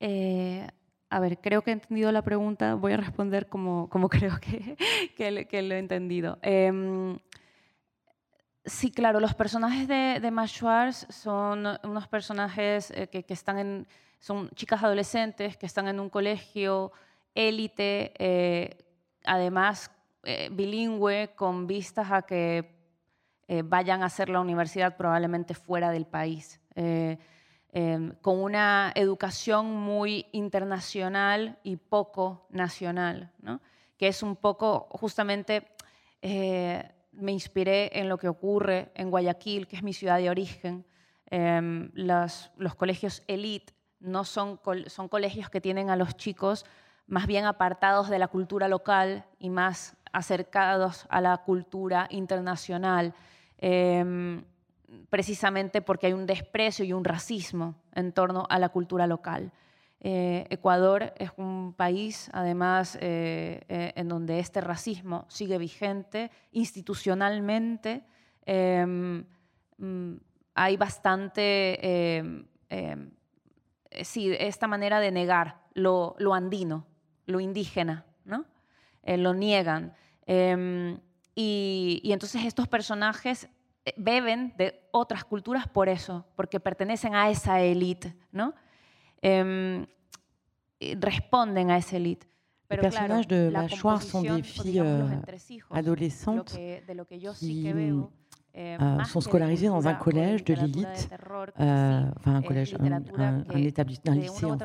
Eh, 0.00 0.62
a 1.10 1.20
ver, 1.20 1.40
creo 1.40 1.62
que 1.62 1.70
he 1.70 1.74
entendido 1.74 2.12
la 2.12 2.22
pregunta. 2.22 2.74
Voy 2.74 2.92
a 2.92 2.96
responder 2.96 3.48
como, 3.48 3.88
como 3.88 4.08
creo 4.16 4.38
que, 4.40 4.76
que, 5.16 5.46
que 5.46 5.62
lo 5.62 5.74
he 5.74 5.78
entendido. 5.78 6.38
Eh, 6.42 7.18
sí, 8.64 8.90
claro, 8.90 9.20
los 9.20 9.34
personajes 9.34 9.88
de, 9.88 10.20
de 10.20 10.46
Schwartz 10.46 11.06
son 11.10 11.66
unos 11.82 12.08
personajes 12.08 12.90
eh, 12.92 13.08
que, 13.08 13.24
que, 13.24 13.34
están 13.34 13.58
en, 13.58 13.86
son 14.20 14.48
chicas 14.50 14.82
adolescentes 14.82 15.56
que 15.56 15.66
están 15.66 15.88
en 15.88 15.98
un 15.98 16.08
colegio 16.08 16.92
élite, 17.34 18.12
eh, 18.18 18.78
además 19.24 19.90
eh, 20.22 20.50
bilingüe 20.52 21.34
con 21.34 21.66
vistas 21.66 22.10
a 22.10 22.22
que 22.22 22.78
eh, 23.48 23.62
vayan 23.64 24.02
a 24.02 24.06
hacer 24.06 24.28
la 24.28 24.40
universidad 24.40 24.96
probablemente 24.96 25.54
fuera 25.54 25.90
del 25.90 26.06
país, 26.06 26.60
eh, 26.74 27.18
em, 27.72 28.12
con 28.20 28.38
una 28.42 28.92
educación 28.94 29.74
muy 29.74 30.26
internacional 30.32 31.58
y 31.62 31.76
poco 31.76 32.46
nacional, 32.50 33.32
que 33.96 34.08
es 34.08 34.22
un 34.22 34.36
poco 34.36 34.88
justamente 34.90 35.68
me 36.22 37.32
inspiré 37.32 37.98
en 37.98 38.08
lo 38.08 38.18
que 38.18 38.28
ocurre 38.28 38.92
en 38.94 39.10
Guayaquil, 39.10 39.66
que 39.66 39.76
es 39.76 39.82
mi 39.82 39.94
ciudad 39.94 40.18
de 40.18 40.28
origen. 40.28 40.84
Em, 41.26 41.90
los, 41.94 42.50
los, 42.56 42.74
colegios 42.74 43.22
elite 43.26 43.72
no 44.00 44.24
son, 44.24 44.60
son 44.86 45.08
colegios 45.08 45.48
que 45.48 45.60
tienen 45.60 45.88
a 45.88 45.96
los 45.96 46.16
chicos 46.16 46.66
más 47.06 47.26
bien 47.26 47.44
apartados 47.44 48.08
de 48.08 48.18
la 48.18 48.28
cultura 48.28 48.68
local 48.68 49.24
y 49.38 49.50
más 49.50 49.96
acercados 50.12 51.06
a 51.08 51.20
la 51.20 51.36
cultura 51.38 52.06
internacional, 52.10 53.14
em, 53.58 54.44
precisamente 55.08 55.82
porque 55.82 56.06
hay 56.08 56.12
un 56.12 56.26
desprecio 56.26 56.84
y 56.84 56.92
un 56.92 57.04
racismo 57.04 57.76
en 57.94 58.12
torno 58.12 58.46
a 58.48 58.58
la 58.58 58.70
cultura 58.70 59.06
local. 59.06 59.52
Eh, 60.02 60.46
Ecuador 60.48 61.12
es 61.18 61.30
un 61.36 61.74
país, 61.74 62.30
además, 62.32 62.96
eh, 63.00 63.60
eh, 63.68 63.92
en 63.94 64.08
donde 64.08 64.38
este 64.38 64.62
racismo 64.62 65.26
sigue 65.28 65.58
vigente 65.58 66.30
institucionalmente. 66.52 68.02
Em, 68.46 69.24
mm, 69.76 70.14
hay 70.54 70.76
bastante, 70.78 72.18
em, 72.18 72.46
sí, 74.02 74.34
esta 74.38 74.66
manera 74.66 75.00
de 75.00 75.10
negar 75.10 75.60
lo, 75.74 76.16
lo 76.18 76.34
andino, 76.34 76.86
lo 77.26 77.40
indígena, 77.40 78.06
¿no? 78.24 78.46
Eh, 79.02 79.16
lo 79.16 79.34
niegan. 79.34 79.94
Eh, 80.26 80.96
y, 81.34 82.00
y, 82.02 82.12
entonces 82.12 82.44
estos 82.44 82.68
personajes 82.68 83.48
eh, 83.84 83.94
beben 83.96 84.52
de 84.58 84.88
otras 84.92 85.24
culturas 85.24 85.66
por 85.66 85.88
eso, 85.88 86.26
porque 86.36 86.60
pertenecen 86.60 87.14
a 87.14 87.30
esa 87.30 87.60
élite, 87.62 88.14
¿no? 88.30 88.54
Eh, 89.22 89.86
responden 90.98 91.70
a 91.70 91.78
esa 91.78 91.96
élite. 91.96 92.28
Pero 92.68 92.82
Les 92.82 92.92
personnages 92.94 93.26
claro, 93.26 93.44
de 93.44 93.50
Mâchoire 93.50 94.02
sont 94.02 94.22
des 94.22 94.42
filles 94.42 94.80
euh, 94.80 95.20
adolescentes 95.70 96.86
de 96.86 96.94
lo 96.94 97.04
que 97.04 97.18
yo 97.18 97.34
sí 97.34 97.64
que 97.64 97.72
veo, 97.72 98.12
euh, 98.56 99.04
sont 99.04 99.20
scolarisées 99.20 99.68
dans 99.68 99.86
un 99.86 99.94
collège 99.94 100.44
de 100.44 100.54
l'élite 100.54 101.08
euh, 101.60 102.00
enfin 102.16 102.34
un 102.34 102.42
collège, 102.42 102.76
un, 102.80 102.92
un, 103.22 103.44
un 103.48 103.56
établissement, 103.56 104.12
un 104.12 104.16
lycée 104.16 104.46
en 104.46 104.58
fait, 104.58 104.64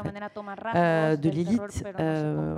euh, 0.76 1.16
de 1.16 1.30
l'élite 1.30 1.84
euh, 2.00 2.58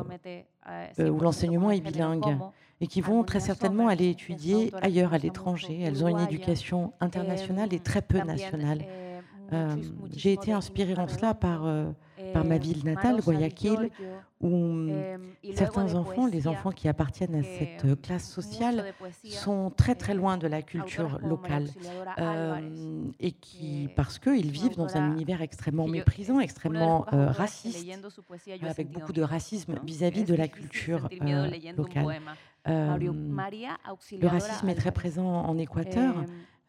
où 0.99 1.19
l'enseignement 1.19 1.71
est 1.71 1.81
bilingue 1.81 2.37
et 2.79 2.87
qui 2.87 3.01
vont 3.01 3.23
très 3.23 3.39
certainement 3.39 3.87
aller 3.87 4.09
étudier 4.09 4.71
ailleurs 4.81 5.13
à 5.13 5.17
l'étranger. 5.17 5.81
Elles 5.81 6.03
ont 6.03 6.07
une 6.07 6.19
éducation 6.19 6.93
internationale 7.01 7.73
et 7.73 7.79
très 7.79 8.01
peu 8.01 8.19
nationale. 8.19 8.85
J'ai 10.15 10.33
été 10.33 10.53
inspirée 10.53 10.95
en 10.97 11.07
cela 11.07 11.33
par, 11.33 11.67
par 12.33 12.45
ma 12.45 12.57
ville 12.57 12.83
natale, 12.83 13.21
Guayaquil, 13.21 13.89
où 14.41 14.87
certains 15.55 15.95
enfants, 15.95 16.27
les 16.27 16.47
enfants 16.47 16.71
qui 16.71 16.87
appartiennent 16.87 17.35
à 17.35 17.43
cette 17.43 17.85
euh, 17.85 17.95
classe 17.95 18.29
sociale, 18.29 18.93
sont 19.23 19.71
très 19.75 19.95
très 19.95 20.13
loin 20.13 20.37
de 20.37 20.47
la 20.47 20.61
culture 20.61 21.19
locale 21.23 21.67
euh, 22.19 22.59
et 23.19 23.31
qui, 23.31 23.89
parce 23.95 24.19
qu'ils 24.19 24.51
vivent 24.51 24.77
dans 24.77 24.95
un 24.95 25.11
univers 25.11 25.41
extrêmement 25.41 25.87
méprisant, 25.87 26.39
extrêmement 26.39 27.05
euh, 27.13 27.31
raciste, 27.31 27.87
avec 28.61 28.91
beaucoup 28.91 29.13
de 29.13 29.23
racisme 29.23 29.79
vis-à-vis 29.83 30.23
de 30.23 30.35
la 30.35 30.47
culture 30.47 31.09
euh, 31.21 31.49
locale. 31.75 32.19
Euh, 32.67 32.97
le 32.97 34.27
racisme 34.27 34.69
est 34.69 34.75
très 34.75 34.91
présent 34.91 35.25
en 35.25 35.57
Équateur. 35.57 36.15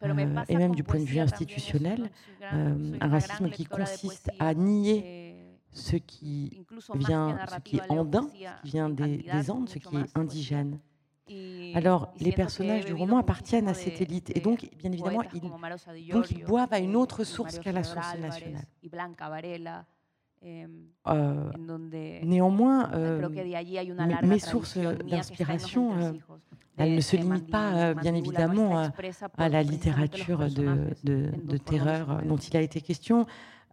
Euh, 0.03 0.43
et 0.47 0.55
même 0.55 0.75
du 0.75 0.83
point 0.83 0.99
de 0.99 1.05
vue 1.05 1.19
institutionnel, 1.19 2.09
euh, 2.53 2.97
un 3.01 3.07
racisme 3.09 3.49
qui 3.49 3.65
consiste 3.65 4.31
à 4.39 4.53
nier 4.53 5.28
ce 5.71 5.95
qui 5.95 6.65
vient, 6.95 7.37
ce 7.47 7.59
qui 7.59 7.77
est 7.77 7.91
andin, 7.91 8.27
ce 8.29 8.61
qui 8.61 8.71
vient 8.71 8.89
des, 8.89 9.17
des 9.17 9.51
Andes, 9.51 9.69
ce 9.69 9.79
qui 9.79 9.95
est 9.95 10.17
indigène. 10.17 10.79
Alors, 11.75 12.11
les 12.19 12.31
personnages 12.31 12.85
du 12.85 12.93
roman 12.93 13.19
appartiennent 13.19 13.67
à 13.67 13.73
cette 13.73 14.01
élite 14.01 14.35
et 14.35 14.39
donc, 14.39 14.67
bien 14.77 14.91
évidemment, 14.91 15.21
ils, 15.33 16.09
donc 16.09 16.31
ils 16.31 16.43
boivent 16.43 16.73
à 16.73 16.79
une 16.79 16.95
autre 16.95 17.23
source 17.23 17.59
qu'à 17.59 17.71
la 17.71 17.83
source 17.83 18.17
nationale. 18.17 18.65
Euh, 21.07 21.51
néanmoins, 22.23 22.91
euh, 22.93 23.27
mes, 24.23 24.39
sources 24.39 24.77
d'inspiration, 24.77 25.97
euh, 25.99 26.13
elles 26.77 26.95
ne 26.95 27.01
se 27.01 27.17
limitent 27.17 27.51
pas, 27.51 27.93
bien 27.93 28.15
évidemment, 28.15 28.79
à, 28.79 28.91
à 29.37 29.49
la 29.49 29.61
littérature 29.61 30.49
de, 30.49 30.95
de, 31.03 31.29
de 31.43 31.57
terreur 31.57 32.21
dont 32.23 32.37
il 32.37 32.55
a 32.57 32.61
été 32.61 32.81
question. 32.81 33.27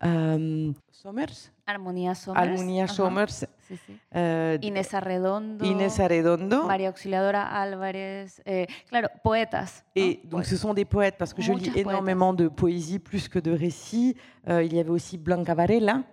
Euh, 0.05 0.73
Somers? 0.91 1.51
Armonía 1.65 2.15
Somers. 2.15 2.43
Armonía. 2.49 2.89
Somers, 2.89 3.47
Sí, 3.67 3.77
sí. 3.87 3.99
euh, 4.15 4.59
Inés 4.63 4.93
Arredondo. 4.95 5.65
Inés 5.65 5.99
Arredondo. 5.99 6.65
María 6.67 6.89
Auxiliadora 6.89 7.61
Álvarez. 7.61 8.41
eh, 8.45 8.67
claro, 8.89 9.09
poetas. 9.25 9.85
¿no? 9.97 10.03
Et 10.03 10.21
donc 10.25 10.45
ce 10.45 10.57
sont 10.57 10.75
des 10.75 10.85
poètes, 10.85 11.17
parce 11.19 11.33
que 11.35 11.43
je 11.43 11.51
lis 11.53 11.59
Muchas 11.61 11.73
poetas. 11.73 11.91
énormément 11.91 12.35
de 12.35 12.49
poésie 12.49 12.99
plus 12.99 13.29
que 13.29 13.39
de 13.39 13.51
récits. 13.53 14.17
Euh, 14.49 14.63
il 14.63 14.75
y 14.75 14.79
avait 14.81 14.91
aussi 14.91 15.17
Blanca 15.19 15.55
Varela. 15.55 16.05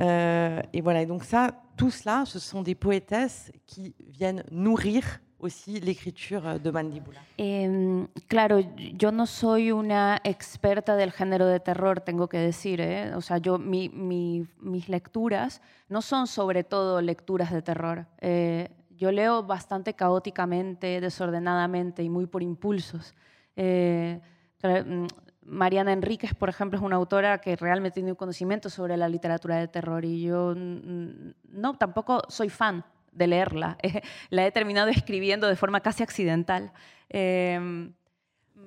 Euh, 0.00 0.60
et 0.72 0.80
voilà, 0.80 1.02
et 1.02 1.06
donc 1.06 1.24
ça, 1.24 1.50
tout 1.76 1.90
cela, 1.90 2.24
ce 2.26 2.38
sont 2.38 2.62
des 2.62 2.74
poétesses 2.74 3.52
qui 3.66 3.94
viennent 4.08 4.42
nourrir 4.50 5.20
aussi 5.40 5.80
l'écriture 5.80 6.58
de 6.60 6.70
Mandíbula. 6.70 7.20
Em, 7.36 8.06
claro, 8.28 8.60
yo 8.96 9.10
no 9.12 9.26
soy 9.26 9.72
una 9.72 10.20
experta 10.24 10.96
del 10.96 11.12
género 11.12 11.46
de 11.46 11.60
terror, 11.60 12.00
tengo 12.00 12.28
que 12.28 12.38
decir. 12.38 12.80
¿eh? 12.80 13.14
O 13.14 13.20
sea, 13.20 13.38
yo, 13.38 13.58
mi- 13.58 13.88
mi- 13.88 14.46
mis 14.60 14.88
lecturas 14.88 15.60
no 15.88 16.02
son 16.02 16.26
sobre 16.26 16.64
todo 16.64 17.00
lecturas 17.00 17.50
de 17.52 17.62
terror. 17.62 18.06
Eh, 18.20 18.68
yo 18.96 19.10
leo 19.12 19.42
bastante 19.42 19.94
caóticamente, 19.94 21.00
desordenadamente 21.00 22.02
y 22.02 22.10
muy 22.10 22.26
por 22.26 22.42
impulsos. 22.42 23.14
Eh, 23.56 24.20
mm, 24.62 25.06
Mariana 25.42 25.92
Enríquez, 25.92 26.34
por 26.34 26.48
ejemplo, 26.48 26.78
es 26.78 26.84
una 26.84 26.96
autora 26.96 27.40
que 27.40 27.56
realmente 27.56 27.94
tiene 27.94 28.10
un 28.12 28.16
conocimiento 28.16 28.68
sobre 28.68 28.96
la 28.96 29.08
literatura 29.08 29.56
de 29.56 29.68
terror 29.68 30.04
y 30.04 30.20
yo 30.22 30.54
mm, 30.54 31.30
no, 31.48 31.74
tampoco 31.78 32.22
soy 32.28 32.50
fan 32.50 32.84
de 33.12 33.26
leerla. 33.26 33.78
la 34.30 34.46
he 34.46 34.52
terminado 34.52 34.88
escribiendo 34.88 35.48
de 35.48 35.56
forma 35.56 35.80
casi 35.80 36.02
accidental. 36.02 36.72
Eh, 37.08 37.90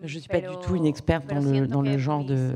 Je 0.01 0.15
ne 0.15 0.19
suis 0.19 0.27
pas 0.29 0.41
du 0.41 0.55
tout 0.65 0.75
une 0.75 0.85
experte 0.85 1.27
dans 1.27 1.39
le, 1.39 1.67
dans 1.67 1.81
le 1.81 1.91
que 1.93 1.97
genre 1.97 2.25
de, 2.25 2.53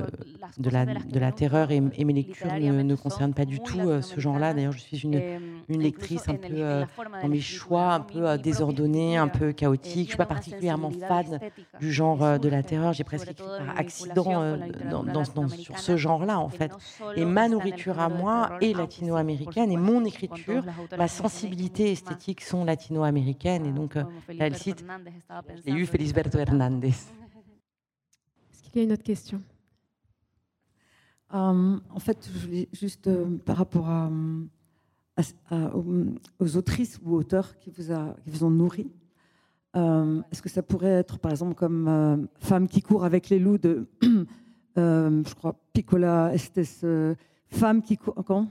de, 0.57 0.69
la, 0.69 0.85
de 0.85 1.19
la 1.19 1.31
terreur 1.31 1.71
et, 1.71 1.81
et 1.95 2.03
mes 2.03 2.11
lectures 2.13 2.51
ne, 2.53 2.95
concernent 2.95 3.33
pas 3.33 3.45
du 3.45 3.59
tout 3.59 3.79
euh, 3.79 4.01
ce 4.01 4.19
genre-là. 4.19 4.53
D'ailleurs, 4.53 4.73
je 4.73 4.79
suis 4.79 4.97
une, 4.99 5.21
une 5.69 5.81
lectrice 5.81 6.27
un 6.27 6.35
peu 6.35 6.55
euh, 6.55 6.85
dans 7.21 7.29
mes 7.29 7.39
choix 7.39 7.93
un 7.93 8.01
peu 8.01 8.27
euh, 8.27 8.37
désordonnés, 8.37 9.15
un 9.17 9.29
peu 9.29 9.53
chaotiques. 9.53 9.93
Je 9.93 9.99
ne 9.99 10.07
suis 10.07 10.17
pas 10.17 10.25
particulièrement 10.25 10.91
fan 10.91 11.25
estética 11.33 11.77
du 11.79 11.93
genre 11.93 12.21
euh, 12.23 12.37
de 12.37 12.49
la 12.49 12.63
terreur. 12.63 12.91
J'ai 12.93 13.03
presque 13.05 13.31
écrit 13.31 13.45
par 13.45 13.77
accident 13.79 14.41
euh, 14.41 14.57
dans, 14.89 15.03
dans- 15.03 15.23
dans- 15.33 15.47
sur 15.47 15.79
ce 15.79 15.95
genre-là, 15.95 16.39
en 16.39 16.49
fait. 16.49 16.71
Et 17.15 17.23
ma 17.23 17.47
nourriture 17.47 17.99
à 17.99 18.09
moi 18.09 18.57
est 18.61 18.75
latino-américaine 18.75 19.71
et 19.71 19.77
mon 19.77 20.03
écriture, 20.03 20.63
ma 20.97 21.07
sensibilité 21.07 21.91
esthétique 21.93 22.41
sont 22.41 22.65
latino-américaines. 22.65 23.65
Et 23.65 23.71
donc, 23.71 23.95
euh, 23.95 24.03
là, 24.29 24.47
elle 24.47 24.55
cite, 24.57 24.83
j'ai 25.65 25.71
eu 25.71 25.85
Felisberto. 25.85 26.37
Est-ce 26.39 27.26
qu'il 28.69 28.81
y 28.81 28.81
a 28.81 28.87
une 28.87 28.93
autre 28.93 29.03
question? 29.03 29.41
Euh, 31.33 31.77
en 31.89 31.99
fait, 31.99 32.29
juste 32.71 33.07
euh, 33.07 33.37
par 33.37 33.57
rapport 33.57 33.89
aux, 36.39 36.57
autrices 36.57 36.99
ou 37.03 37.15
auteurs 37.15 37.57
qui 37.57 37.69
vous, 37.69 38.43
ont 38.43 38.49
nourri, 38.49 38.89
euh, 39.75 40.21
est-ce 40.31 40.41
que 40.41 40.49
ça 40.49 40.63
pourrait 40.63 40.87
être, 40.87 41.19
par 41.19 41.31
exemple, 41.31 41.55
comme 41.55 42.27
Femme 42.39 42.67
qui 42.67 42.81
court 42.81 43.03
avec 43.03 43.29
les 43.29 43.39
loups 43.39 43.57
de, 43.57 43.87
je 44.75 45.35
crois, 45.35 45.55
Piccola 45.73 46.33
Estes, 46.33 46.85
Femme 47.49 47.81
qui 47.81 47.97
court, 47.97 48.15
comment? 48.25 48.49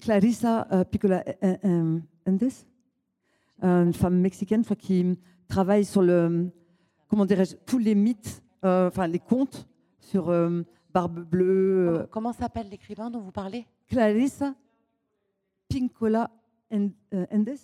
Clarissa 0.00 0.68
Piccola 0.88 1.24
Endes, 1.64 2.52
une 3.60 3.92
femme 3.92 4.20
mexicaine 4.20 4.62
qui 4.64 5.18
travaille 5.48 5.84
sur 5.84 6.00
le, 6.00 6.52
comment 7.14 7.26
dirais-je, 7.26 7.54
tous 7.64 7.78
les 7.78 7.94
mythes, 7.94 8.42
euh, 8.64 8.88
enfin 8.88 9.06
les 9.06 9.20
contes 9.20 9.68
sur 10.00 10.30
euh, 10.30 10.62
Barbe 10.92 11.20
Bleue, 11.20 11.90
euh, 12.00 12.06
Comment 12.10 12.32
s'appelle 12.32 12.68
l'écrivain 12.68 13.08
dont 13.08 13.20
vous 13.20 13.30
parlez? 13.30 13.68
Clarissa 13.86 14.52
Pincola 15.68 16.28
En- 16.72 16.90
Endes, 17.30 17.54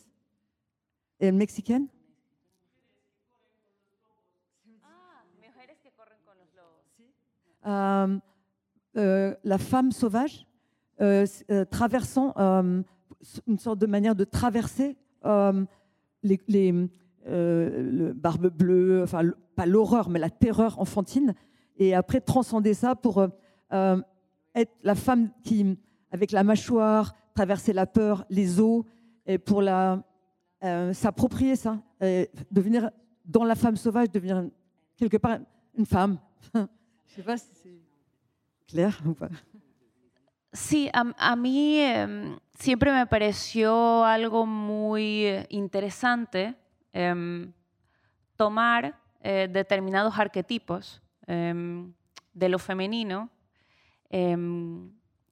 et 1.19 1.33
mexicaine. 1.33 1.89
Euh, 7.67 8.19
euh, 8.97 9.35
la 9.43 9.59
femme 9.59 9.91
sauvage 9.91 10.47
euh, 11.01 11.27
traversant 11.73 12.33
une 12.37 13.59
sorte 13.59 13.81
de 13.81 13.87
manière 13.87 14.15
de 14.15 14.23
traverser 14.23 14.97
les, 16.23 16.41
les, 16.47 16.89
le 17.27 18.13
barbe 18.13 18.49
bleue, 18.49 19.03
enfin 19.03 19.23
pas 19.55 19.67
l'horreur 19.67 20.09
mais 20.09 20.19
la 20.19 20.31
terreur 20.31 20.79
enfantine, 20.79 21.35
et 21.81 21.95
après 21.95 22.21
transcender 22.21 22.75
ça 22.75 22.95
pour 22.95 23.19
euh, 23.19 23.29
euh, 23.73 24.01
être 24.55 24.73
la 24.83 24.95
femme 24.95 25.31
qui, 25.43 25.79
avec 26.11 26.31
la 26.31 26.45
mâchoire, 26.45 27.15
traverser 27.35 27.73
la 27.73 27.87
peur, 27.87 28.25
les 28.29 28.61
os, 28.61 28.85
et 29.27 29.39
pour 29.39 29.63
la 29.63 30.03
euh, 30.63 30.93
s'approprier 30.93 31.57
ça, 31.57 31.81
devenir 32.51 32.91
dans 33.25 33.45
la 33.45 33.55
femme 33.55 33.77
sauvage, 33.77 34.11
devenir 34.11 34.45
quelque 34.97 35.17
part 35.17 35.39
une 35.75 35.87
femme. 35.87 36.19
Je 36.55 37.15
sais 37.15 37.23
pas 37.23 37.39
si 37.39 37.49
c'est 37.55 37.81
clair 38.69 39.01
ou 39.07 39.15
pas. 39.15 39.31
Sí, 40.53 40.91
a, 40.93 41.05
a 41.17 41.37
mí 41.37 41.79
em, 41.79 42.37
siempre 42.59 42.93
me 42.93 43.07
pareció 43.07 44.05
algo 44.05 44.47
muy 44.47 45.25
eh, 45.25 45.47
interesante 45.51 46.57
em, 46.93 47.53
tomar 48.37 48.99
eh, 49.23 49.49
determinados 49.51 50.19
arquetipos 50.19 51.03
em, 51.27 51.93
de 52.33 52.49
lo 52.49 52.59
femenino 52.59 53.29
em, 54.11 54.91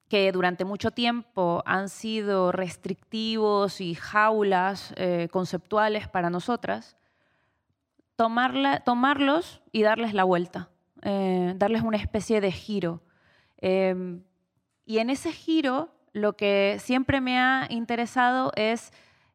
que 0.09 0.31
durante 0.33 0.65
mucho 0.65 0.91
tiempo 0.91 1.63
han 1.67 1.89
sido 1.89 2.51
restrictivos 2.53 3.81
y 3.81 3.95
jaulas 3.95 4.93
eh, 4.97 5.29
conceptuales 5.31 6.09
para 6.09 6.31
nosotras, 6.31 6.97
tomarla- 8.17 8.83
tomarlos 8.85 9.61
y 9.73 9.83
darles 9.83 10.15
la 10.15 10.25
vuelta, 10.25 10.71
eh, 11.03 11.55
darles 11.57 11.83
una 11.83 11.97
especie 11.99 12.41
de 12.41 12.53
giro. 12.53 13.03
Y 13.61 14.99
en 14.99 15.11
ese 15.11 15.33
giro, 15.33 15.91
lo 16.13 16.35
que 16.37 16.77
siempre 16.81 17.21
me 17.21 17.39
ha 17.39 17.67
interesado 17.69 18.53
es, 18.57 18.93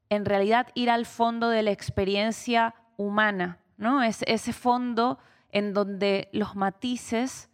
en 0.09 0.25
realidad, 0.25 0.67
ir 0.73 0.89
al 0.89 1.05
fondo 1.05 1.49
de 1.49 1.63
la 1.63 1.71
experiencia 1.71 2.75
humana, 2.97 3.59
¿no? 3.77 4.03
Es 4.03 4.23
ese 4.27 4.53
fondo 4.53 5.19
en 5.51 5.73
donde 5.73 6.29
los 6.31 6.55
matices 6.55 7.49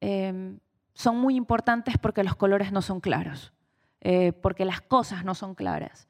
eh, 0.00 0.58
son 0.94 1.18
muy 1.18 1.36
importantes 1.36 1.96
porque 1.98 2.24
los 2.24 2.36
colores 2.36 2.72
no 2.72 2.82
son 2.82 3.00
claros, 3.00 3.52
eh, 4.00 4.32
porque 4.32 4.64
las 4.64 4.80
cosas 4.80 5.24
no 5.24 5.34
son 5.34 5.54
claras. 5.54 6.08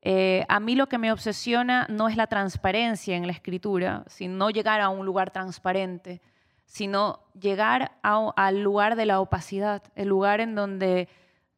Eh, 0.00 0.44
a 0.48 0.60
mí 0.60 0.76
lo 0.76 0.88
que 0.88 0.96
me 0.96 1.10
obsesiona 1.10 1.86
no 1.90 2.08
es 2.08 2.16
la 2.16 2.28
transparencia 2.28 3.16
en 3.16 3.26
la 3.26 3.32
escritura, 3.32 4.04
sino 4.06 4.50
llegar 4.50 4.80
a 4.80 4.90
un 4.90 5.04
lugar 5.04 5.32
transparente, 5.32 6.22
sino 6.66 7.20
llegar 7.38 7.98
al 8.02 8.62
lugar 8.62 8.94
de 8.94 9.06
la 9.06 9.20
opacidad, 9.20 9.82
el 9.96 10.08
lugar 10.08 10.40
en 10.40 10.54
donde 10.54 11.08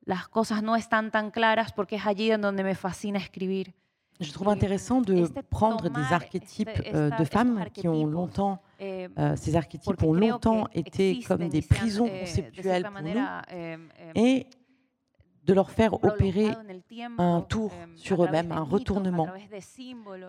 las 0.05 0.28
cosas 0.28 0.62
no 0.62 0.76
están 0.76 1.11
tan 1.11 1.30
claras 1.30 1.72
porque 1.72 1.96
es 1.96 2.07
allí 2.07 2.30
en 2.30 2.40
donde 2.40 2.62
me 2.64 2.74
fascina 2.74 3.18
escribir. 3.18 3.74
Je 4.20 4.32
trouve 4.32 4.51
intéressant 4.51 5.01
de 5.01 5.26
prendre 5.48 5.88
des 5.88 6.12
archétypes 6.12 6.68
euh, 6.92 7.09
de 7.09 7.24
femmes 7.24 7.64
qui 7.72 7.88
ont 7.88 8.05
longtemps, 8.05 8.61
eh, 8.78 9.09
euh, 9.18 9.34
ces 9.34 9.57
archétypes 9.57 10.03
ont 10.03 10.12
longtemps 10.12 10.68
été 10.74 11.22
comme 11.26 11.48
des 11.48 11.62
prisons 11.62 12.07
eh, 12.07 12.20
conceptuelles 12.20 12.82
pour 12.82 13.03
nous, 13.03 13.80
et 14.14 14.46
de 15.45 15.55
leur 15.55 15.70
faire 15.70 15.95
opérer 16.05 16.51
un 17.18 17.41
tour 17.41 17.72
sur 17.97 18.24
eux-mêmes, 18.24 18.53
un 18.53 18.62
retournement. 18.62 19.28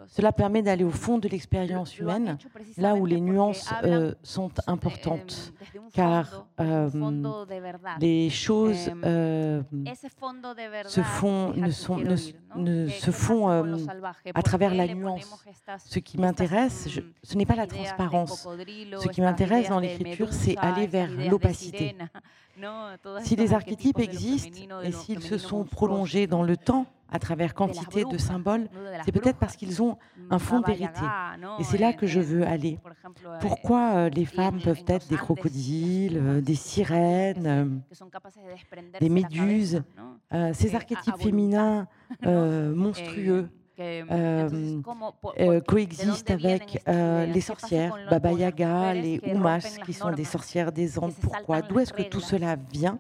Cela 0.08 0.32
permet 0.32 0.62
d'aller 0.62 0.84
au 0.84 0.92
fond 0.92 1.18
de 1.18 1.28
l'expérience 1.28 1.98
humaine, 1.98 2.38
là 2.78 2.96
où 2.96 3.06
les 3.06 3.20
nuances 3.20 3.70
euh, 3.84 4.14
sont 4.24 4.52
importantes, 4.68 5.54
car 5.94 6.46
euh, 6.60 6.90
les 8.00 8.30
choses 8.30 8.92
euh, 9.04 9.62
se 10.86 11.02
font, 11.02 11.54
ne 11.54 11.72
sont, 11.72 11.98
ne, 12.56 12.88
se 12.88 13.12
font 13.12 13.50
à 14.34 14.42
travers 14.44 14.74
la 14.74 14.88
nuance? 14.88 15.30
Ce 15.86 16.00
qui 16.00 16.18
m'intéresse, 16.18 16.88
ce 17.24 17.38
n'est 17.38 17.46
pas 17.46 17.56
la 17.56 17.68
transparence. 17.68 18.48
Ce 19.00 19.08
qui 19.10 19.22
m'intéresse 19.22 19.70
dans 19.70 19.80
l'écriture, 19.80 20.34
c'est 20.34 20.58
aller 20.58 20.88
vers 20.88 21.10
l'opacité. 21.12 21.96
Si 23.24 23.36
les 23.36 23.54
archétypes 23.54 24.00
existent 24.00 24.82
et 24.84 24.92
s'ils 25.04 25.22
se 25.22 25.38
sont 25.38 25.64
prolongés 25.64 26.28
dans 26.28 26.44
le 26.44 26.58
temps 26.58 26.86
à 27.14 27.20
travers 27.20 27.54
quantité 27.54 28.06
de 28.06 28.18
symboles, 28.18 28.70
c'est 29.04 29.12
peut-être 29.12 29.38
parce 29.38 29.58
qu'ils 29.58 29.82
ont 29.82 29.98
un 30.30 30.40
fond 30.40 30.62
de 30.62 30.68
vérité. 30.68 31.02
Et 31.60 31.64
c'est 31.64 31.78
là 31.78 31.92
que 31.92 32.08
je 32.08 32.22
veux 32.22 32.48
aller. 32.48 32.80
Pourquoi 33.42 33.96
euh, 33.96 34.10
les 34.10 34.26
femmes 34.26 34.60
peuvent 34.62 34.84
être 34.88 35.08
des 35.10 35.18
crocodiles, 35.18 36.18
euh, 36.18 36.40
des 36.42 36.56
sirènes, 36.56 37.48
euh, 37.48 37.66
des 39.02 39.10
méduses, 39.10 39.84
ces 40.54 40.74
archétypes 40.76 41.18
féminins 41.18 41.88
monstrueux. 42.26 43.50
euh, 43.80 44.80
euh, 45.40 45.60
coexistent 45.62 46.30
avec 46.32 46.82
euh, 46.88 47.26
les 47.26 47.42
sorcières, 47.42 47.96
Baba 48.10 48.32
Yaga, 48.32 48.94
les 48.94 49.20
Umas, 49.26 49.80
qui 49.84 49.94
sont 49.94 50.12
des 50.12 50.24
sorcières 50.24 50.72
des 50.72 51.00
Andes. 51.00 51.14
Pourquoi? 51.20 51.62
D'où 51.62 51.80
est-ce 51.80 51.92
que 51.94 52.04
tout 52.04 52.20
cela 52.22 52.56
vient? 52.72 53.00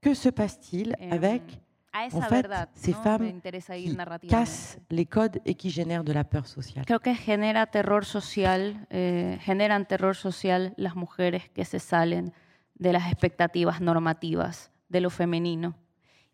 Que 0.00 0.14
se 0.14 0.30
passe-t-il 0.30 0.96
avec 1.10 1.42
en 1.92 2.22
fait, 2.22 2.46
ces 2.74 2.92
femmes 2.92 3.40
qui 3.40 4.28
cassent 4.28 4.78
les 4.90 5.06
codes 5.06 5.40
et 5.44 5.54
qui 5.54 5.70
génèrent 5.70 6.02
de 6.02 6.12
la 6.12 6.24
peur 6.24 6.46
sociale. 6.46 6.84
Creo 6.84 6.98
que 6.98 7.14
genera 7.14 7.66
terror 7.66 8.04
social, 8.04 8.84
eh, 8.90 9.38
generan 9.46 9.86
terror 9.86 10.16
social 10.16 10.74
las 10.76 10.96
mujeres 10.96 11.48
que 11.50 11.64
se 11.64 11.78
salen 11.78 12.32
de 12.74 12.92
las 12.92 13.12
expectativas 13.12 13.80
normativas 13.80 14.72
de 14.88 15.00
lo 15.00 15.10
femenino. 15.10 15.76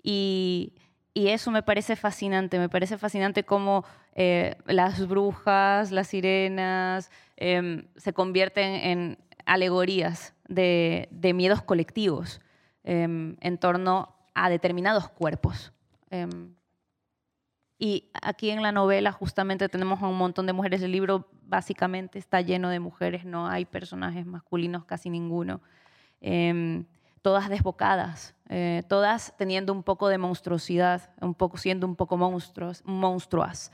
Y 0.03 0.73
y 1.13 1.29
eso 1.29 1.51
me 1.51 1.63
parece 1.63 1.97
fascinante, 1.97 2.59
me 2.59 2.69
parece 2.69 2.97
fascinante 2.97 3.45
cómo 3.45 3.85
eh, 4.15 4.57
las 4.67 5.07
brujas, 5.09 5.91
las 5.91 6.09
sirenas 6.09 7.11
em, 7.37 7.85
se 7.97 8.13
convierten 8.13 8.75
en 8.75 9.19
alegorías 9.45 10.35
de, 10.51 11.33
miedos 11.35 11.63
colectivos 11.63 12.41
em, 12.85 13.37
en 13.41 13.59
torno 13.59 14.15
a 14.35 14.51
determinados 14.51 15.09
cuerpos. 15.09 15.73
Em, 16.11 16.55
y 17.79 18.11
aquí 18.21 18.51
en 18.51 18.63
la 18.63 18.73
novela 18.73 19.13
justamente 19.13 19.69
tenemos 19.71 20.03
a 20.03 20.09
un 20.09 20.19
montón 20.19 20.47
de 20.47 20.53
mujeres. 20.53 20.83
El 20.83 20.93
libro 20.93 21.29
básicamente 21.43 22.19
está 22.19 22.43
lleno 22.43 22.69
de 22.69 22.81
mujeres, 22.81 23.25
no 23.25 23.47
hay 23.47 23.65
personajes 23.65 24.27
masculinos, 24.27 24.85
casi 24.85 25.09
ninguno 25.09 25.63
todas 27.23 27.49
desbocadas, 27.49 28.35
eh, 28.49 28.83
todas 28.89 29.35
teniendo 29.37 29.73
un 29.73 29.83
poco 29.83 30.09
de 30.09 30.19
monstruosidad, 30.19 31.11
un 31.21 31.35
poco, 31.35 31.59
siendo 31.59 31.87
un 31.87 31.97
poco 31.97 32.17
monstruos, 32.17 32.83
monstruas. 32.85 33.73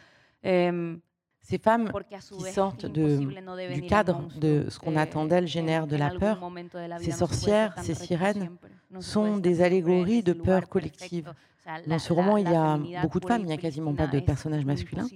Ces 1.48 1.58
femmes 1.58 1.92
qui 2.32 2.42
sortent 2.52 2.86
de, 2.86 3.18
du 3.72 3.82
cadre 3.82 4.22
de 4.40 4.66
ce 4.68 4.80
qu'on 4.80 4.96
attend 4.96 5.26
d'elles 5.26 5.46
génèrent 5.46 5.86
de 5.86 5.94
la 5.94 6.10
peur. 6.10 6.40
Ces 7.00 7.12
sorcières, 7.12 7.72
ces 7.82 7.94
sirènes 7.94 8.50
sont 8.98 9.36
des 9.36 9.62
allégories 9.62 10.24
de 10.24 10.32
peur 10.32 10.68
collective. 10.68 11.32
Dans 11.86 12.00
ce 12.00 12.12
roman, 12.12 12.36
il 12.36 12.50
y 12.50 12.54
a 12.54 12.80
beaucoup 13.00 13.20
de 13.20 13.26
femmes, 13.26 13.42
il 13.42 13.46
n'y 13.46 13.52
a 13.52 13.58
quasiment 13.58 13.94
pas 13.94 14.08
de 14.08 14.18
personnages 14.18 14.64
masculins. 14.64 15.06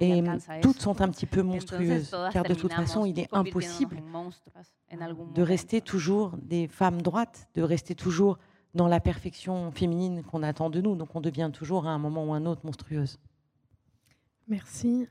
Et 0.00 0.22
toutes 0.62 0.80
sont 0.80 1.00
un 1.00 1.08
petit 1.08 1.26
peu 1.26 1.42
monstrueuses, 1.42 2.14
car 2.32 2.44
de 2.44 2.54
toute 2.54 2.72
façon, 2.72 3.04
il 3.04 3.18
est 3.18 3.28
impossible 3.32 4.00
de 5.34 5.42
rester 5.42 5.80
toujours 5.80 6.36
des 6.40 6.68
femmes 6.68 7.02
droites, 7.02 7.48
de 7.56 7.62
rester 7.62 7.96
toujours 7.96 8.38
dans 8.74 8.86
la 8.86 9.00
perfection 9.00 9.72
féminine 9.72 10.22
qu'on 10.22 10.44
attend 10.44 10.70
de 10.70 10.80
nous. 10.80 10.94
Donc 10.94 11.16
on 11.16 11.20
devient 11.20 11.50
toujours 11.52 11.88
à 11.88 11.90
un 11.90 11.98
moment 11.98 12.24
ou 12.26 12.32
un 12.32 12.46
autre 12.46 12.60
monstrueuse. 12.64 13.18
Merci. 14.48 15.06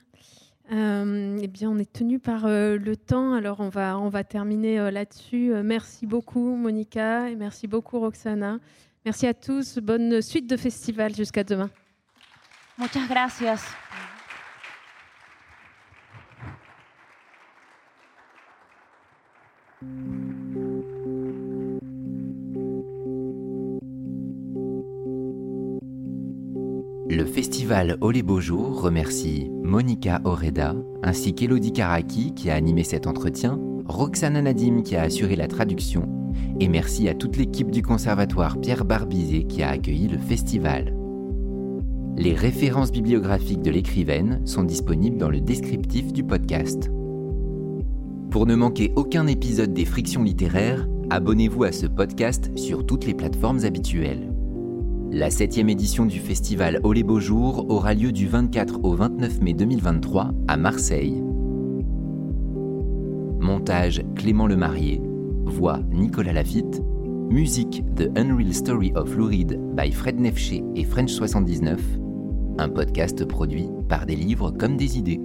Euh, 0.72 1.38
eh 1.42 1.48
bien, 1.48 1.70
on 1.70 1.78
est 1.78 1.92
tenu 1.92 2.20
par 2.20 2.46
euh, 2.46 2.78
le 2.78 2.98
temps, 2.98 3.34
alors 3.34 3.62
on 3.62 3.70
va, 3.70 3.98
on 3.98 4.10
va 4.10 4.24
terminer 4.24 4.80
euh, 4.80 4.92
là-dessus. 4.92 5.54
merci 5.64 6.06
beaucoup, 6.06 6.56
Monica, 6.56 7.30
et 7.30 7.36
merci 7.36 7.68
beaucoup, 7.68 8.00
Roxana. 8.00 8.60
Merci 9.06 9.28
à 9.28 9.34
tous. 9.34 9.78
Bonne 9.78 10.22
suite 10.22 10.48
de 10.48 10.58
festival 10.58 11.16
jusqu'à 11.16 11.44
demain. 11.44 11.70
Muchas 12.78 13.08
gracias. 13.08 13.64
Le 27.18 27.26
festival 27.26 27.98
Olé 28.02 28.22
Beaux 28.22 28.40
Jours 28.40 28.80
remercie 28.80 29.50
Monica 29.64 30.22
Oreda 30.24 30.76
ainsi 31.02 31.34
qu'Elodie 31.34 31.74
Karaki 31.74 32.36
qui 32.36 32.52
a 32.52 32.54
animé 32.54 32.84
cet 32.84 33.08
entretien, 33.08 33.60
Roxana 33.88 34.40
Nadim 34.44 34.84
qui 34.84 34.96
a 34.96 35.02
assuré 35.02 35.36
la 35.36 35.48
traduction 35.48 36.08
et 36.60 36.68
merci 36.68 37.10
à 37.10 37.16
toute 37.16 37.36
l'équipe 37.36 37.72
du 37.72 37.82
conservatoire 37.82 38.62
Pierre 38.62 38.86
Barbizet 38.86 39.46
qui 39.46 39.64
a 39.64 39.70
accueilli 39.70 40.08
le 40.08 40.20
festival. 40.20 40.94
Les 42.18 42.36
références 42.36 42.92
bibliographiques 42.92 43.64
de 43.64 43.72
l'écrivaine 43.72 44.46
sont 44.46 44.64
disponibles 44.64 45.18
dans 45.18 45.32
le 45.32 45.42
descriptif 45.42 46.14
du 46.14 46.24
podcast. 46.24 46.92
Pour 48.30 48.46
ne 48.46 48.54
manquer 48.54 48.94
aucun 48.96 49.26
épisode 49.26 49.74
des 49.74 49.86
Frictions 49.86 50.22
littéraires, 50.22 50.88
abonnez-vous 51.10 51.64
à 51.64 51.72
ce 51.72 51.88
podcast 51.88 52.56
sur 52.56 52.86
toutes 52.86 53.08
les 53.08 53.16
plateformes 53.16 53.66
habituelles. 53.66 54.37
La 55.18 55.32
septième 55.32 55.68
édition 55.68 56.06
du 56.06 56.20
festival 56.20 56.80
Au 56.84 56.94
les 56.94 57.02
Beaux 57.02 57.20
Jours 57.20 57.66
aura 57.72 57.96
lieu 57.96 58.12
du 58.12 58.28
24 58.28 58.82
au 58.84 58.94
29 58.94 59.42
mai 59.42 59.54
2023 59.56 60.32
à 60.48 60.58
Marseille. 60.58 61.24
Montage 63.40 64.04
Clément 64.16 64.46
Lemarié, 64.46 65.02
voix 65.44 65.80
Nicolas 65.92 66.34
Lafitte, 66.34 66.84
musique 67.32 67.84
The 67.96 68.12
Unreal 68.16 68.54
Story 68.54 68.92
of 68.94 69.16
Louride 69.16 69.60
by 69.76 69.92
Fred 69.92 70.20
Nefché 70.20 70.64
et 70.76 70.84
French79, 70.84 71.80
un 72.60 72.70
podcast 72.70 73.26
produit 73.26 73.70
par 73.90 74.06
des 74.06 74.16
livres 74.16 74.52
comme 74.52 74.78
des 74.78 75.00
idées. 75.00 75.20